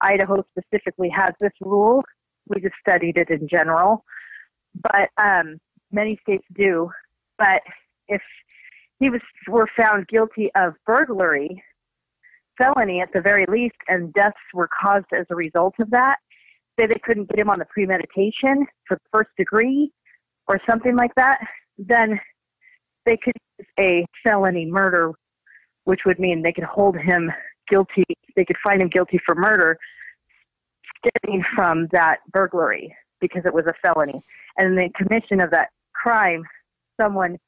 [0.00, 2.02] idaho specifically has this rule.
[2.48, 4.04] We just studied it in general,
[4.74, 5.58] but um,
[5.92, 6.90] many states do.
[7.36, 7.62] But
[8.08, 8.22] if
[9.00, 11.62] he was were found guilty of burglary,
[12.58, 16.16] felony at the very least, and deaths were caused as a result of that.
[16.78, 19.90] Say they couldn't get him on the premeditation for first degree
[20.46, 21.38] or something like that,
[21.76, 22.18] then
[23.04, 25.12] they could use a felony murder,
[25.84, 27.30] which would mean they could hold him
[27.68, 28.04] guilty.
[28.36, 29.78] They could find him guilty for murder
[30.98, 34.22] stemming from that burglary because it was a felony.
[34.56, 36.44] And in the commission of that crime,
[37.00, 37.38] someone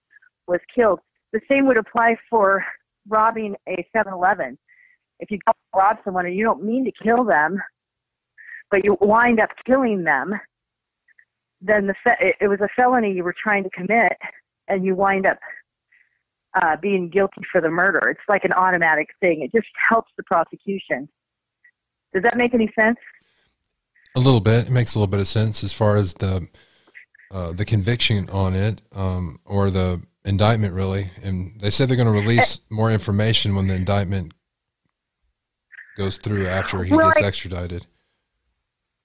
[0.46, 1.00] was killed.
[1.32, 2.64] The same would apply for
[3.08, 4.58] robbing a 7-Eleven.
[5.20, 5.38] If you
[5.74, 7.60] rob someone and you don't mean to kill them,
[8.70, 10.32] but you wind up killing them,
[11.60, 14.16] then the fe- it, was a felony you were trying to commit,
[14.68, 15.38] and you wind up
[16.60, 18.00] uh, being guilty for the murder.
[18.08, 19.42] It's like an automatic thing.
[19.42, 21.08] It just helps the prosecution.
[22.14, 22.98] Does that make any sense?
[24.16, 24.66] A little bit.
[24.66, 26.48] It makes a little bit of sense as far as the
[27.30, 31.10] uh, the conviction on it, um, or the indictment, really.
[31.22, 34.32] And they said they're going to release more information when the indictment
[35.96, 37.86] goes through after he Well, gets I- extradited.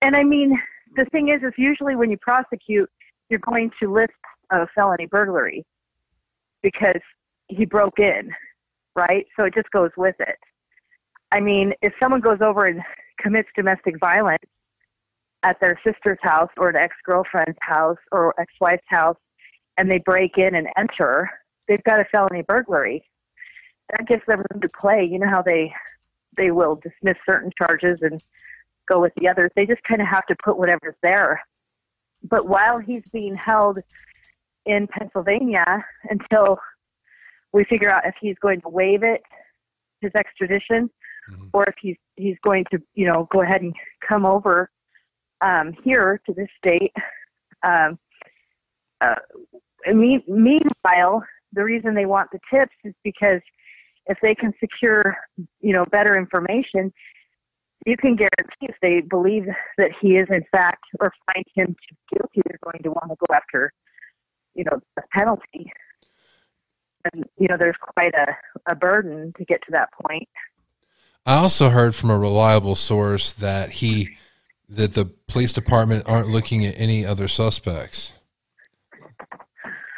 [0.02, 0.60] And I mean,
[0.96, 2.90] the thing is, is usually when you prosecute,
[3.30, 4.14] you're going to list
[4.52, 5.66] a felony burglary
[6.62, 7.02] because
[7.48, 8.32] he broke in,
[8.96, 9.26] right?
[9.36, 10.38] So it just goes with it.
[11.32, 12.82] I mean, if someone goes over and
[13.20, 14.44] commits domestic violence
[15.44, 19.18] at their sister's house or an ex-girlfriend's house or ex-wife's house,
[19.78, 21.30] and they break in and enter,
[21.68, 23.04] they've got a felony burglary.
[23.92, 25.04] That gives them room to play.
[25.10, 25.74] You know how they
[26.38, 28.24] they will dismiss certain charges and
[28.88, 29.52] go with the others.
[29.56, 31.42] They just kind of have to put whatever's there.
[32.24, 33.80] But while he's being held
[34.66, 36.60] in Pennsylvania until
[37.52, 39.22] we figure out if he's going to waive it,
[40.02, 40.90] his extradition,
[41.54, 43.74] or if he's he's going to, you know, go ahead and
[44.08, 44.70] come over
[45.42, 46.92] um, here to this state.
[47.64, 47.98] Um,
[49.02, 49.16] uh,
[49.88, 53.42] me- meanwhile, the reason they want the tips is because
[54.08, 55.18] if they can secure,
[55.62, 56.94] you know, better information,
[57.86, 59.46] you can guarantee if they believe
[59.78, 61.76] that he is in fact or find him
[62.12, 63.72] guilty, they're going to want to go after,
[64.54, 65.72] you know, the penalty.
[67.14, 68.36] And you know, there's quite a,
[68.72, 70.28] a burden to get to that point.
[71.26, 74.18] I also heard from a reliable source that he
[74.68, 78.14] that the police department aren't looking at any other suspects.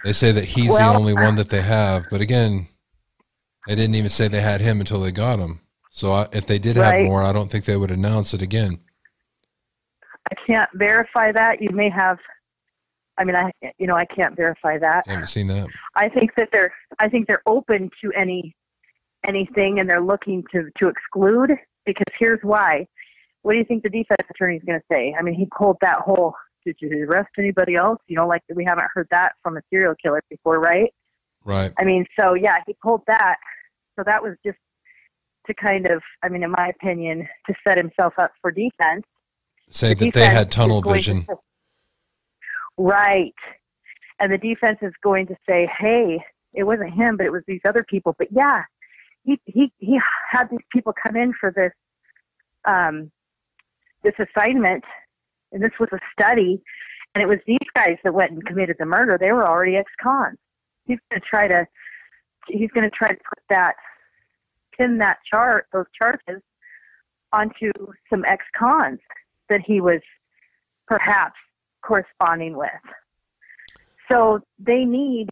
[0.03, 2.67] They say that he's Well- the only one that they have, but again,
[3.67, 5.59] they didn't even say they had him until they got him.
[5.89, 8.79] So I, if they did have more, I don't think they would announce it again.
[10.29, 11.61] I can't verify that.
[11.61, 12.17] You may have.
[13.17, 15.05] I mean, I you know I can't verify that.
[15.07, 15.67] I haven't seen that.
[15.95, 18.55] I think that they're I think they're open to any
[19.27, 21.51] anything and they're looking to to exclude
[21.85, 22.87] because here's why.
[23.41, 25.15] What do you think the defense attorney is going to say?
[25.17, 26.35] I mean, he pulled that whole
[26.67, 27.99] did you arrest anybody else?
[28.07, 30.93] You know, like we haven't heard that from a serial killer before, right?
[31.45, 31.71] Right.
[31.79, 33.37] I mean, so yeah, he pulled that.
[33.97, 34.57] So that was just
[35.47, 39.03] to kind of, I mean, in my opinion, to set himself up for defense.
[39.69, 41.27] Say The that they had tunnel is going to vision.
[42.77, 43.33] Right.
[44.19, 47.61] And the defense is going to say, hey, it wasn't him, but it was these
[47.67, 48.15] other people.
[48.17, 48.63] But yeah,
[49.23, 49.99] he, he, he
[50.29, 51.71] had these people come in for this,
[52.65, 53.11] um,
[54.03, 54.83] this assignment,
[55.51, 56.61] and this was a study,
[57.15, 59.17] and it was these guys that went and committed the murder.
[59.19, 60.37] They were already ex-cons.
[60.85, 61.65] He's going to try to,
[62.47, 63.75] he's going to try to put that,
[64.77, 66.41] pin that chart, those charges,
[67.33, 67.71] onto
[68.09, 68.99] some ex-cons
[69.49, 70.01] that he was
[70.87, 71.35] perhaps
[71.83, 72.69] corresponding with.
[74.11, 75.27] So they need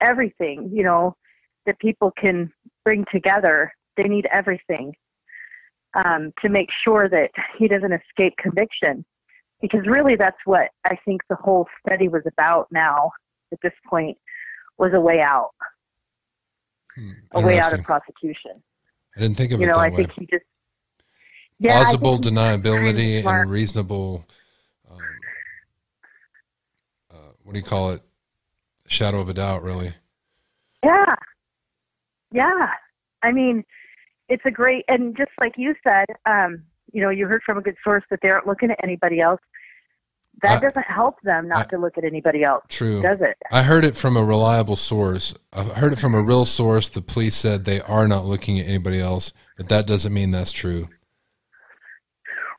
[0.00, 1.16] everything, you know,
[1.66, 2.52] that people can
[2.84, 3.72] bring together.
[3.96, 4.94] They need everything
[5.94, 9.04] um, to make sure that he doesn't escape conviction.
[9.62, 13.12] Because really, that's what I think the whole study was about now,
[13.52, 14.18] at this point,
[14.76, 15.52] was a way out.
[17.32, 18.62] A way out of prosecution.
[19.16, 19.96] I didn't think of You it know, that I way.
[19.96, 20.44] think he just.
[21.58, 24.24] Yeah, Plausible deniability and reasonable.
[24.90, 24.98] Um,
[27.10, 28.02] uh, what do you call it?
[28.86, 29.94] Shadow of a doubt, really.
[30.84, 31.14] Yeah.
[32.32, 32.68] Yeah.
[33.22, 33.64] I mean,
[34.28, 36.62] it's a great, and just like you said, um,
[36.92, 39.40] you know, you heard from a good source that they aren't looking at anybody else.
[40.44, 42.64] That I- doesn't help them not to look at anybody else.
[42.68, 43.00] True.
[43.00, 43.34] Does it?
[43.50, 45.34] I heard it from a reliable source.
[45.54, 46.90] I heard it from a real source.
[46.90, 50.52] The police said they are not looking at anybody else, but that doesn't mean that's
[50.52, 50.88] true.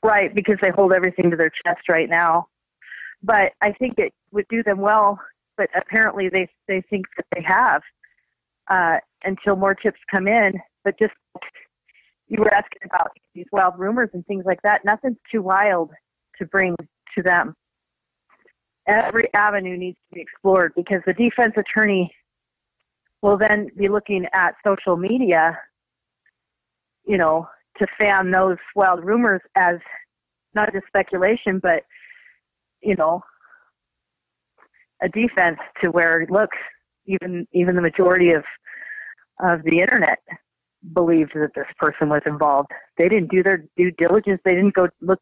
[0.01, 2.47] Right, because they hold everything to their chest right now.
[3.21, 5.19] But I think it would do them well,
[5.55, 7.83] but apparently they they think that they have
[8.67, 10.59] uh, until more tips come in.
[10.83, 11.13] But just
[12.27, 14.85] you were asking about these wild rumors and things like that.
[14.85, 15.91] Nothing's too wild
[16.39, 16.75] to bring
[17.15, 17.55] to them.
[18.87, 22.13] Every avenue needs to be explored because the defense attorney
[23.21, 25.57] will then be looking at social media,
[27.05, 27.47] you know,
[27.79, 29.77] to fan those wild rumors as
[30.53, 31.83] not just speculation, but
[32.81, 33.21] you know,
[35.01, 36.51] a defense to where look,
[37.07, 38.43] even even the majority of
[39.43, 40.19] of the internet
[40.93, 42.69] believed that this person was involved.
[42.97, 44.39] They didn't do their due diligence.
[44.45, 45.19] They didn't go look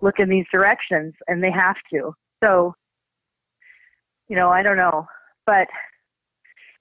[0.00, 2.14] look in these directions, and they have to.
[2.42, 2.74] So,
[4.28, 5.06] you know, I don't know,
[5.46, 5.68] but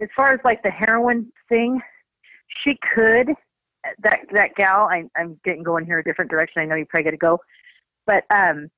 [0.02, 1.82] as far as like the heroin thing,
[2.64, 3.30] she could
[4.00, 4.88] that that gal.
[4.92, 6.62] I, I'm getting going here a different direction.
[6.62, 7.40] I know you probably got to go,
[8.06, 8.70] but um,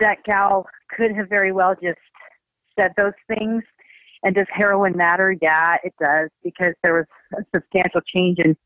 [0.00, 1.98] that gal could have very well just
[2.78, 3.62] said those things.
[4.22, 5.36] And does heroin matter?
[5.42, 7.06] Yeah, it does because there was
[7.38, 8.56] a substantial change in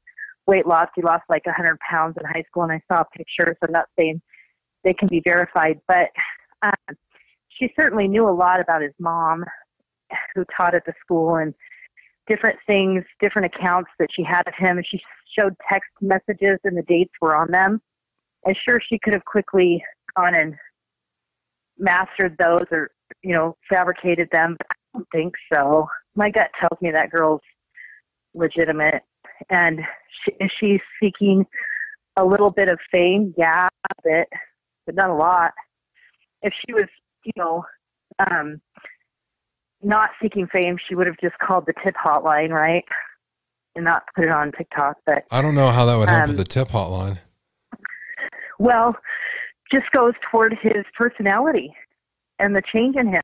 [0.47, 0.89] weight loss.
[0.95, 3.57] He lost like a 100 pounds in high school, and I saw pictures.
[3.63, 4.21] I'm not saying
[4.85, 6.11] they can be verified, but
[6.63, 6.97] um,
[7.59, 9.45] she certainly knew a lot about his mom,
[10.35, 11.55] who taught at the school, and
[12.29, 14.77] different things, different accounts that she had of him.
[14.77, 15.01] And she
[15.39, 17.81] showed text messages, and the dates were on them.
[18.45, 19.83] And sure, she could have quickly
[20.17, 20.55] gone and
[21.79, 22.91] mastered those or
[23.23, 24.57] you know fabricated them.
[24.59, 25.87] But I don't think so.
[26.15, 27.41] My gut tells me that girl's
[28.35, 29.03] legitimate,
[29.51, 29.81] and
[30.25, 31.47] she, is she seeking
[32.17, 33.35] a little bit of fame?
[33.37, 34.29] Yeah, a bit,
[34.87, 35.53] but not a lot.
[36.43, 36.87] If she was,
[37.25, 37.65] you know,
[38.19, 38.61] um,
[39.83, 42.85] not seeking fame, she would have just called the tip hotline, right?
[43.77, 44.97] And not put it on TikTok.
[45.07, 47.19] But I don't know how that would help Um, with the tip hotline.
[48.59, 48.97] well,
[49.73, 51.73] just goes toward his personality
[52.39, 53.23] and the change in him.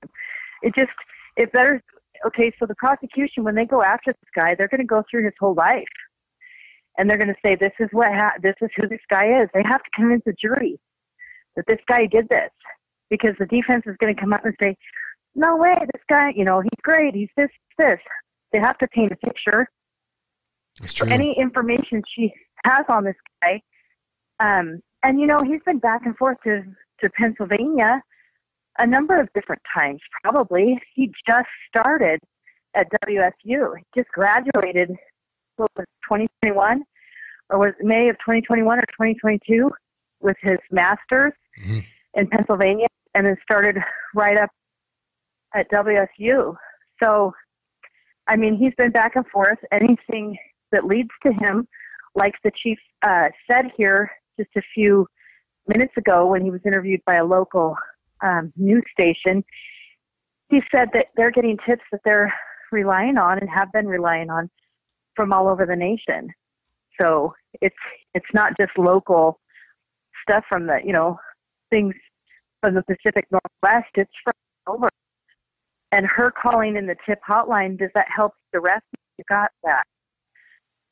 [0.62, 0.92] It just
[1.36, 1.82] it better
[2.26, 5.24] okay, so the prosecution when they go after this guy, they're going to go through
[5.24, 5.84] his whole life.
[6.96, 9.48] And they're going to say this is what ha- this is who this guy is.
[9.52, 10.78] They have to convince the jury
[11.56, 12.50] that this guy did this
[13.16, 14.76] because the defense is going to come up and say,
[15.34, 17.14] "No way, this guy, you know, he's great.
[17.14, 18.00] He's this this."
[18.52, 19.68] They have to paint a picture.
[20.82, 22.32] It's So any information she
[22.64, 23.60] has on this guy,
[24.40, 26.62] um, and you know, he's been back and forth to
[27.00, 28.02] to Pennsylvania
[28.78, 30.00] a number of different times.
[30.22, 32.20] Probably he just started
[32.74, 33.76] at WSU.
[33.76, 34.90] He just graduated.
[35.56, 36.82] What was 2021,
[37.50, 39.70] or was it May of 2021 or 2022
[40.20, 41.32] with his master's
[42.14, 43.76] in Pennsylvania, and then started
[44.14, 44.50] right up
[45.54, 46.56] at WSU.
[47.02, 47.32] So,
[48.26, 49.58] I mean, he's been back and forth.
[49.72, 50.36] Anything
[50.72, 51.66] that leads to him,
[52.14, 55.06] like the chief uh, said here just a few
[55.68, 57.76] minutes ago when he was interviewed by a local
[58.22, 59.44] um, news station,
[60.50, 62.32] he said that they're getting tips that they're
[62.72, 64.50] relying on and have been relying on
[65.14, 66.28] from all over the nation.
[67.00, 67.74] So it's
[68.14, 69.40] it's not just local
[70.22, 71.18] stuff from the you know
[71.70, 71.94] things
[72.64, 73.90] from the Pacific Northwest.
[73.94, 74.32] It's from
[74.66, 74.88] over.
[75.92, 78.84] And her calling in the tip hotline does that help the rest?
[79.18, 79.84] You got that.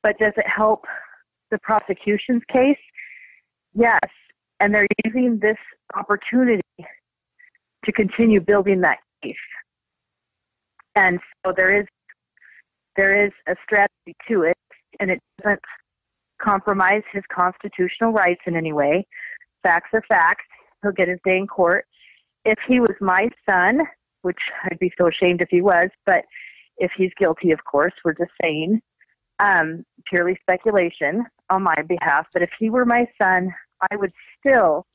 [0.02, 0.84] But does it help
[1.50, 2.76] the prosecution's case?
[3.74, 4.00] Yes.
[4.60, 5.56] And they're using this
[5.96, 9.34] opportunity to continue building that case.
[10.94, 11.86] And so there is
[12.96, 14.58] there is a strategy to it,
[15.00, 15.62] and it doesn't
[16.40, 19.06] compromise his constitutional rights in any way.
[19.62, 20.44] Facts are facts.
[20.82, 21.86] He'll get his day in court.
[22.44, 23.80] If he was my son,
[24.22, 26.24] which I'd be so ashamed if he was, but
[26.78, 28.80] if he's guilty, of course, we're just saying,
[29.38, 32.26] um, purely speculation on my behalf.
[32.32, 33.52] But if he were my son,
[33.90, 34.86] I would still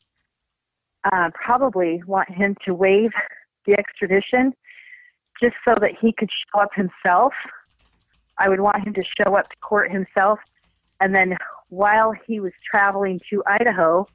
[1.12, 3.12] uh, probably want him to waive
[3.66, 4.54] the extradition
[5.42, 7.34] just so that he could show up himself.
[8.40, 10.40] I would want him to show up to court himself.
[11.00, 11.38] And then
[11.70, 14.06] while he was traveling to Idaho,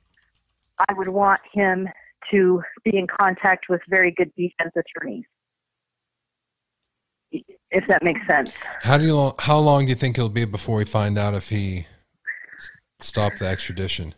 [0.88, 1.88] I would want him
[2.30, 5.24] to be in contact with very good defense attorneys.
[7.70, 8.52] If that makes sense.
[8.82, 11.48] How do you how long do you think it'll be before we find out if
[11.48, 11.86] he
[13.00, 14.14] stopped the extradition?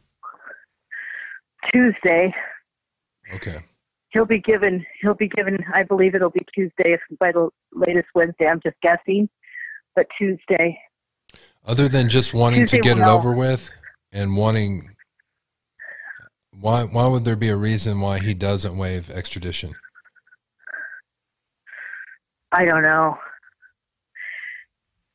[1.73, 2.35] Tuesday,
[3.35, 3.59] Okay.
[4.11, 8.09] he'll be given he'll be given I believe it'll be Tuesday if by the latest
[8.15, 8.47] Wednesday.
[8.47, 9.29] I'm just guessing.
[9.95, 10.77] But Tuesday.
[11.65, 13.17] Other than just wanting Tuesday to get it know.
[13.17, 13.71] over with
[14.13, 14.94] and wanting
[16.61, 19.75] why why would there be a reason why he doesn't waive extradition?
[22.53, 23.19] I don't know.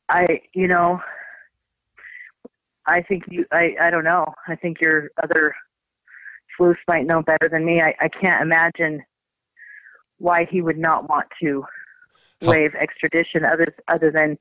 [0.08, 1.00] I you know
[2.86, 4.26] I think you I, I don't know.
[4.48, 5.54] I think your other
[6.56, 7.80] sleuths might know better than me.
[7.80, 9.02] I, I can't imagine
[10.18, 11.64] why he would not want to
[12.42, 14.38] waive extradition other other than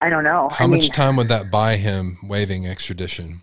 [0.00, 0.48] I don't know.
[0.50, 3.42] How I much mean, time would that buy him waiving extradition?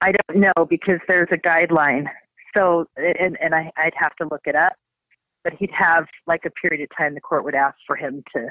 [0.00, 2.06] I don't know because there's a guideline.
[2.56, 4.74] So, and, and I, I'd have to look it up,
[5.44, 8.48] but he'd have like a period of time the court would ask for him to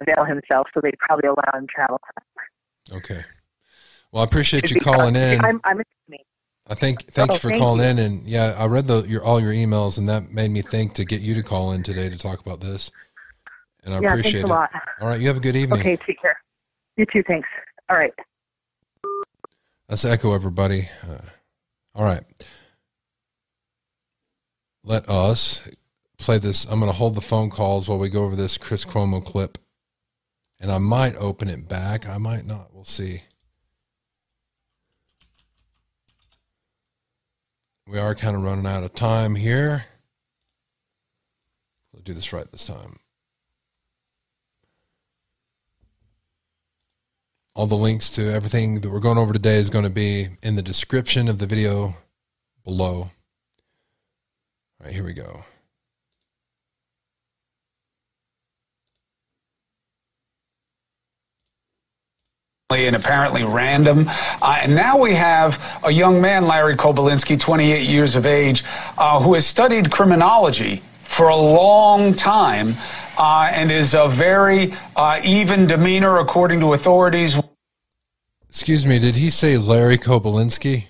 [0.00, 2.96] avail himself, so they'd probably allow him travel time.
[2.98, 3.24] Okay.
[4.12, 5.44] Well, I appreciate It'd you calling in.
[5.44, 6.18] I'm, I'm me.
[6.66, 7.86] I think thank Oh, you for thank calling you.
[7.86, 10.94] in, and yeah, I read the your all your emails, and that made me think
[10.94, 12.90] to get you to call in today to talk about this,
[13.84, 14.56] and I Yeah, appreciate thanks a it.
[14.56, 14.70] lot.
[15.00, 15.80] All right, you have a good evening.
[15.80, 16.36] Okay, take care.
[16.96, 17.22] You too.
[17.26, 17.48] Thanks.
[17.88, 18.12] All right.
[19.90, 20.88] Let's echo everybody.
[21.02, 21.18] Uh,
[21.96, 22.22] all right,
[24.84, 25.62] let us
[26.16, 26.64] play this.
[26.66, 29.58] I'm going to hold the phone calls while we go over this Chris Cuomo clip,
[30.60, 32.08] and I might open it back.
[32.08, 32.72] I might not.
[32.72, 33.22] We'll see.
[37.88, 39.86] We are kind of running out of time here.
[41.92, 43.00] We'll do this right this time.
[47.60, 50.54] All the links to everything that we're going over today is going to be in
[50.54, 51.94] the description of the video
[52.64, 52.94] below.
[52.94, 53.10] All
[54.82, 55.44] right, here we go.
[62.70, 64.08] and apparently random.
[64.08, 68.64] Uh, and now we have a young man, Larry Kobilinsky, 28 years of age,
[68.96, 72.76] uh, who has studied criminology for a long time
[73.18, 77.36] uh, and is a very uh, even demeanor, according to authorities.
[78.50, 80.86] Excuse me, did he say Larry Kobilinsky?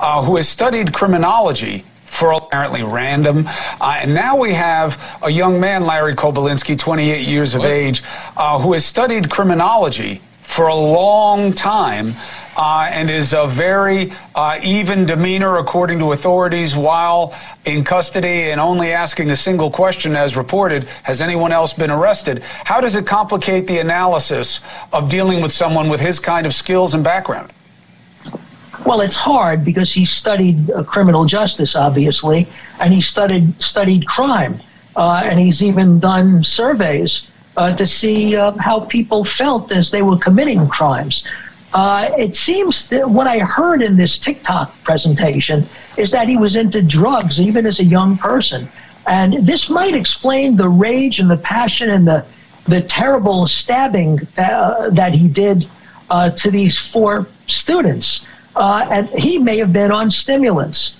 [0.00, 3.46] uh, who has studied criminology for apparently random.
[3.80, 8.02] Uh, and now we have a young man, Larry Kobilinsky, 28 years of age,
[8.36, 12.16] uh, who has studied criminology for a long time.
[12.56, 17.34] Uh, and is a very uh, even demeanor, according to authorities, while
[17.66, 22.42] in custody and only asking a single question, as reported Has anyone else been arrested?
[22.64, 24.60] How does it complicate the analysis
[24.90, 27.52] of dealing with someone with his kind of skills and background?
[28.86, 32.48] Well, it's hard because he studied uh, criminal justice, obviously,
[32.80, 34.62] and he studied studied crime,
[34.96, 37.26] uh, and he's even done surveys
[37.56, 41.26] uh, to see uh, how people felt as they were committing crimes.
[41.72, 46.56] Uh, it seems that what I heard in this TikTok presentation is that he was
[46.56, 48.70] into drugs even as a young person,
[49.06, 52.24] and this might explain the rage and the passion and the
[52.66, 55.68] the terrible stabbing that, uh, that he did
[56.10, 58.26] uh, to these four students.
[58.56, 60.96] Uh, and he may have been on stimulants.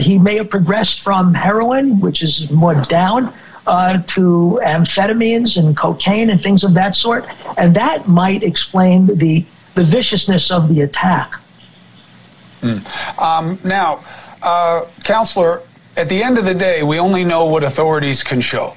[0.00, 3.32] He may have progressed from heroin, which is more down,
[3.68, 7.26] uh, to amphetamines and cocaine and things of that sort.
[7.58, 11.32] And that might explain the, the viciousness of the attack.
[13.18, 14.04] Um, now,
[14.42, 15.62] uh, counselor,
[15.96, 18.74] at the end of the day, we only know what authorities can show.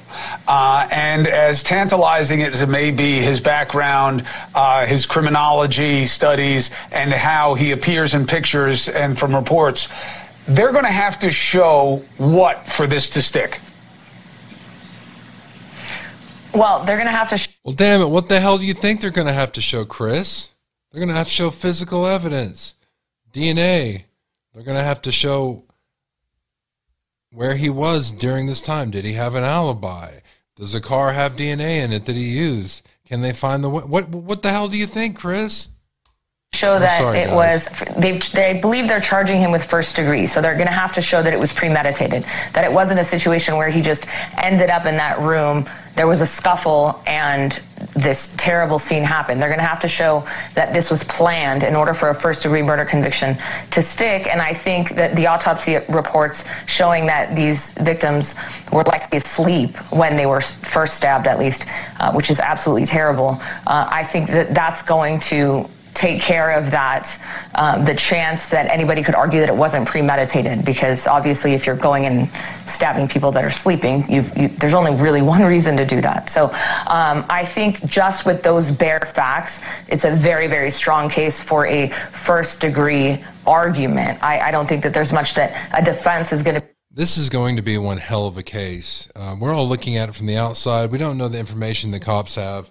[0.47, 7.13] Uh, and as tantalizing as it may be, his background, uh, his criminology studies, and
[7.13, 9.87] how he appears in pictures and from reports,
[10.47, 13.61] they're going to have to show what for this to stick.
[16.53, 17.37] Well, they're going to have to.
[17.37, 18.09] Sh- Well, damn it!
[18.09, 20.49] What the hell do you think they're going to have to show, Chris?
[20.91, 22.75] They're going to have to show physical evidence,
[23.33, 24.03] DNA.
[24.53, 25.63] They're going to have to show
[27.31, 28.91] where he was during this time.
[28.91, 30.19] Did he have an alibi?
[30.55, 32.81] Does the car have DNA in it that he used?
[33.05, 34.09] Can they find the what?
[34.09, 35.69] What, the hell do you think, Chris?
[36.53, 37.69] show I'm that sorry, it guys.
[37.71, 40.91] was they they believe they're charging him with first degree so they're going to have
[40.93, 44.05] to show that it was premeditated that it wasn't a situation where he just
[44.37, 45.65] ended up in that room
[45.95, 47.61] there was a scuffle and
[47.95, 49.41] this terrible scene happened.
[49.41, 52.43] They're going to have to show that this was planned in order for a first
[52.43, 53.37] degree murder conviction
[53.71, 58.35] to stick and i think that the autopsy reports showing that these victims
[58.71, 61.65] were likely asleep when they were first stabbed at least
[61.99, 63.39] uh, which is absolutely terrible.
[63.67, 67.19] Uh, i think that that's going to take care of that,
[67.55, 70.63] um, the chance that anybody could argue that it wasn't premeditated.
[70.63, 72.29] Because obviously, if you're going and
[72.65, 74.21] stabbing people that are sleeping, you,
[74.59, 76.29] there's only really one reason to do that.
[76.29, 76.45] So
[76.87, 81.65] um, I think just with those bare facts, it's a very, very strong case for
[81.65, 84.21] a first degree argument.
[84.23, 86.67] I, I don't think that there's much that a defense is going to.
[86.93, 89.07] This is going to be one hell of a case.
[89.15, 90.91] Um, we're all looking at it from the outside.
[90.91, 92.69] We don't know the information the cops have.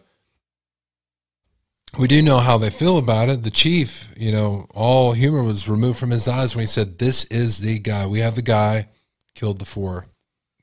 [1.99, 3.43] We do know how they feel about it.
[3.43, 7.25] The chief, you know, all humor was removed from his eyes when he said, This
[7.27, 8.07] is the guy.
[8.07, 8.89] We have the guy
[9.35, 10.07] killed the four.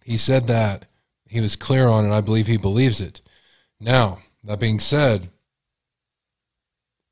[0.04, 0.86] He said that.
[1.28, 2.16] He was clear on it.
[2.16, 3.22] I believe he believes it.
[3.80, 5.30] Now, that being said,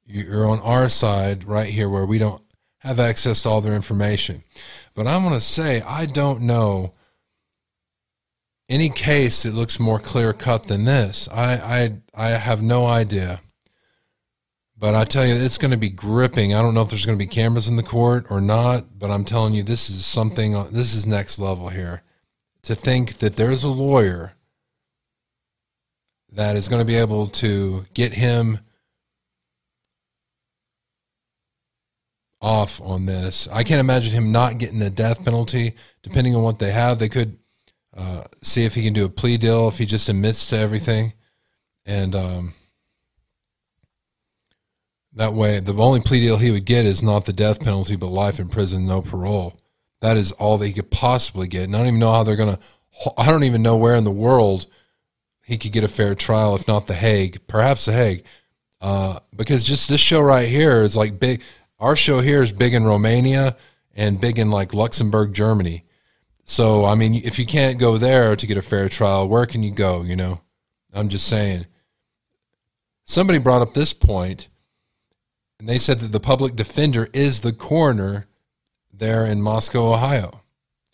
[0.06, 2.42] you're on our side right here where we don't
[2.80, 4.44] have access to all their information.
[4.94, 6.94] But I want to say, I don't know
[8.70, 11.28] any case that looks more clear cut than this.
[11.32, 11.54] I,
[12.16, 13.42] I, I have no idea.
[14.78, 16.54] But I tell you, it's going to be gripping.
[16.54, 19.10] I don't know if there's going to be cameras in the court or not, but
[19.10, 22.04] I'm telling you, this is something, this is next level here.
[22.64, 24.34] To think that there's a lawyer
[26.32, 28.60] that is going to be able to get him
[32.42, 33.48] off on this.
[33.52, 35.76] I can't imagine him not getting the death penalty.
[36.04, 37.38] Depending on what they have, they could
[37.96, 41.14] uh, see if he can do a plea deal if he just admits to everything,
[41.86, 42.54] and um,
[45.16, 48.08] that way, the only plea deal he would get is not the death penalty, but
[48.08, 49.56] life in prison, no parole.
[50.02, 51.64] That is all that he could possibly get.
[51.64, 52.60] And I don't even know how they're going to.
[53.18, 54.68] I don't even know where in the world
[55.42, 58.26] he could get a fair trial, if not the Hague, perhaps the Hague.
[58.82, 61.42] Uh, because just this show right here is like big.
[61.80, 63.56] Our show here is big in Romania
[63.96, 65.84] and big in like Luxembourg, Germany.
[66.46, 69.64] So, I mean, if you can't go there to get a fair trial, where can
[69.64, 70.04] you go?
[70.04, 70.42] You know,
[70.94, 71.66] I'm just saying.
[73.06, 74.50] Somebody brought up this point,
[75.60, 78.28] and they said that the public defender is the coroner
[78.94, 80.42] there in Moscow, Ohio.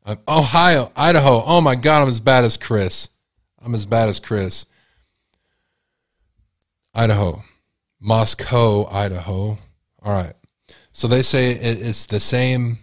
[0.05, 1.43] Uh, Ohio, Idaho.
[1.45, 3.09] Oh my God, I'm as bad as Chris.
[3.63, 4.65] I'm as bad as Chris.
[6.93, 7.43] Idaho,
[7.99, 9.57] Moscow, Idaho.
[10.01, 10.33] All right.
[10.91, 12.79] So they say it's the same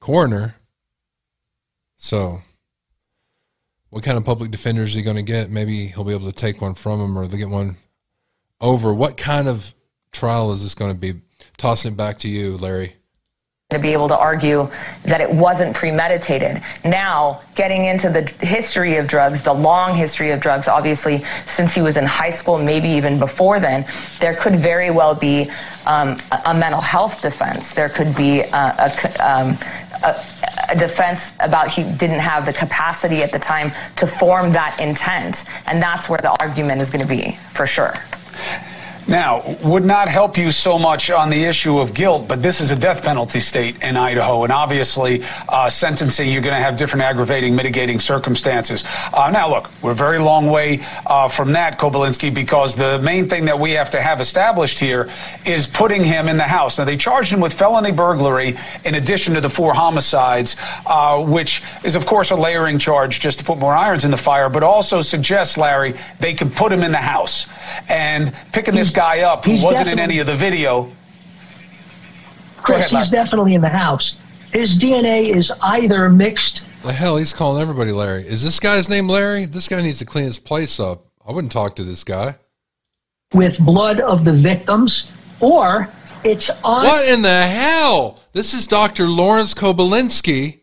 [0.00, 0.54] coroner.
[1.96, 2.40] So,
[3.90, 5.50] what kind of public defender is he going to get?
[5.50, 7.76] Maybe he'll be able to take one from him or they get one
[8.60, 8.94] over.
[8.94, 9.74] What kind of
[10.12, 11.20] trial is this going to be?
[11.56, 12.94] Tossing it back to you, Larry
[13.70, 14.68] to be able to argue
[15.04, 16.60] that it wasn't premeditated.
[16.84, 21.80] Now, getting into the history of drugs, the long history of drugs, obviously, since he
[21.80, 23.86] was in high school, maybe even before then,
[24.18, 25.48] there could very well be
[25.86, 27.72] um, a, mental health defense.
[27.72, 29.56] There could be a, a, um,
[30.02, 30.20] a,
[30.70, 35.44] a defense about he didn't have the capacity at the time to form that intent.
[35.66, 37.94] And that's where the argument is going to be, for sure.
[39.06, 42.70] Now, would not help you so much on the issue of guilt, but this is
[42.70, 47.02] a death penalty state in Idaho, and obviously, uh, sentencing you're going to have different
[47.02, 48.84] aggravating, mitigating circumstances.
[49.12, 53.28] Uh, now, look, we're a very long way uh, from that, Kobilinsky, because the main
[53.28, 55.10] thing that we have to have established here
[55.46, 56.78] is putting him in the house.
[56.78, 60.56] Now, they charged him with felony burglary in addition to the four homicides,
[60.86, 64.18] uh, which is, of course, a layering charge just to put more irons in the
[64.18, 67.46] fire, but also suggests, Larry, they can put him in the house.
[67.88, 70.90] And picking this guy up who wasn't in any of the video.
[72.58, 74.16] Chris, ahead, he's definitely in the house.
[74.52, 76.64] His DNA is either mixed.
[76.82, 78.26] The hell, he's calling everybody Larry.
[78.26, 79.44] Is this guy's name Larry?
[79.44, 81.06] This guy needs to clean his place up.
[81.26, 82.36] I wouldn't talk to this guy.
[83.32, 85.08] With blood of the victims,
[85.40, 85.88] or
[86.24, 86.84] it's on.
[86.84, 88.20] What in the hell?
[88.32, 89.08] This is Dr.
[89.08, 90.60] Lawrence Kobilinsky.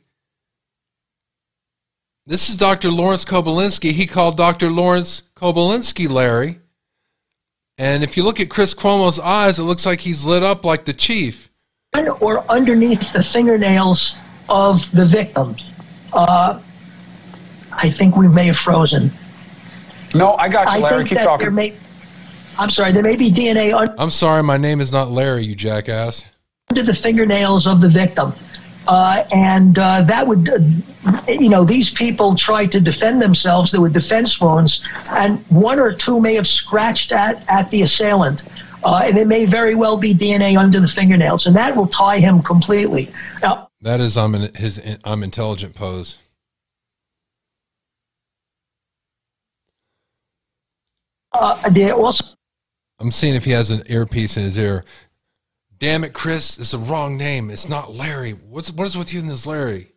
[2.26, 2.92] This is Dr.
[2.92, 3.92] Lawrence Kobilinsky.
[3.92, 4.70] He called Dr.
[4.70, 6.60] Lawrence Kobilinsky Larry.
[7.78, 10.86] And if you look at Chris Cuomo's eyes, it looks like he's lit up like
[10.86, 11.50] the chief.
[12.20, 14.16] Or underneath the fingernails
[14.50, 15.56] of the victim.
[16.14, 16.60] Uh,
[17.72, 19.12] I think we may have frozen.
[20.16, 21.06] No, I got you, Larry.
[21.06, 21.54] Keep talking.
[21.54, 21.76] May,
[22.58, 23.76] I'm sorry, there may be DNA.
[23.76, 26.26] Un- I'm sorry, my name is not Larry, you jackass.
[26.70, 28.34] Under the fingernails of the victim.
[28.88, 33.72] Uh, and uh, that would, uh, you know, these people tried to defend themselves.
[33.72, 38.44] There were defense wounds, and one or two may have scratched at, at the assailant.
[38.84, 42.20] Uh, and it may very well be DNA under the fingernails, and that will tie
[42.20, 43.12] him completely.
[43.42, 46.20] Now, that is I'm in his I'm intelligent pose.
[51.34, 52.26] Uh, also,
[53.00, 54.84] I'm seeing if he has an earpiece in his ear.
[55.80, 56.58] Damn it, Chris!
[56.58, 57.52] It's the wrong name.
[57.52, 58.32] It's not Larry.
[58.32, 59.92] What's what is with you and this Larry?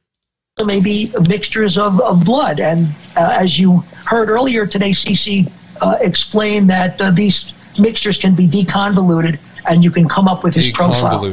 [0.62, 5.50] Maybe mixtures of, of blood, and uh, as you heard earlier today, CC
[5.80, 9.38] uh, explained that uh, these mixtures can be deconvoluted,
[9.70, 11.24] and you can come up with his profile.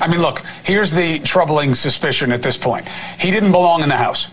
[0.00, 0.42] I mean, look.
[0.62, 2.86] Here's the troubling suspicion at this point.
[3.18, 4.28] He didn't belong in the house.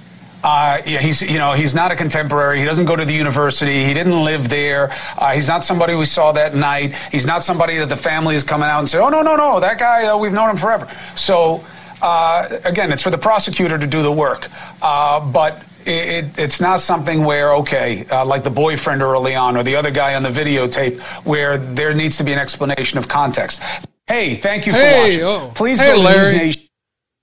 [0.48, 2.58] Uh, yeah, he's you know he's not a contemporary.
[2.58, 3.84] He doesn't go to the university.
[3.84, 4.96] He didn't live there.
[5.18, 6.96] Uh, he's not somebody we saw that night.
[7.12, 9.60] He's not somebody that the family is coming out and say, oh no no no,
[9.60, 10.88] that guy uh, we've known him forever.
[11.18, 11.66] So
[12.02, 14.48] uh, again, it's for the prosecutor to do the work,
[14.82, 15.64] uh, but.
[15.90, 19.90] It, it's not something where, okay, uh, like the boyfriend early on or the other
[19.90, 23.62] guy on the videotape, where there needs to be an explanation of context.
[24.06, 25.48] Hey, thank you for hey, watching.
[25.48, 26.70] Oh, Please hey, go Larry.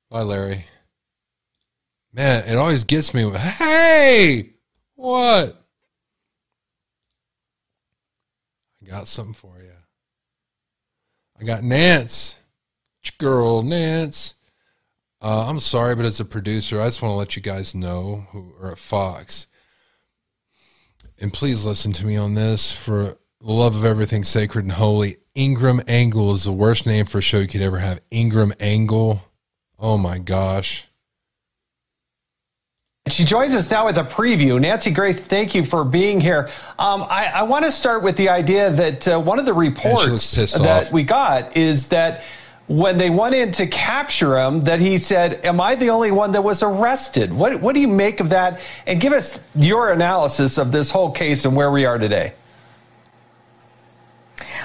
[0.08, 0.64] Bye, Larry.
[2.14, 3.28] Man, it always gets me.
[3.30, 4.50] Hey,
[4.94, 5.60] what?
[8.80, 9.72] I got something for you.
[11.40, 12.36] I got Nance,
[13.18, 14.34] girl Nance.
[15.20, 18.26] Uh, I'm sorry, but as a producer, I just want to let you guys know
[18.30, 19.48] who are at Fox.
[21.18, 25.16] And please listen to me on this for the love of everything sacred and holy.
[25.34, 28.00] Ingraham Angle is the worst name for a show you could ever have.
[28.12, 29.22] Ingraham Angle.
[29.80, 30.86] Oh my gosh.
[33.06, 34.58] She joins us now with a preview.
[34.58, 36.48] Nancy Grace, thank you for being here.
[36.78, 40.30] Um, I, I want to start with the idea that uh, one of the reports
[40.54, 40.90] that off.
[40.90, 42.24] we got is that
[42.66, 46.32] when they went in to capture him, that he said, "Am I the only one
[46.32, 48.58] that was arrested?" What What do you make of that?
[48.86, 52.32] And give us your analysis of this whole case and where we are today.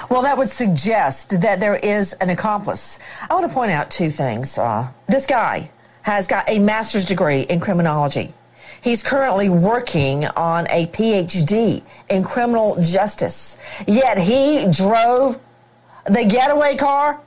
[0.08, 2.98] Well, that would suggest that there is an accomplice.
[3.28, 4.56] I want to point out two things.
[4.56, 5.70] Uh, this guy
[6.02, 8.34] has got a master's degree in criminology.
[8.82, 13.58] He's currently working on a PhD in criminal justice.
[13.86, 15.38] Yet he drove
[16.06, 17.20] the getaway car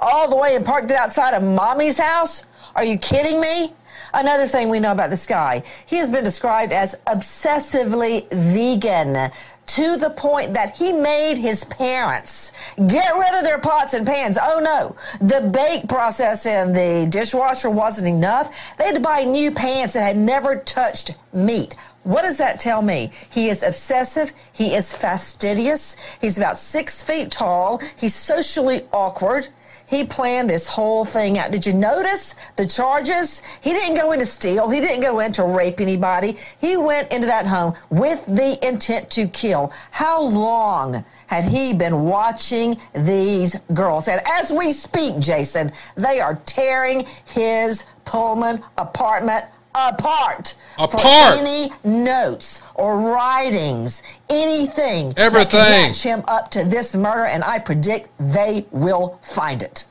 [0.00, 2.44] all the way and parked it outside of mommy's house?
[2.76, 3.72] Are you kidding me?
[4.12, 9.30] Another thing we know about this guy, he has been described as obsessively vegan
[9.66, 12.52] to the point that he made his parents
[12.86, 14.38] get rid of their pots and pans.
[14.40, 14.94] Oh no,
[15.26, 18.54] the bake process in the dishwasher wasn't enough.
[18.76, 21.74] They had to buy new pans that had never touched meat.
[22.02, 23.10] What does that tell me?
[23.30, 24.32] He is obsessive.
[24.52, 25.96] He is fastidious.
[26.20, 27.80] He's about six feet tall.
[27.96, 29.48] He's socially awkward.
[29.86, 31.52] He planned this whole thing out.
[31.52, 33.40] Did you notice the charges?
[33.60, 34.68] He didn't go in to steal.
[34.68, 36.36] He didn't go in to rape anybody.
[36.60, 39.72] He went into that home with the intent to kill.
[39.92, 44.08] How long had he been watching these girls?
[44.08, 49.44] And as we speak, Jason, they are tearing his Pullman apartment
[49.76, 50.54] apart.
[50.78, 51.00] Apart.
[51.00, 55.08] For any notes or writings, anything.
[55.10, 55.60] that can Everything.
[55.60, 59.84] match him up to this murder, and I predict they will find it.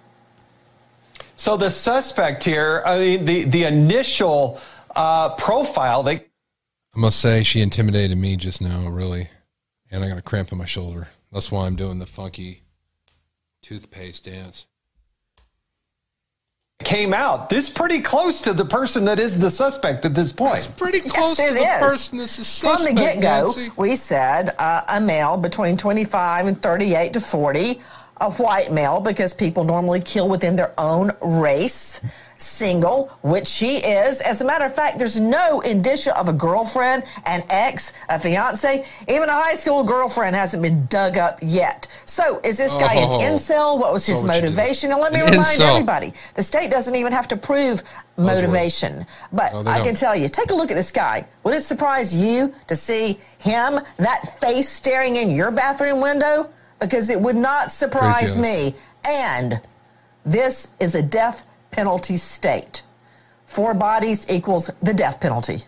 [1.36, 4.60] So the suspect here, I mean, the the initial
[4.96, 6.26] uh, profile, they
[6.96, 9.30] I must say, she intimidated me just now, really.
[9.92, 11.10] And I got a cramp in my shoulder.
[11.32, 12.64] That's why I'm doing the funky
[13.62, 14.66] toothpaste dance.
[16.84, 17.50] Came out.
[17.50, 20.70] This pretty close to the person that is the suspect at this point.
[20.78, 21.52] pretty close Yes,
[22.12, 22.60] it is.
[22.60, 27.82] From the get go, we said uh, a male between 25 and 38 to 40,
[28.22, 32.02] a white male because people normally kill within their own race,
[32.38, 34.22] single, which she is.
[34.22, 38.86] As a matter of fact, there's no indicia of a girlfriend, an ex, a fiance,
[39.08, 41.88] even a high school girlfriend hasn't been dug up yet.
[42.06, 43.20] So, is this guy Oh.
[43.20, 43.78] an incel?
[43.80, 44.92] What was his motivation?
[44.92, 45.72] And let me An remind incel.
[45.72, 47.82] everybody the state doesn't even have to prove
[48.18, 49.06] motivation.
[49.32, 51.26] But I can tell you, take a look at this guy.
[51.44, 56.50] Would it surprise you to see him, that face staring in your bathroom window?
[56.80, 58.76] Because it would not surprise Crazy me.
[59.08, 59.62] And
[60.26, 61.44] this is a death
[61.80, 62.82] penalty state.
[63.46, 65.64] Four bodies equals the death penalty.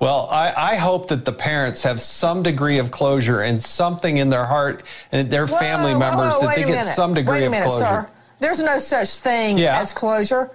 [0.00, 4.28] Well, I, I hope that the parents have some degree of closure and something in
[4.28, 6.94] their heart and their family members whoa, that wait they a get minute.
[6.94, 7.84] some degree Wait a of minute, closure.
[7.84, 8.06] sir.
[8.40, 9.78] There's no such thing Yeah.
[9.78, 10.50] as closure.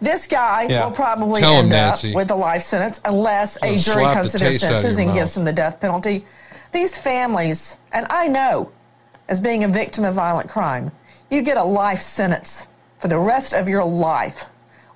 [0.00, 0.84] This guy Yeah.
[0.84, 2.10] will probably Tell him, end Nancy.
[2.10, 4.98] up with a life sentence unless a Gonna jury comes the to their taste senses
[4.98, 5.34] your and gives mouth.
[5.36, 6.26] them the death penalty.
[6.72, 8.70] These families, and I know
[9.28, 10.90] as being a victim of violent crime,
[11.30, 12.66] you get a life sentence
[12.98, 14.44] for the rest of your life,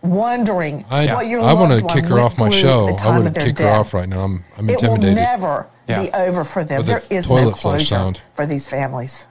[0.02, 2.88] wondering I, what your I want to kick her off my show.
[2.88, 4.22] I time would of their kick her off right now.
[4.24, 6.02] I'm, I'm It will never Yeah.
[6.02, 6.78] be over for them.
[6.78, 8.22] With the There is toilet no closure sound.
[8.34, 9.26] for these families.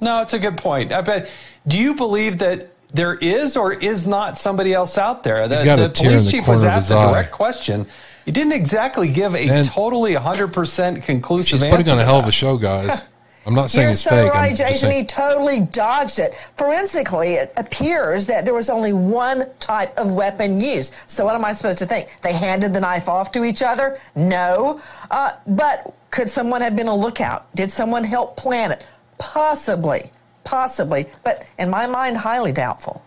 [0.00, 0.92] No, it's a good point.
[0.92, 1.28] I bet.
[1.66, 5.46] Do you believe that there is or is not somebody else out there?
[5.46, 6.96] He's The, got a the tear in police the chief was corner of asked his
[6.96, 7.10] a eye.
[7.12, 7.86] direct question.
[8.24, 9.64] He didn't exactly give a Man.
[9.66, 11.76] totally 100% conclusive She's answer.
[11.76, 13.02] putting on a hell of a show, guys.
[13.46, 14.32] I'm not saying You're it's so fake.
[14.32, 14.90] right, I'm Jason.
[14.90, 16.34] He totally dodged it.
[16.56, 20.92] Forensically, it appears that there was only one type of weapon used.
[21.06, 22.08] So what am I supposed to think?
[22.22, 23.98] They handed the knife off to each other?
[24.14, 24.80] No.
[25.10, 27.52] Uh, but could someone have been a lookout?
[27.54, 28.84] Did someone help plan it?
[29.18, 30.10] Possibly.
[30.44, 31.06] Possibly.
[31.24, 33.02] But in my mind, highly doubtful.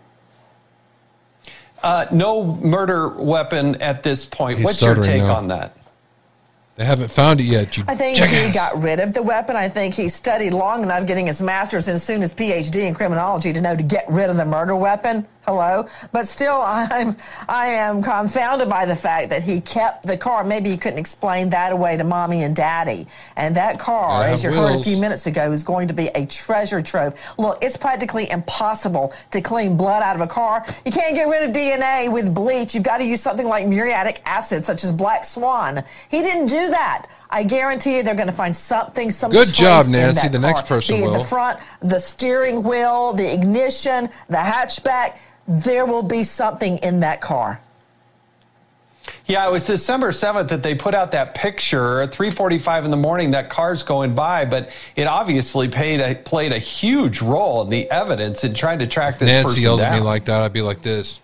[1.84, 4.58] Uh, no murder weapon at this point.
[4.58, 5.36] He's What's your take now.
[5.36, 5.78] on that?
[6.76, 7.78] They haven't found it yet.
[7.78, 9.56] You I think he got rid of the weapon.
[9.56, 13.54] I think he studied long enough getting his master's and soon his PhD in criminology
[13.54, 15.28] to know to get rid of the murder weapon.
[15.46, 15.86] Hello.
[16.14, 17.18] But still, I'm,
[17.50, 20.44] I am confounded by the fact that he kept the car.
[20.44, 23.08] Maybe he couldn't explain that away to mommy and daddy.
[23.36, 26.08] And that car, as you have heard a few minutes ago, is going to be
[26.16, 27.20] a treasure trove.
[27.38, 30.66] Look, it's practically impossible to clean blood out of a car.
[30.86, 32.74] You can't get rid of DNA with bleach.
[32.74, 35.84] You've got to use something like muriatic acid, such as black swan.
[36.10, 37.08] He didn't do that.
[37.34, 40.22] I guarantee you they're going to find something, some Good job, Nancy.
[40.28, 40.68] that The next car.
[40.78, 41.14] person Be it will.
[41.14, 45.16] the front, the steering wheel, the ignition, the hatchback.
[45.48, 47.60] There will be something in that car.
[49.26, 52.98] Yeah, it was December 7th that they put out that picture at 3:45 in the
[52.98, 57.70] morning that car's going by, but it obviously played a, played a huge role in
[57.70, 59.94] the evidence in trying to track this Nancy person yelled down.
[59.94, 60.42] at me like that.
[60.42, 61.20] I'd be like this.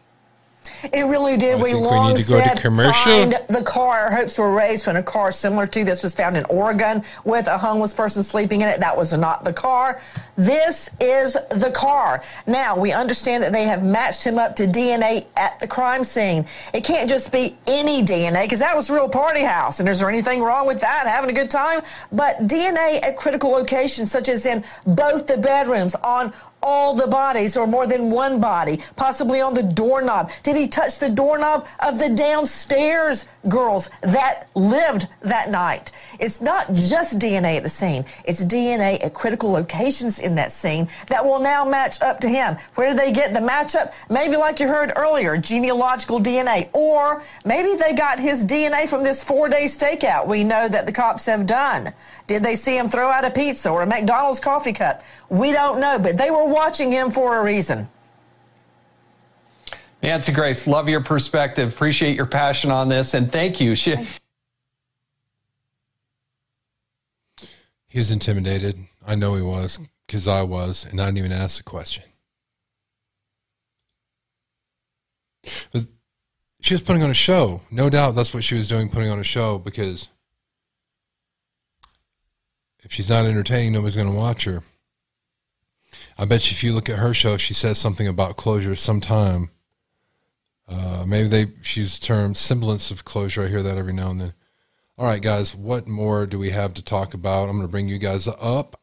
[0.83, 1.59] It really did.
[1.59, 2.93] I we we long need to go to said commercial.
[2.93, 3.99] find the car.
[4.05, 7.47] Our hopes were raised when a car similar to this was found in Oregon with
[7.47, 8.79] a homeless person sleeping in it.
[8.79, 10.01] That was not the car.
[10.37, 12.23] This is the car.
[12.47, 16.45] Now we understand that they have matched him up to DNA at the crime scene.
[16.73, 19.79] It can't just be any DNA because that was a real party house.
[19.79, 21.07] And is there anything wrong with that?
[21.07, 21.81] Having a good time?
[22.11, 27.57] But DNA at critical locations, such as in both the bedrooms, on all the bodies
[27.57, 30.31] or more than one body, possibly on the doorknob.
[30.43, 35.91] Did he touch the doorknob of the downstairs girls that lived that night?
[36.19, 38.05] It's not just DNA at the scene.
[38.25, 42.57] It's DNA at critical locations in that scene that will now match up to him.
[42.75, 43.93] Where did they get the matchup?
[44.09, 49.23] Maybe like you heard earlier, genealogical DNA, or maybe they got his DNA from this
[49.23, 51.93] four day stakeout we know that the cops have done.
[52.27, 55.03] Did they see him throw out a pizza or a McDonald's coffee cup?
[55.29, 57.87] We don't know, but they were watching him for a reason.
[60.01, 61.73] Nancy Grace, love your perspective.
[61.73, 63.75] Appreciate your passion on this, and thank you.
[63.75, 63.95] She,
[67.89, 68.77] He was intimidated.
[69.05, 72.03] I know he was because I was, and I didn't even ask the question.
[75.73, 75.87] But
[76.61, 77.61] she was putting on a show.
[77.71, 80.07] No doubt that's what she was doing, putting on a show because
[82.83, 84.61] if she's not entertaining, nobody's going to watch her.
[86.19, 89.51] I bet you if you look at her show, she says something about closure sometime.
[90.67, 93.45] Uh, maybe they she's termed semblance of closure.
[93.45, 94.33] I hear that every now and then.
[94.97, 97.47] All right, guys, what more do we have to talk about?
[97.47, 98.81] I'm going to bring you guys up.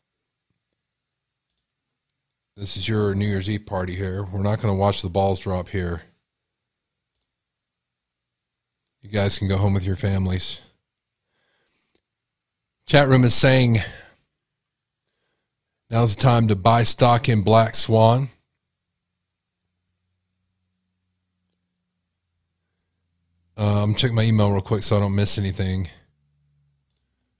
[2.56, 4.24] This is your New Year's Eve party here.
[4.24, 6.04] We're not going to watch the balls drop here.
[9.02, 10.62] You guys can go home with your families.
[12.86, 13.82] Chat room is saying
[15.90, 18.30] now's the time to buy stock in Black Swan.
[23.58, 25.88] Uh, I'm checking my email real quick so I don't miss anything.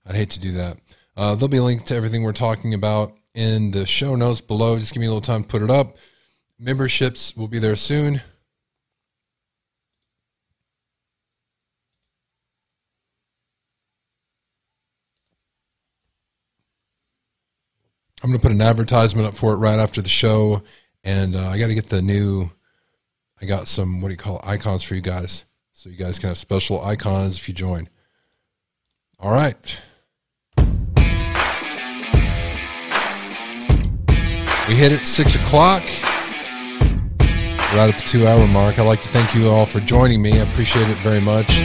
[0.05, 0.77] I'd hate to do that.
[1.15, 4.79] Uh, there'll be a link to everything we're talking about in the show notes below.
[4.79, 5.97] Just give me a little time to put it up.
[6.59, 8.21] Memberships will be there soon.
[18.27, 20.61] I'm going to put an advertisement up for it right after the show.
[21.01, 22.51] And uh, I got to get the new,
[23.41, 25.45] I got some, what do you call it, icons for you guys.
[25.71, 27.87] So you guys can have special icons if you join.
[29.17, 29.79] All right.
[34.67, 35.83] We hit it six o'clock.
[37.71, 38.77] Right at the two hour mark.
[38.77, 40.33] I'd like to thank you all for joining me.
[40.33, 41.61] I appreciate it very much.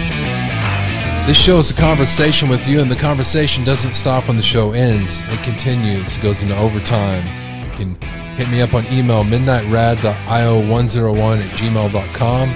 [1.24, 4.72] This show is a conversation with you, and the conversation doesn't stop when the show
[4.72, 5.22] ends.
[5.28, 7.24] It continues, it goes into overtime.
[7.62, 7.94] You can
[8.36, 12.48] hit me up on email, midnightrad.io101 at gmail.com.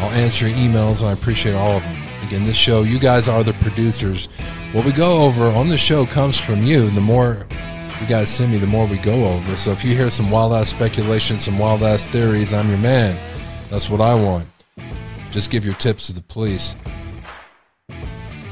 [0.00, 2.02] I'll answer your emails, and I appreciate all of them.
[2.26, 4.28] Again, this show, you guys are the producers.
[4.72, 6.88] What we go over on the show comes from you.
[6.88, 7.46] The more
[8.00, 9.54] you guys send me, the more we go over.
[9.54, 13.18] So if you hear some wild ass speculation, some wild ass theories, I'm your man.
[13.68, 14.48] That's what I want.
[15.30, 16.74] Just give your tips to the police.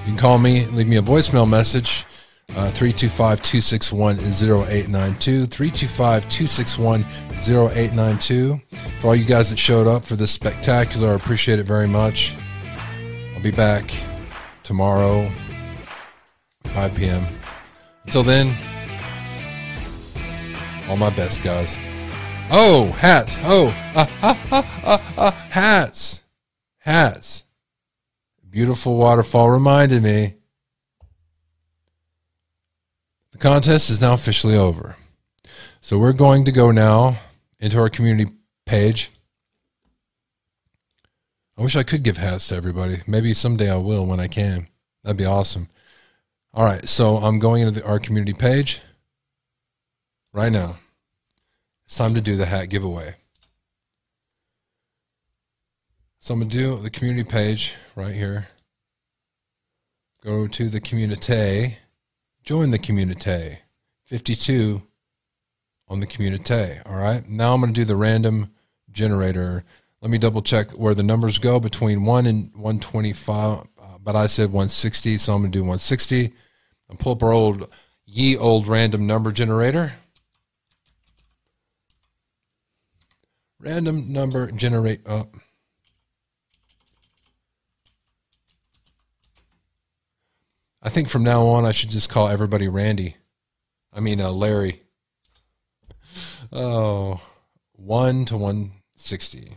[0.02, 2.04] You can call me, leave me a voicemail message.
[2.50, 5.46] Uh, 325 261 0892.
[5.46, 7.04] 325 261
[7.48, 8.60] 0892.
[9.00, 12.36] For all you guys that showed up for this spectacular, I appreciate it very much.
[13.34, 13.90] I'll be back
[14.64, 15.30] tomorrow,
[16.64, 17.26] 5 p.m.
[18.04, 18.54] Until then,
[20.88, 21.78] all my best, guys.
[22.50, 23.38] Oh, hats.
[23.44, 26.24] Oh, uh, uh, uh, hats.
[26.80, 27.44] Hats.
[28.52, 30.34] Beautiful waterfall reminded me.
[33.30, 34.94] The contest is now officially over.
[35.80, 37.16] So we're going to go now
[37.60, 38.30] into our community
[38.66, 39.10] page.
[41.56, 43.00] I wish I could give hats to everybody.
[43.06, 44.68] Maybe someday I will when I can.
[45.02, 45.70] That'd be awesome.
[46.52, 48.82] All right, so I'm going into the, our community page
[50.34, 50.76] right now.
[51.86, 53.14] It's time to do the hat giveaway.
[56.24, 58.46] So I'm going to do the community page right here.
[60.22, 61.78] Go to the community.
[62.44, 63.58] Join the community.
[64.04, 64.82] 52
[65.88, 66.78] on the community.
[66.86, 67.28] All right.
[67.28, 68.52] Now I'm going to do the random
[68.92, 69.64] generator.
[70.00, 73.58] Let me double check where the numbers go between 1 and 125.
[73.58, 73.64] Uh,
[74.00, 76.32] but I said 160, so I'm going to do 160.
[76.88, 77.68] And pull up our old,
[78.06, 79.94] ye old random number generator.
[83.58, 85.34] Random number generate up.
[90.82, 93.16] I think from now on I should just call everybody Randy.
[93.92, 94.80] I mean uh, Larry.
[96.50, 97.20] Oh,
[97.72, 99.56] one to one sixty.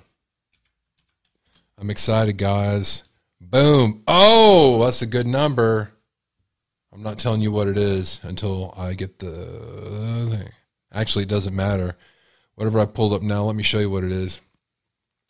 [1.78, 3.04] I'm excited, guys.
[3.42, 4.04] Boom.
[4.08, 5.92] Oh, that's a good number.
[6.94, 10.50] I'm not telling you what it is until I get the thing.
[10.94, 11.98] Actually, it doesn't matter.
[12.56, 14.40] Whatever I pulled up now, let me show you what it is.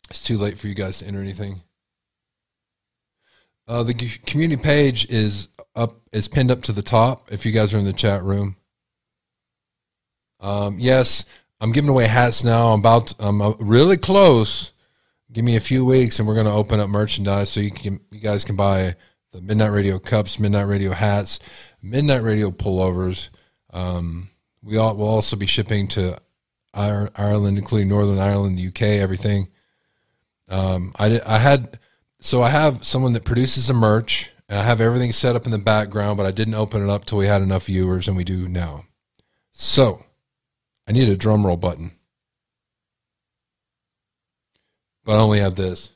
[0.08, 1.62] It's too late for you guys to enter anything.
[3.68, 3.94] Uh, the
[4.26, 7.32] community page is up is pinned up to the top.
[7.32, 8.56] If you guys are in the chat room,
[10.40, 11.24] um, yes,
[11.60, 12.72] I'm giving away hats now.
[12.72, 14.72] I'm about I'm uh, really close.
[15.32, 18.00] Give me a few weeks, and we're going to open up merchandise so you can
[18.12, 18.94] you guys can buy
[19.32, 21.40] the Midnight Radio cups, Midnight Radio hats,
[21.82, 23.30] Midnight Radio pullovers.
[23.70, 24.30] Um,
[24.62, 26.18] we all will also be shipping to
[26.72, 29.48] Ireland, including Northern Ireland, the UK, everything.
[30.48, 31.78] Um, I I had
[32.26, 34.32] so I have someone that produces the merch.
[34.48, 37.04] And I have everything set up in the background, but I didn't open it up
[37.04, 38.84] till we had enough viewers, and we do now.
[39.50, 40.04] So
[40.86, 41.90] I need a drum roll button,
[45.04, 45.94] but I only have this.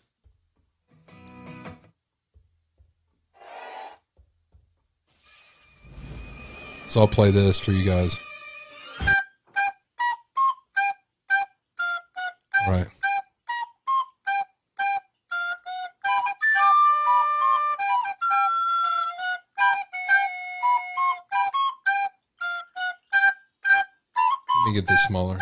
[6.89, 8.19] So I'll play this for you guys.
[12.66, 12.89] All right.
[24.70, 25.36] Me get this smaller.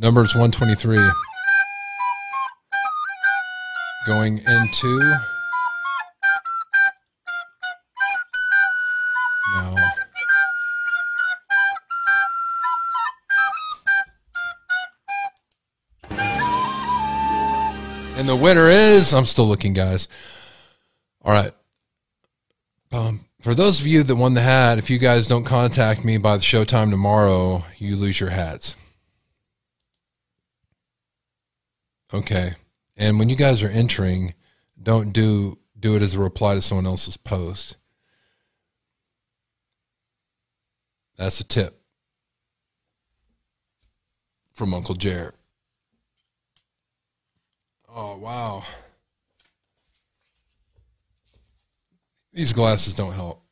[0.00, 0.98] Numbers 123.
[4.06, 5.14] Going into
[9.54, 9.76] now.
[18.16, 20.08] And the winner is, I'm still looking, guys.
[21.22, 21.52] All right.
[22.94, 26.16] Um, for those of you that won the hat, if you guys don't contact me
[26.16, 28.76] by the showtime tomorrow, you lose your hats.
[32.12, 32.54] Okay.
[32.96, 34.34] And when you guys are entering,
[34.80, 37.76] don't do do it as a reply to someone else's post.
[41.16, 41.82] That's a tip
[44.52, 45.34] from Uncle Jared.
[47.88, 48.62] Oh wow.
[52.34, 53.42] These glasses don't help.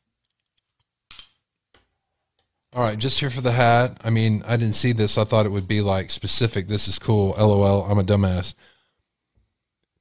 [2.73, 3.97] All right, just here for the hat.
[4.03, 5.17] I mean, I didn't see this.
[5.17, 6.67] I thought it would be like specific.
[6.67, 7.33] This is cool.
[7.37, 7.85] LOL.
[7.85, 8.55] I'm a dumbass.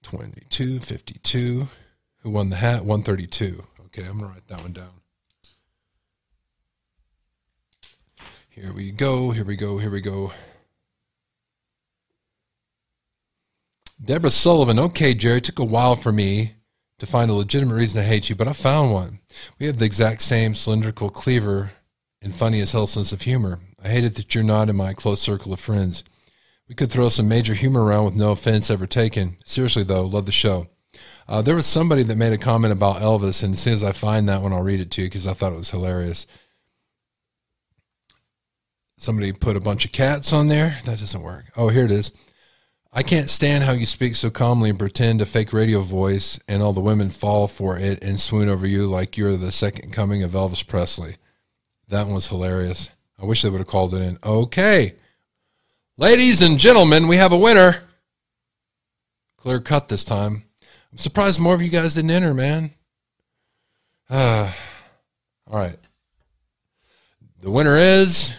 [0.03, 1.69] 22, 52.
[2.23, 2.85] Who won the hat?
[2.85, 3.63] 132.
[3.87, 4.91] Okay, I'm going to write that one down.
[8.49, 9.31] Here we go.
[9.31, 9.79] Here we go.
[9.79, 10.33] Here we go.
[14.05, 14.81] Deborah Sullivan.
[14.81, 15.41] Okay, Jerry.
[15.41, 16.55] Took a while for me
[17.03, 19.19] to find a legitimate reason to hate you, but I found one.
[19.59, 21.73] We have the exact same cylindrical cleaver
[22.23, 23.59] and funny as hell sense of humor.
[23.83, 26.05] I hate it that you're not in my close circle of friends.
[26.69, 29.39] We could throw some major humor around with no offense ever taken.
[29.45, 30.69] Seriously, though, love the show.
[31.27, 33.91] Uh, there was somebody that made a comment about Elvis, and as soon as I
[33.91, 36.29] find that one, I'll read it to you because I thought it was hilarious.
[38.97, 40.79] Somebody put a bunch of cats on there.
[40.85, 41.47] That doesn't work.
[41.57, 42.13] Oh, here it is.
[42.95, 46.63] I can't stand how you speak so calmly and pretend a fake radio voice, and
[46.63, 50.23] all the women fall for it and swoon over you like you're the second coming
[50.23, 51.17] of Elvis Presley.
[51.89, 52.91] That one was hilarious.
[53.19, 54.19] I wish they would have called it in.
[54.23, 54.97] Okay.
[55.97, 57.83] Ladies and gentlemen, we have a winner.
[59.39, 60.45] Clear cut this time.
[60.91, 62.73] I'm surprised more of you guys didn't enter, man.
[64.11, 64.53] Uh,
[65.51, 65.79] all right.
[67.41, 68.35] The winner is.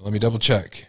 [0.00, 0.88] Let me double check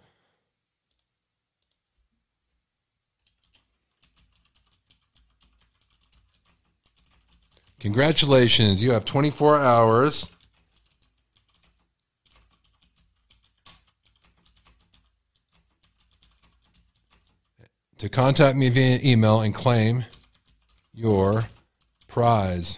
[7.81, 8.83] Congratulations.
[8.83, 10.29] You have 24 hours.
[17.97, 20.05] To contact me via email and claim
[20.93, 21.45] your
[22.07, 22.77] prize.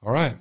[0.00, 0.36] All right.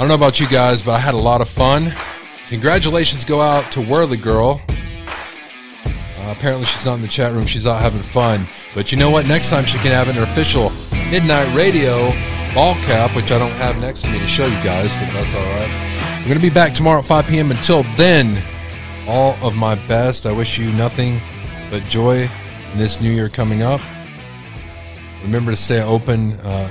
[0.00, 1.92] Don't know about you guys, but I had a lot of fun.
[2.48, 4.60] Congratulations go out to Whirly Girl.
[4.68, 7.44] Uh, apparently, she's not in the chat room.
[7.44, 8.46] She's out having fun.
[8.74, 9.26] But you know what?
[9.26, 10.70] Next time she can have an official
[11.10, 12.12] Midnight Radio
[12.54, 15.34] ball cap, which I don't have next to me to show you guys, but that's
[15.34, 15.68] all right.
[15.68, 17.50] I'm going to be back tomorrow at 5 p.m.
[17.50, 18.42] Until then,
[19.06, 20.24] all of my best.
[20.24, 21.20] I wish you nothing
[21.70, 22.28] but joy
[22.72, 23.80] in this new year coming up.
[25.22, 26.32] Remember to stay open.
[26.40, 26.70] Uh,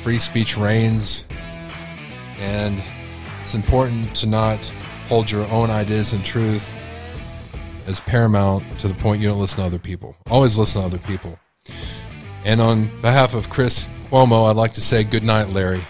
[0.00, 1.26] free speech reigns.
[2.38, 2.82] And
[3.40, 4.64] it's important to not
[5.08, 6.72] hold your own ideas and truth
[7.86, 10.14] as paramount to the point you don't listen to other people.
[10.30, 11.38] Always listen to other people.
[12.44, 15.82] And on behalf of Chris Cuomo, I'd like to say good night, Larry.